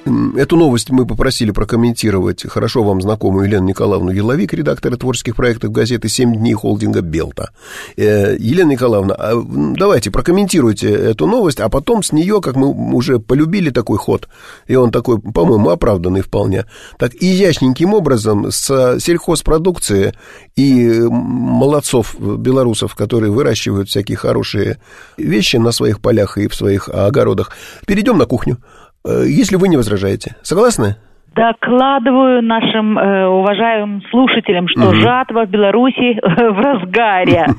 Эту 0.05 0.57
новость 0.57 0.91
мы 0.91 1.07
попросили 1.07 1.53
прокомментировать 1.53 2.43
хорошо 2.49 2.83
вам 2.83 3.01
знакомую 3.01 3.47
Елену 3.47 3.67
Николаевну 3.67 4.11
Еловик, 4.11 4.53
редактора 4.53 4.97
творческих 4.97 5.37
проектов 5.37 5.71
газеты 5.71 6.09
«Семь 6.09 6.35
дней» 6.35 6.55
холдинга 6.55 7.03
«Белта». 7.03 7.51
Э, 7.97 8.37
Елена 8.37 8.73
Николаевна, 8.73 9.15
а, 9.17 9.41
давайте 9.77 10.11
прокомментируйте 10.11 10.91
эту 10.91 11.29
новость, 11.29 11.61
а 11.61 11.69
потом 11.69 12.03
с 12.03 12.11
нее, 12.11 12.41
как 12.41 12.57
мы 12.57 12.69
уже 12.95 13.21
полюбили 13.21 13.71
такой 13.71 13.97
ход, 13.97 14.29
и 14.67 14.75
он 14.75 14.91
такой, 14.91 15.21
по-моему, 15.21 15.71
оправданный 15.71 16.23
вполне, 16.23 16.67
так 16.99 17.15
изящненьким 17.15 17.95
образом 17.95 18.51
с 18.51 18.99
сельхозпродукции 18.99 20.15
и 20.57 21.01
молодцов 21.09 22.17
белорусов, 22.19 22.97
которые 22.97 23.31
выращивают 23.31 23.89
всякие 23.89 24.17
хорошие 24.17 24.81
вещи 25.17 25.59
на 25.59 25.71
своих 25.71 26.01
полях 26.01 26.39
и 26.39 26.49
в 26.49 26.57
своих 26.57 26.89
огородах, 26.89 27.53
перейдем 27.87 28.19
на 28.19 28.27
кухню. 28.27 28.59
Э, 29.05 29.25
если 29.27 29.57
вы 29.57 29.69
не 29.69 29.77
возражаете. 29.77 30.37
Согласны? 30.43 30.97
Докладываю 31.35 32.43
нашим 32.43 32.99
э, 32.99 33.27
уважаемым 33.27 34.03
слушателям, 34.11 34.69
что 34.69 34.89
угу. 34.89 34.95
жатва 34.97 35.47
в 35.47 35.49
Беларуси 35.49 36.19
э, 36.19 36.51
в 36.51 36.59
разгаре. 36.59 37.47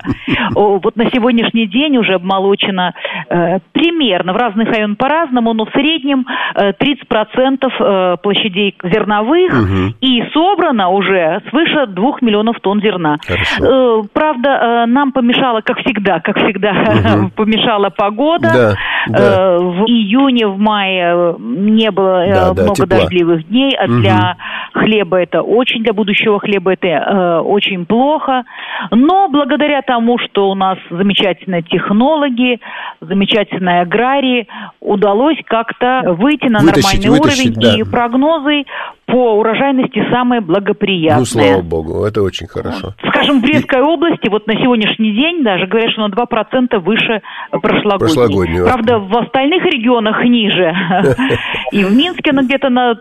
Вот 0.56 0.96
на 0.96 1.10
сегодняшний 1.10 1.68
день 1.68 1.98
уже 1.98 2.14
обмолочено 2.16 2.94
э, 3.30 3.60
примерно, 3.72 4.34
в 4.34 4.38
разных 4.38 4.70
районах 4.70 4.98
по-разному, 4.98 5.54
но 5.54 5.66
в 5.66 5.72
среднем 5.72 6.26
э, 6.56 6.72
30% 6.72 7.70
э, 7.80 8.18
площадей 8.22 8.76
зерновых 8.84 9.52
угу. 9.52 9.96
и 10.02 10.24
собрано 10.34 10.90
уже 10.90 11.42
свыше 11.50 11.88
2 11.88 12.12
миллионов 12.22 12.60
тонн 12.62 12.82
зерна. 12.82 13.18
Э, 13.28 14.02
правда, 14.14 14.50
э, 14.50 14.86
нам 14.86 15.12
помешала, 15.12 15.62
как 15.62 15.80
всегда, 15.80 16.20
как 16.20 16.38
всегда, 16.38 16.72
угу. 16.72 17.30
помешала 17.36 17.90
погода. 17.90 18.50
Да, 18.54 18.74
да. 19.08 19.18
Э, 19.18 19.58
в 19.58 19.86
июне, 19.88 20.48
в 20.48 20.60
мае 20.60 21.36
не 21.40 21.92
было 21.92 22.26
э, 22.26 22.54
да, 22.54 22.64
много 22.64 22.86
да, 22.86 22.98
дождливых 22.98 23.48
дней 23.48 23.63
дней, 23.64 23.76
а 23.78 23.88
для 23.88 24.38
угу. 24.74 24.84
хлеба 24.86 25.18
это 25.18 25.42
очень, 25.42 25.84
для 25.84 25.94
будущего 25.94 26.40
хлеба 26.40 26.74
это 26.74 26.88
э, 26.88 27.40
очень 27.40 27.86
плохо. 27.86 28.44
Но 28.92 29.30
благодаря 29.30 29.82
тому, 29.82 30.18
что 30.20 30.50
у 30.50 30.56
нас 30.56 30.78
замечательные 30.90 31.64
технологи, 31.64 32.60
замечательные 33.02 33.82
аграрии, 33.82 34.48
удалось 34.80 35.38
как-то 35.46 36.16
выйти 36.18 36.48
на 36.48 36.60
вытащить, 36.60 37.06
нормальный 37.06 37.20
вытащить, 37.20 37.58
уровень, 37.58 37.62
да. 37.62 37.80
и 37.80 37.84
прогнозы 37.84 38.64
по 39.06 39.38
урожайности 39.38 40.02
самые 40.12 40.42
благоприятные. 40.42 41.20
Ну, 41.20 41.26
слава 41.26 41.62
богу, 41.62 42.06
это 42.06 42.22
очень 42.22 42.48
хорошо. 42.48 42.94
Скажем, 43.10 43.40
в 43.40 43.42
Брестской 43.44 43.80
и... 43.80 43.84
области 43.84 44.30
вот 44.30 44.48
на 44.48 44.54
сегодняшний 44.54 45.12
день 45.12 45.44
даже 45.44 45.68
говорят, 45.68 45.92
что 45.92 46.08
на 46.08 46.14
2% 46.14 46.80
выше 46.80 47.22
прошлогодней. 47.52 48.00
прошлогоднего. 48.00 48.66
Правда, 48.66 49.00
в 49.00 49.18
остальных 49.18 49.64
регионах 49.66 50.24
ниже. 50.24 50.74
И 51.72 51.84
в 51.84 51.96
Минске 51.96 52.32
она 52.32 52.44
где-то 52.44 52.70
на 52.70 52.96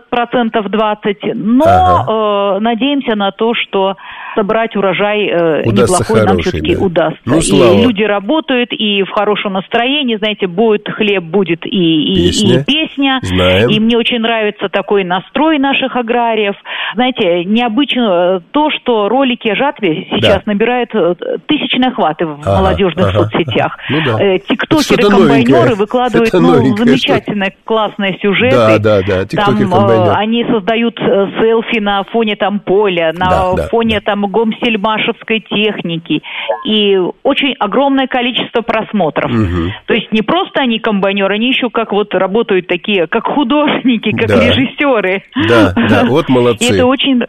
процентов 0.53 0.71
20. 0.71 1.17
Но 1.35 2.55
э, 2.57 2.59
надеемся 2.59 3.15
на 3.15 3.31
то, 3.31 3.53
что 3.55 3.95
собрать 4.35 4.75
урожай 4.75 5.27
э, 5.27 5.63
неплохой 5.65 6.19
хороший, 6.19 6.25
нам 6.25 6.37
все-таки 6.39 6.75
да. 6.75 6.83
удастся. 6.83 7.21
Ну, 7.25 7.41
слава. 7.41 7.73
И 7.73 7.83
люди 7.83 8.03
работают, 8.03 8.69
и 8.71 9.03
в 9.03 9.11
хорошем 9.11 9.53
настроении, 9.53 10.15
знаете, 10.17 10.47
будет 10.47 10.87
хлеб, 10.89 11.23
будет 11.23 11.65
и, 11.65 11.69
и 11.69 12.27
песня. 12.27 12.59
И 12.59 12.63
песня. 12.63 13.19
Знаем. 13.21 13.69
И 13.69 13.79
мне 13.79 13.97
очень 13.97 14.19
нравится 14.19 14.69
такой 14.69 15.03
настрой 15.03 15.59
наших 15.59 15.95
аграриев. 15.95 16.55
Знаете, 16.95 17.45
необычно 17.45 18.37
э, 18.37 18.39
то, 18.51 18.69
что 18.71 19.09
ролики 19.09 19.49
о 19.49 19.55
жатве 19.55 20.07
сейчас 20.11 20.35
да. 20.35 20.41
набирают 20.45 20.89
э, 20.93 21.15
тысячные 21.47 21.89
охваты 21.89 22.25
в 22.25 22.39
ага, 22.41 22.57
молодежных 22.57 23.09
ага, 23.09 23.23
соцсетях. 23.23 23.77
Ну, 23.89 23.99
да. 24.05 24.23
Э, 24.23 24.39
тиктокеры, 24.39 25.09
комбайнеры 25.09 25.75
выкладывают 25.75 26.33
ну, 26.33 26.75
замечательные, 26.75 27.51
что... 27.51 27.59
классные 27.65 28.17
сюжеты. 28.21 28.55
Да, 28.55 28.79
да, 28.79 29.01
да. 29.01 29.25
Там 29.25 29.57
э, 29.57 30.11
они 30.13 30.42
создают 30.51 30.97
селфи 30.97 31.79
на 31.79 32.03
фоне 32.03 32.35
там 32.35 32.59
поля, 32.59 33.11
на 33.13 33.25
да, 33.25 33.53
да, 33.55 33.67
фоне 33.69 33.99
да. 33.99 34.11
там 34.11 34.25
гомсельмашевской 34.27 35.39
техники. 35.41 36.21
И 36.65 36.97
очень 37.23 37.53
огромное 37.59 38.07
количество 38.07 38.61
просмотров. 38.61 39.31
Угу. 39.31 39.71
То 39.87 39.93
есть 39.93 40.11
не 40.11 40.21
просто 40.21 40.61
они 40.61 40.79
комбайнеры, 40.79 41.35
они 41.35 41.47
еще 41.47 41.69
как 41.69 41.91
вот 41.91 42.13
работают 42.13 42.67
такие, 42.67 43.07
как 43.07 43.27
художники, 43.27 44.11
как 44.11 44.27
да. 44.27 44.47
режиссеры. 44.47 45.23
Да, 45.47 45.73
да, 45.89 46.03
вот 46.07 46.29
молодцы. 46.29 46.65
И 46.65 46.73
это 46.75 46.85
очень 46.85 47.21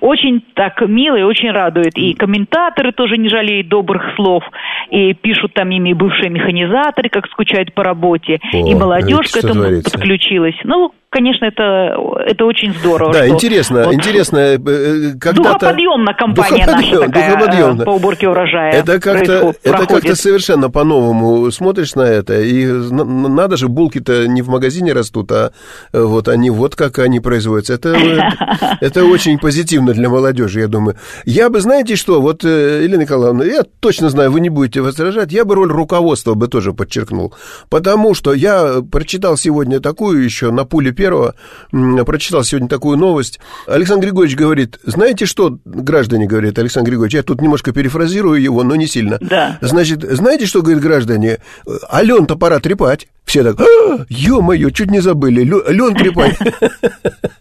очень 0.00 0.42
так 0.54 0.80
мило 0.86 1.16
и 1.16 1.22
очень 1.22 1.50
радует. 1.50 1.96
И 1.96 2.12
комментаторы 2.14 2.92
тоже 2.92 3.16
не 3.16 3.28
жалеют 3.28 3.68
добрых 3.68 4.02
слов. 4.14 4.44
И 4.90 5.14
пишут 5.14 5.54
там 5.54 5.70
ими 5.70 5.94
бывшие 5.94 6.28
механизаторы, 6.28 7.08
как 7.08 7.26
скучают 7.28 7.72
по 7.74 7.82
работе. 7.82 8.40
О, 8.52 8.56
и 8.56 8.74
молодежь 8.74 9.30
к 9.32 9.38
этому 9.38 9.62
творится? 9.62 9.90
подключилась. 9.90 10.56
Ну, 10.64 10.92
конечно, 11.10 11.44
это, 11.44 11.96
это 12.24 12.44
очень 12.44 12.72
здорово. 12.74 13.12
Да, 13.12 13.28
интересно, 13.28 13.84
вот 13.84 13.94
интересно, 13.94 14.38
э, 14.38 14.54
э, 14.54 15.10
когда-то... 15.20 15.58
Духоподъемная 15.58 16.14
компания 16.14 16.64
духоподъем, 16.64 17.00
наша 17.00 17.06
такая 17.12 17.36
духоподъемная. 17.36 17.84
по 17.84 17.90
уборке 17.90 18.28
урожая. 18.28 18.72
Это 18.72 19.00
как-то, 19.00 19.54
это 19.62 19.86
как-то 19.86 20.14
совершенно 20.14 20.70
по-новому 20.70 21.50
смотришь 21.50 21.94
на 21.94 22.02
это, 22.02 22.40
и 22.40 22.64
надо 22.66 23.56
же, 23.56 23.68
булки-то 23.68 24.28
не 24.28 24.42
в 24.42 24.48
магазине 24.48 24.92
растут, 24.92 25.32
а 25.32 25.52
вот 25.92 26.28
они 26.28 26.50
вот 26.50 26.76
как 26.76 26.98
они 27.00 27.20
производятся. 27.20 27.74
Это, 27.74 27.96
это 28.80 29.04
очень 29.04 29.38
позитивно 29.38 29.92
для 29.92 30.08
молодежи, 30.08 30.60
я 30.60 30.68
думаю. 30.68 30.96
Я 31.24 31.50
бы, 31.50 31.60
знаете 31.60 31.96
что, 31.96 32.20
вот, 32.20 32.44
э, 32.44 32.84
Елена 32.84 33.02
Николаевна, 33.02 33.44
я 33.44 33.62
точно 33.80 34.10
знаю, 34.10 34.30
вы 34.30 34.40
не 34.40 34.48
будете 34.48 34.80
возражать, 34.80 35.32
я 35.32 35.44
бы 35.44 35.56
роль 35.56 35.70
руководства 35.70 36.34
бы 36.34 36.46
тоже 36.46 36.72
подчеркнул, 36.72 37.34
потому 37.68 38.14
что 38.14 38.32
я 38.32 38.82
прочитал 38.90 39.36
сегодня 39.36 39.80
такую 39.80 40.22
еще 40.24 40.52
на 40.52 40.64
пуле 40.64 40.92
первого 41.00 41.34
прочитал 42.04 42.44
сегодня 42.44 42.68
такую 42.68 42.98
новость. 42.98 43.40
Александр 43.66 44.08
Григорьевич 44.08 44.36
говорит, 44.36 44.78
знаете 44.84 45.24
что, 45.24 45.58
граждане, 45.64 46.26
говорит 46.26 46.58
Александр 46.58 46.90
Григорьевич, 46.90 47.14
я 47.14 47.22
тут 47.22 47.40
немножко 47.40 47.72
перефразирую 47.72 48.42
его, 48.42 48.62
но 48.64 48.76
не 48.76 48.86
сильно. 48.86 49.16
Да. 49.20 49.56
Значит, 49.62 50.02
знаете 50.02 50.44
что, 50.44 50.60
говорит 50.60 50.82
граждане, 50.82 51.38
Ален-то 51.90 52.36
пора 52.36 52.60
трепать. 52.60 53.08
Все 53.24 53.42
так, 53.42 53.60
а, 53.60 54.04
ё-моё, 54.08 54.70
чуть 54.70 54.90
не 54.90 55.00
забыли, 55.00 55.42
Лен 55.42 55.94
трепать. 55.94 56.36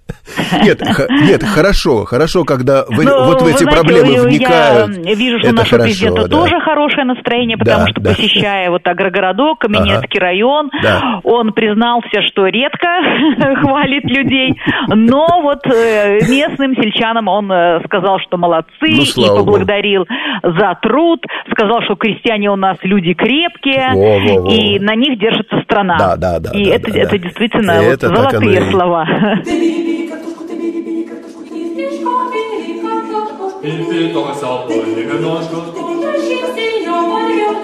Нет, 0.63 0.81
нет, 1.09 1.43
хорошо, 1.43 2.05
хорошо, 2.05 2.43
когда 2.43 2.85
вы 2.87 3.03
ну, 3.03 3.25
вот 3.25 3.41
в 3.41 3.47
эти 3.47 3.63
знаете, 3.63 3.79
проблемы 3.79 4.21
вникают. 4.21 4.97
Я 5.05 5.15
вижу, 5.15 5.39
что 5.39 5.49
у 5.49 5.53
нашего 5.53 5.83
президента 5.83 6.27
да. 6.27 6.27
тоже 6.27 6.59
хорошее 6.61 7.05
настроение, 7.05 7.57
потому 7.57 7.85
да, 7.85 7.87
что 7.87 8.01
да. 8.01 8.09
посещая 8.11 8.69
вот 8.69 8.87
агрогородок, 8.87 9.59
Каменецкий 9.59 10.19
ага. 10.19 10.25
район, 10.25 10.69
да. 10.81 11.19
он 11.23 11.53
признался, 11.53 12.21
что 12.27 12.47
редко 12.47 12.87
хвалит 13.61 14.05
людей, 14.05 14.59
но 14.87 15.41
вот 15.41 15.65
э, 15.67 16.19
местным 16.29 16.75
сельчанам 16.75 17.27
он 17.27 17.51
э, 17.51 17.81
сказал, 17.85 18.19
что 18.19 18.37
молодцы, 18.37 18.69
ну, 18.81 19.23
и 19.23 19.27
поблагодарил 19.27 20.05
Богу. 20.41 20.57
за 20.57 20.77
труд, 20.81 21.25
сказал, 21.51 21.81
что 21.83 21.95
крестьяне 21.95 22.49
у 22.49 22.55
нас 22.55 22.77
люди 22.83 23.13
крепкие, 23.13 23.91
во, 23.93 24.19
во, 24.19 24.41
во. 24.41 24.51
и 24.51 24.79
на 24.79 24.95
них 24.95 25.19
держится 25.19 25.61
страна. 25.63 25.97
Да, 25.97 26.15
да, 26.15 26.39
да. 26.39 26.51
И 26.53 26.65
да, 26.65 26.75
это, 26.75 26.91
да, 26.91 26.99
это 26.99 27.11
да. 27.11 27.17
действительно 27.17 27.71
это 27.71 28.09
вот 28.09 28.17
золотые 28.17 28.61
слова. 28.71 29.05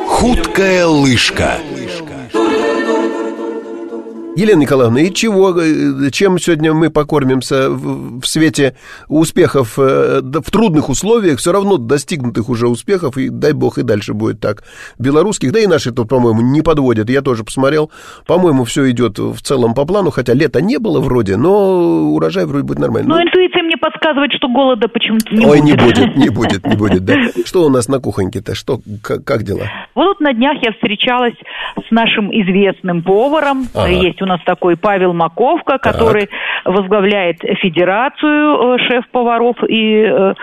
Худкая 0.07 0.88
лыжка. 0.88 1.59
Елена 4.36 4.59
Николаевна, 4.59 4.99
и 4.99 5.13
чего, 5.13 5.51
э, 5.61 6.11
чем 6.11 6.38
сегодня 6.39 6.73
мы 6.73 6.89
покормимся 6.89 7.69
в, 7.69 8.19
в 8.19 8.27
свете 8.27 8.75
успехов 9.07 9.79
э, 9.79 10.19
в 10.21 10.51
трудных 10.51 10.89
условиях, 10.89 11.39
все 11.39 11.53
равно 11.53 11.77
достигнутых 11.77 12.49
уже 12.49 12.67
успехов, 12.67 13.17
и 13.17 13.29
дай 13.29 13.53
бог 13.53 13.77
и 13.77 13.83
дальше 13.83 14.13
будет 14.13 14.41
так, 14.41 14.63
белорусских, 14.99 15.53
да 15.53 15.59
и 15.59 15.67
наши 15.67 15.91
тут, 15.91 16.09
по-моему, 16.09 16.41
не 16.41 16.61
подводят, 16.61 17.09
я 17.09 17.21
тоже 17.21 17.45
посмотрел, 17.45 17.91
по-моему, 18.27 18.65
все 18.65 18.89
идет 18.91 19.19
в 19.19 19.41
целом 19.41 19.73
по 19.73 19.86
плану, 19.86 20.11
хотя 20.11 20.33
лета 20.33 20.61
не 20.61 20.79
было 20.79 20.99
вроде, 20.99 21.38
но 21.38 22.11
урожай 22.13 22.45
вроде 22.45 22.65
будет 22.65 22.79
нормальный. 22.79 23.07
Но 23.07 23.15
ну, 23.15 23.23
интуиция 23.23 23.63
мне 23.63 23.77
подсказывает, 23.77 24.33
что 24.33 24.49
голода 24.49 24.89
почему-то 24.89 25.33
не 25.33 25.45
Ой, 25.45 25.61
будет. 25.61 25.65
не 25.65 25.86
будет, 25.86 26.15
не 26.17 26.29
будет, 26.29 26.65
не 26.67 26.75
будет, 26.75 27.05
да. 27.05 27.15
Что 27.45 27.63
у 27.63 27.69
нас 27.69 27.88
на 27.88 27.99
кухоньке-то, 27.99 28.53
что, 28.53 28.79
как, 29.01 29.23
как 29.23 29.43
дела? 29.43 29.63
Вот 29.95 30.19
на 30.19 30.33
днях 30.33 30.57
я 30.61 30.73
встречалась 30.73 31.36
с 31.88 31.91
нашим 31.91 32.31
известным 32.31 33.01
поваром, 33.01 33.67
ага. 33.73 33.88
есть 33.88 34.21
у 34.26 34.28
нас 34.28 34.41
такой 34.43 34.76
Павел 34.76 35.13
Маковка, 35.13 35.78
который 35.78 36.28
так. 36.28 36.76
возглавляет 36.76 37.38
Федерацию 37.61 38.76
э, 38.76 38.78
шеф-поваров 38.80 39.57
и 39.67 40.03
э, 40.03 40.34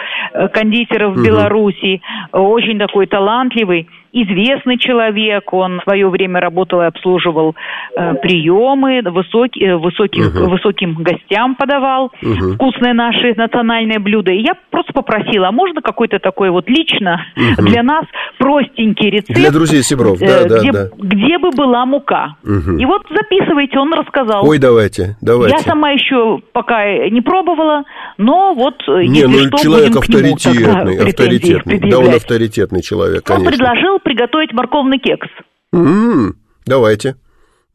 кондитеров 0.55 1.13
угу. 1.13 1.23
Беларуси. 1.23 2.01
Очень 2.33 2.79
такой 2.79 3.07
талантливый 3.07 3.89
известный 4.13 4.79
человек, 4.79 5.53
он 5.53 5.81
в 5.81 5.83
свое 5.85 6.09
время 6.09 6.41
работал 6.41 6.83
и 6.83 6.85
обслуживал 6.85 7.55
э, 7.97 8.15
приемы, 8.17 9.01
высокий, 9.11 9.65
э, 9.65 9.77
высоких, 9.77 10.35
угу. 10.35 10.51
высоким 10.51 10.95
гостям 10.95 11.57
подавал 11.57 12.13
угу. 12.23 12.55
вкусные 12.55 12.93
наши 12.93 13.35
национальные 13.35 13.99
блюда. 13.99 14.33
И 14.33 14.43
я 14.43 14.53
просто 14.71 14.93
попросила, 14.93 15.49
а 15.49 15.53
можно 15.53 15.81
какой-то 15.81 16.19
такой 16.19 16.51
вот 16.51 16.69
лично 16.69 17.25
угу. 17.37 17.67
для 17.67 17.83
нас 17.83 18.05
простенький 18.39 19.11
рецепт? 19.11 19.35
Для 19.35 19.51
друзей 19.51 19.83
Сибров, 19.83 20.19
да, 20.19 20.27
э, 20.27 20.49
да, 20.49 20.59
где, 20.59 20.73
да. 20.73 20.89
Где 20.99 21.39
бы 21.39 21.51
была 21.51 21.87
мука. 21.87 22.37
Угу. 22.45 22.79
И 22.79 22.85
вот 22.85 23.03
записывайте, 23.09 23.79
он 23.79 23.93
рассказал. 23.95 24.47
Ой, 24.47 24.59
давайте, 24.59 25.17
давайте. 25.23 25.57
Я 25.57 25.63
сама 25.63 25.91
еще 25.91 26.41
пока 26.53 26.85
не 27.09 27.23
пробовала, 27.23 27.85
но 28.19 28.55
вот 28.55 28.75
не, 28.89 29.21
если 29.21 29.27
ну, 29.27 29.47
что, 29.49 29.63
человек 29.63 29.97
авторитетный, 29.97 30.99
авторитетный. 30.99 31.91
Да, 31.91 31.99
он 31.99 32.15
авторитетный 32.15 32.83
человек, 32.83 33.25
конечно. 33.25 33.49
Он 33.49 33.53
предложил 33.53 33.99
приготовить 34.03 34.53
морковный 34.53 34.99
кекс. 34.99 35.29
М-м, 35.73 36.35
давайте. 36.67 37.17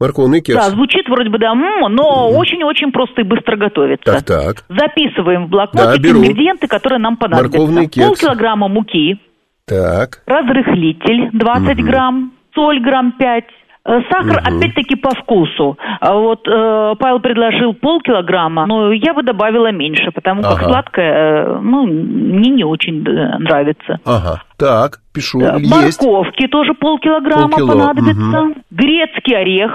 Морковный 0.00 0.40
кекс. 0.40 0.64
Да, 0.64 0.70
звучит 0.70 1.08
вроде 1.08 1.28
бы 1.28 1.38
да, 1.38 1.54
но 1.54 2.30
очень-очень 2.30 2.92
просто 2.92 3.22
и 3.22 3.24
быстро 3.24 3.56
готовится. 3.56 4.04
Так, 4.04 4.22
так. 4.22 4.64
Записываем 4.68 5.46
в 5.46 5.48
блокнотик 5.48 6.02
да, 6.02 6.10
ингредиенты, 6.10 6.68
которые 6.68 7.00
нам 7.00 7.16
понадобятся. 7.16 7.58
Морковный 7.58 7.88
кекс. 7.88 8.06
Полкилограмма 8.06 8.68
муки. 8.68 9.18
Так. 9.66 10.22
Разрыхлитель 10.26 11.30
20 11.32 11.78
угу. 11.78 11.86
грамм. 11.86 12.32
Соль 12.54 12.80
грамм 12.80 13.12
5. 13.12 13.44
Э, 13.88 14.00
сахар, 14.10 14.42
угу. 14.42 14.56
опять-таки, 14.56 14.96
по 14.96 15.10
вкусу. 15.10 15.78
А 16.00 16.14
вот 16.14 16.46
э, 16.46 16.94
Павел 16.98 17.20
предложил 17.20 17.72
полкилограмма, 17.74 18.66
но 18.66 18.92
я 18.92 19.14
бы 19.14 19.22
добавила 19.22 19.72
меньше, 19.72 20.10
потому 20.12 20.42
ага. 20.42 20.56
как 20.56 20.64
сладкое, 20.64 21.12
э, 21.12 21.58
ну, 21.62 21.86
мне 21.86 22.50
не 22.50 22.64
очень 22.64 23.02
нравится. 23.02 23.98
Ага. 24.04 24.42
Так, 24.58 24.98
пишу. 25.14 25.38
Да, 25.38 25.56
Есть. 25.56 26.02
Морковки 26.02 26.48
тоже 26.48 26.74
полкилограмма 26.74 27.48
Полкило. 27.48 27.72
понадобится. 27.72 28.40
Угу. 28.40 28.54
Грецкий 28.72 29.36
орех 29.36 29.70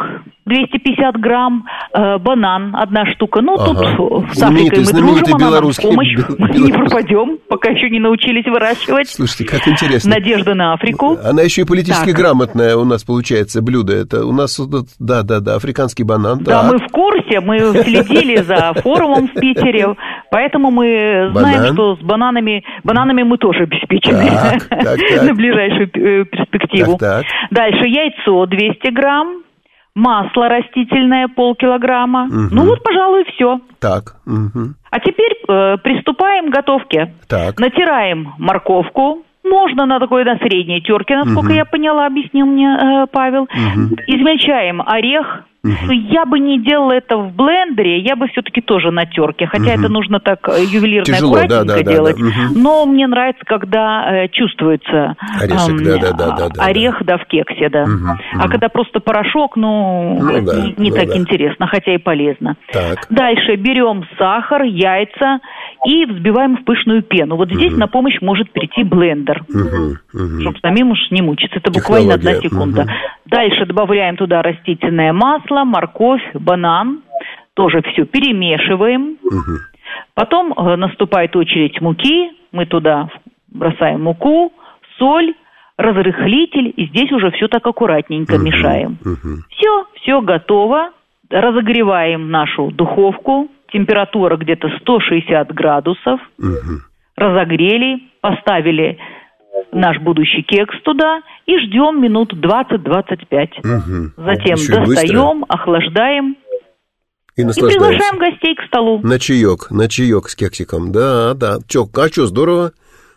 250 0.45 1.15
грамм. 1.21 1.65
Э, 1.93 2.17
банан 2.17 2.75
одна 2.75 3.05
штука. 3.05 3.41
Ну, 3.41 3.55
ага. 3.55 3.95
тут 3.95 4.25
с 4.33 4.43
Африкой 4.43 4.79
мы 4.79 4.91
дружим, 4.91 5.35
она 5.35 5.51
нам 5.51 5.71
в 5.71 5.81
помощь. 5.81 6.17
Мы 6.37 6.59
не 6.59 6.71
пропадем, 6.73 7.37
пока 7.47 7.69
еще 7.69 7.89
не 7.89 8.01
научились 8.01 8.45
выращивать. 8.45 9.07
Слушайте, 9.07 9.45
как 9.45 9.65
интересно. 9.69 10.11
Надежда 10.11 10.53
на 10.53 10.73
Африку. 10.73 11.17
Она 11.23 11.43
еще 11.43 11.61
и 11.61 11.65
политически 11.65 12.11
так. 12.11 12.17
грамотная 12.17 12.75
у 12.75 12.83
нас 12.83 13.05
получается 13.05 13.61
блюдо. 13.61 13.93
Это 13.93 14.25
у 14.25 14.33
нас, 14.33 14.59
да, 14.99 15.23
да, 15.23 15.39
да, 15.39 15.55
африканский 15.55 16.03
банан. 16.03 16.39
Да, 16.39 16.63
да 16.63 16.71
мы 16.71 16.79
в 16.79 16.91
курсе, 16.91 17.39
мы 17.39 17.59
следили 17.83 18.41
за 18.41 18.73
форумом 18.81 19.29
в 19.29 19.33
Питере, 19.33 19.95
поэтому 20.29 20.71
мы 20.71 21.29
знаем, 21.31 21.59
Банан. 21.59 21.73
что 21.73 21.95
с 21.95 21.99
бананами, 21.99 22.63
бананами 22.83 23.23
мы 23.23 23.37
тоже 23.37 23.63
обеспечены. 23.63 24.29
Так 24.29 24.72
так, 24.75 24.99
так. 25.09 25.23
на 25.23 25.33
ближайшую 25.33 25.89
э, 25.93 26.25
перспективу. 26.25 26.97
Так. 26.97 27.25
Дальше 27.51 27.87
яйцо 27.87 28.45
200 28.45 28.91
грамм, 28.91 29.43
масло 29.95 30.49
растительное 30.49 31.27
полкилограмма. 31.27 32.25
Угу. 32.25 32.55
Ну 32.55 32.65
вот, 32.65 32.83
пожалуй, 32.83 33.25
все. 33.33 33.59
Так. 33.79 34.15
Угу. 34.25 34.73
А 34.89 34.99
теперь 34.99 35.33
э, 35.47 35.77
приступаем 35.83 36.49
к 36.49 36.53
готовке. 36.53 37.13
Так. 37.27 37.59
Натираем 37.59 38.33
морковку. 38.37 39.23
Можно 39.43 39.85
на 39.85 39.99
такой 39.99 40.23
на 40.23 40.37
средней 40.37 40.81
терке, 40.81 41.17
насколько 41.17 41.47
угу. 41.47 41.53
я 41.53 41.65
поняла, 41.65 42.05
объяснил 42.05 42.45
мне 42.45 42.67
э, 42.67 43.07
Павел. 43.11 43.43
Угу. 43.43 43.95
Измельчаем 44.07 44.81
орех, 44.81 45.43
Угу. 45.65 45.93
Я 45.93 46.25
бы 46.25 46.39
не 46.39 46.59
делала 46.59 46.91
это 46.91 47.15
в 47.15 47.33
блендере, 47.33 47.99
я 47.99 48.17
бы 48.17 48.27
все-таки 48.27 48.59
тоже 48.59 48.91
на 48.91 49.05
терке, 49.05 49.47
хотя 49.47 49.71
угу. 49.71 49.79
это 49.79 49.89
нужно 49.89 50.19
так 50.19 50.39
э, 50.49 50.61
ювелирно 50.65 51.05
Тяжело, 51.05 51.37
аккуратненько 51.37 51.65
да, 51.65 51.83
да, 51.83 51.91
делать. 51.91 52.17
Да, 52.17 52.23
да. 52.23 52.45
Угу. 52.47 52.59
Но 52.59 52.85
мне 52.85 53.07
нравится, 53.07 53.43
когда 53.45 54.23
э, 54.23 54.27
чувствуется 54.27 55.15
Орешек, 55.39 55.81
э, 55.81 55.99
да, 56.01 56.11
да, 56.11 56.31
да, 56.35 56.49
да, 56.49 56.65
орех, 56.65 57.01
да, 57.05 57.17
в 57.17 57.25
кексе, 57.27 57.69
да. 57.69 57.83
Угу, 57.83 58.41
а 58.43 58.49
когда 58.49 58.67
просто 58.67 58.99
порошок, 58.99 59.55
ну, 59.55 60.19
ну 60.21 60.45
да, 60.45 60.53
не, 60.53 60.73
не 60.77 60.89
ну, 60.89 60.97
так 60.97 61.07
да. 61.07 61.17
интересно, 61.17 61.67
хотя 61.67 61.93
и 61.93 61.97
полезно. 61.97 62.57
Так. 62.73 63.07
Дальше 63.09 63.55
берем 63.55 64.03
сахар, 64.17 64.63
яйца 64.63 65.39
и 65.85 66.05
взбиваем 66.05 66.57
в 66.57 66.63
пышную 66.63 67.03
пену. 67.03 67.35
Вот 67.35 67.51
здесь 67.51 67.71
угу. 67.71 67.79
на 67.79 67.87
помощь 67.87 68.19
может 68.21 68.51
прийти 68.51 68.83
блендер, 68.83 69.43
угу, 69.49 69.97
угу. 70.13 70.41
чтобы 70.41 70.59
самим 70.61 70.91
уж 70.91 70.99
не 71.11 71.21
мучиться. 71.21 71.57
Это 71.57 71.71
буквально 71.71 72.15
одна 72.15 72.35
секунда. 72.35 72.81
Угу. 72.81 72.89
Дальше 73.25 73.65
добавляем 73.65 74.15
туда 74.15 74.41
растительное 74.41 75.13
масло, 75.13 75.63
морковь, 75.65 76.23
банан. 76.33 77.01
Тоже 77.53 77.81
все 77.91 78.05
перемешиваем. 78.05 79.17
Угу. 79.23 79.57
Потом 80.15 80.53
э, 80.53 80.75
наступает 80.75 81.35
очередь 81.35 81.79
муки. 81.81 82.31
Мы 82.51 82.65
туда 82.65 83.09
бросаем 83.51 84.03
муку, 84.03 84.53
соль, 84.97 85.33
разрыхлитель. 85.77 86.73
И 86.75 86.87
здесь 86.87 87.11
уже 87.11 87.31
все 87.31 87.47
так 87.47 87.65
аккуратненько 87.67 88.35
угу. 88.35 88.43
мешаем. 88.43 88.97
Угу. 89.01 89.43
Все, 89.49 89.85
все 90.01 90.21
готово. 90.21 90.91
Разогреваем 91.29 92.31
нашу 92.31 92.71
духовку. 92.71 93.49
Температура 93.73 94.37
где-то 94.37 94.69
160 94.81 95.51
градусов. 95.53 96.21
Угу. 96.37 96.81
Разогрели, 97.17 98.03
поставили 98.21 98.97
наш 99.71 99.97
будущий 99.99 100.43
кекс 100.43 100.79
туда 100.83 101.21
и 101.45 101.57
ждем 101.59 102.01
минут 102.01 102.33
20-25. 102.33 103.59
Угу. 103.59 104.11
Затем 104.17 104.55
Еще 104.55 104.75
достаем, 104.75 105.39
быстро. 105.39 105.45
охлаждаем 105.49 106.37
и, 107.35 107.41
и 107.41 107.45
приглашаем 107.45 108.19
гостей 108.19 108.55
к 108.55 108.63
столу. 108.67 108.99
На 109.01 109.17
чаек, 109.17 109.71
на 109.71 109.89
чаек 109.89 110.29
с 110.29 110.35
кексиком. 110.35 110.91
Да, 110.91 111.33
да. 111.33 111.57
Чё, 111.67 111.85
а 111.95 112.07
что, 112.07 112.27
здорово? 112.27 112.73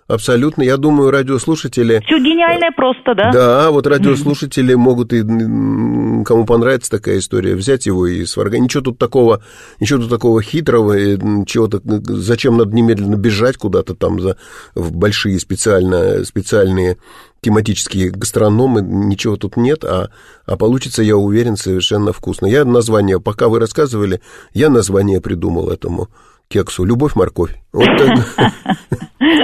Абсолютно. 0.08 0.62
Я 0.62 0.76
думаю, 0.76 1.10
радиослушатели... 1.10 2.00
Все 2.06 2.18
гениальное 2.18 2.70
просто, 2.76 3.14
да? 3.16 3.32
Да, 3.32 3.70
вот 3.72 3.88
радиослушатели 3.88 4.74
могут 4.74 5.12
и 5.12 5.22
кому 6.24 6.44
понравится 6.46 6.90
такая 6.90 7.18
история, 7.18 7.56
взять 7.56 7.86
его 7.86 8.06
и 8.06 8.24
сварганить. 8.24 8.64
Ничего 8.64 8.84
тут 8.84 8.98
такого, 8.98 9.42
ничего 9.80 10.00
тут 10.00 10.10
такого 10.10 10.42
хитрого, 10.42 10.96
чего-то, 11.44 11.80
зачем 11.84 12.56
надо 12.56 12.74
немедленно 12.74 13.16
бежать 13.16 13.56
куда-то 13.56 13.94
там 13.94 14.20
за, 14.20 14.36
в 14.76 14.94
большие 14.94 15.40
специально, 15.40 16.24
специальные 16.24 16.98
тематические 17.40 18.10
гастрономы, 18.10 18.82
ничего 18.82 19.36
тут 19.36 19.56
нет, 19.56 19.84
а, 19.84 20.10
а 20.46 20.56
получится, 20.56 21.02
я 21.02 21.16
уверен, 21.16 21.56
совершенно 21.56 22.12
вкусно. 22.12 22.46
Я 22.46 22.64
название, 22.64 23.20
пока 23.20 23.48
вы 23.48 23.58
рассказывали, 23.60 24.20
я 24.52 24.68
название 24.68 25.20
придумал 25.20 25.70
этому 25.70 26.08
кексу. 26.48 26.84
Любовь-морковь. 26.84 27.56
Вот 27.72 27.86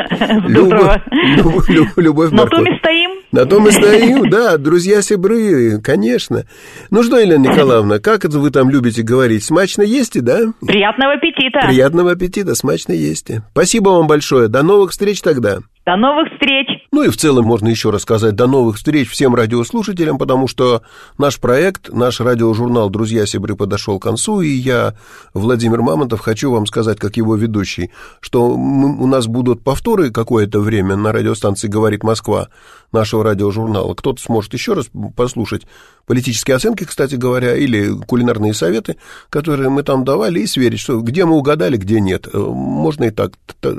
так. 0.09 0.49
Здорово. 0.49 1.03
Любовь, 1.11 2.31
На 2.33 2.47
том 2.47 2.67
и 2.67 2.79
стоим. 2.79 3.22
На 3.33 3.47
том 3.47 3.67
и 3.67 3.71
стоим, 3.71 4.29
да, 4.29 4.59
друзья-сибры, 4.59 5.81
конечно. 5.81 6.45
Ну 6.91 7.03
что, 7.03 7.19
Елена 7.19 7.49
Николаевна, 7.49 7.99
как 7.99 8.27
это 8.27 8.39
вы 8.39 8.51
там 8.51 8.69
любите 8.69 9.03
говорить? 9.03 9.43
Смачно 9.43 9.81
есть, 9.81 10.23
да? 10.23 10.53
Приятного 10.61 11.15
аппетита. 11.15 11.61
Приятного 11.67 12.13
аппетита, 12.13 12.55
смачно 12.55 12.93
есть. 12.93 13.31
Спасибо 13.53 13.89
вам 13.89 14.07
большое. 14.07 14.49
До 14.49 14.63
новых 14.63 14.91
встреч 14.91 15.23
тогда. 15.23 15.61
До 15.85 15.97
новых 15.97 16.31
встреч! 16.33 16.69
Ну 16.93 17.03
и 17.03 17.09
в 17.09 17.17
целом 17.17 17.45
можно 17.45 17.67
еще 17.67 17.91
рассказать 17.91 18.37
до 18.37 18.47
новых 18.47 18.77
встреч 18.77 19.11
всем 19.11 19.35
радиослушателям, 19.35 20.17
потому 20.17 20.47
что 20.47 20.83
наш 21.19 21.41
проект, 21.41 21.93
наш 21.93 22.21
радиожурнал 22.21 22.89
«Друзья 22.89 23.27
Сибры» 23.27 23.57
подошел 23.57 23.99
к 23.99 24.03
концу, 24.05 24.43
и 24.43 24.49
я, 24.49 24.95
Владимир 25.35 25.83
Мамонтов, 25.83 26.21
хочу 26.21 26.53
вам 26.53 26.67
сказать, 26.67 27.01
как 27.01 27.17
его 27.17 27.35
ведущий, 27.35 27.91
что 28.21 28.57
мы, 28.57 29.03
у 29.03 29.09
нас 29.09 29.27
будут 29.27 29.65
повторы 29.65 30.13
какое-то 30.13 30.61
время 30.61 30.95
на 30.95 31.11
радиостанции 31.11 31.67
«Говорит 31.67 32.05
Москва» 32.05 32.49
нашего 32.93 33.25
радиожурнала 33.25 33.95
кто-то 33.95 34.23
сможет 34.23 34.53
еще 34.55 34.75
раз 34.75 34.87
послушать 35.17 35.67
политические 36.07 36.57
оценки, 36.57 36.85
кстати 36.85 37.15
говоря, 37.15 37.57
или 37.57 37.93
кулинарные 38.07 38.55
советы, 38.55 38.97
которые 39.31 39.69
мы 39.69 39.83
там 39.83 40.05
давали, 40.05 40.41
и 40.41 40.47
сверить, 40.47 40.81
что 40.81 41.01
где 41.01 41.25
мы 41.25 41.37
угадали, 41.37 41.77
где 41.77 42.01
нет. 42.01 42.29
Э, 42.33 42.39
можно 42.39 43.05
и 43.05 43.11
так, 43.11 43.33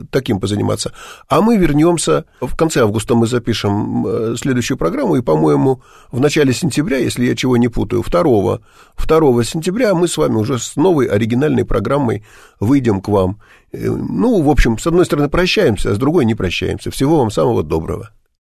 таким 0.09 0.39
позаниматься. 0.39 0.93
А 1.28 1.41
мы 1.41 1.57
вернемся, 1.57 2.26
в 2.41 2.55
конце 2.55 2.82
августа 2.82 3.16
мы 3.16 3.28
запишем 3.28 4.05
э, 4.07 4.36
следующую 4.38 4.78
программу, 4.78 5.16
и, 5.18 5.22
по-моему, 5.22 5.82
в 6.11 6.20
начале 6.20 6.53
сентября, 6.53 6.97
если 6.97 7.26
я 7.26 7.36
чего 7.36 7.57
не 7.57 7.68
путаю, 7.68 8.03
2, 8.03 8.59
2 8.97 9.43
сентября 9.43 9.93
мы 9.93 10.07
с 10.07 10.18
вами 10.18 10.36
уже 10.36 10.59
с 10.59 10.76
новой 10.76 11.07
оригинальной 11.07 11.66
программой 11.66 12.26
выйдем 12.59 13.01
к 13.01 13.09
вам. 13.09 13.39
Э, 13.72 13.89
ну, 13.89 14.41
в 14.41 14.49
общем, 14.49 14.78
с 14.78 14.88
одной 14.88 15.05
стороны 15.05 15.30
прощаемся, 15.30 15.91
а 15.91 15.95
с 15.95 15.97
другой 15.97 16.26
не 16.26 16.36
прощаемся. 16.36 16.91
Всего 16.91 17.20
вам 17.20 17.32
самого 17.32 17.64
доброго. 17.64 18.11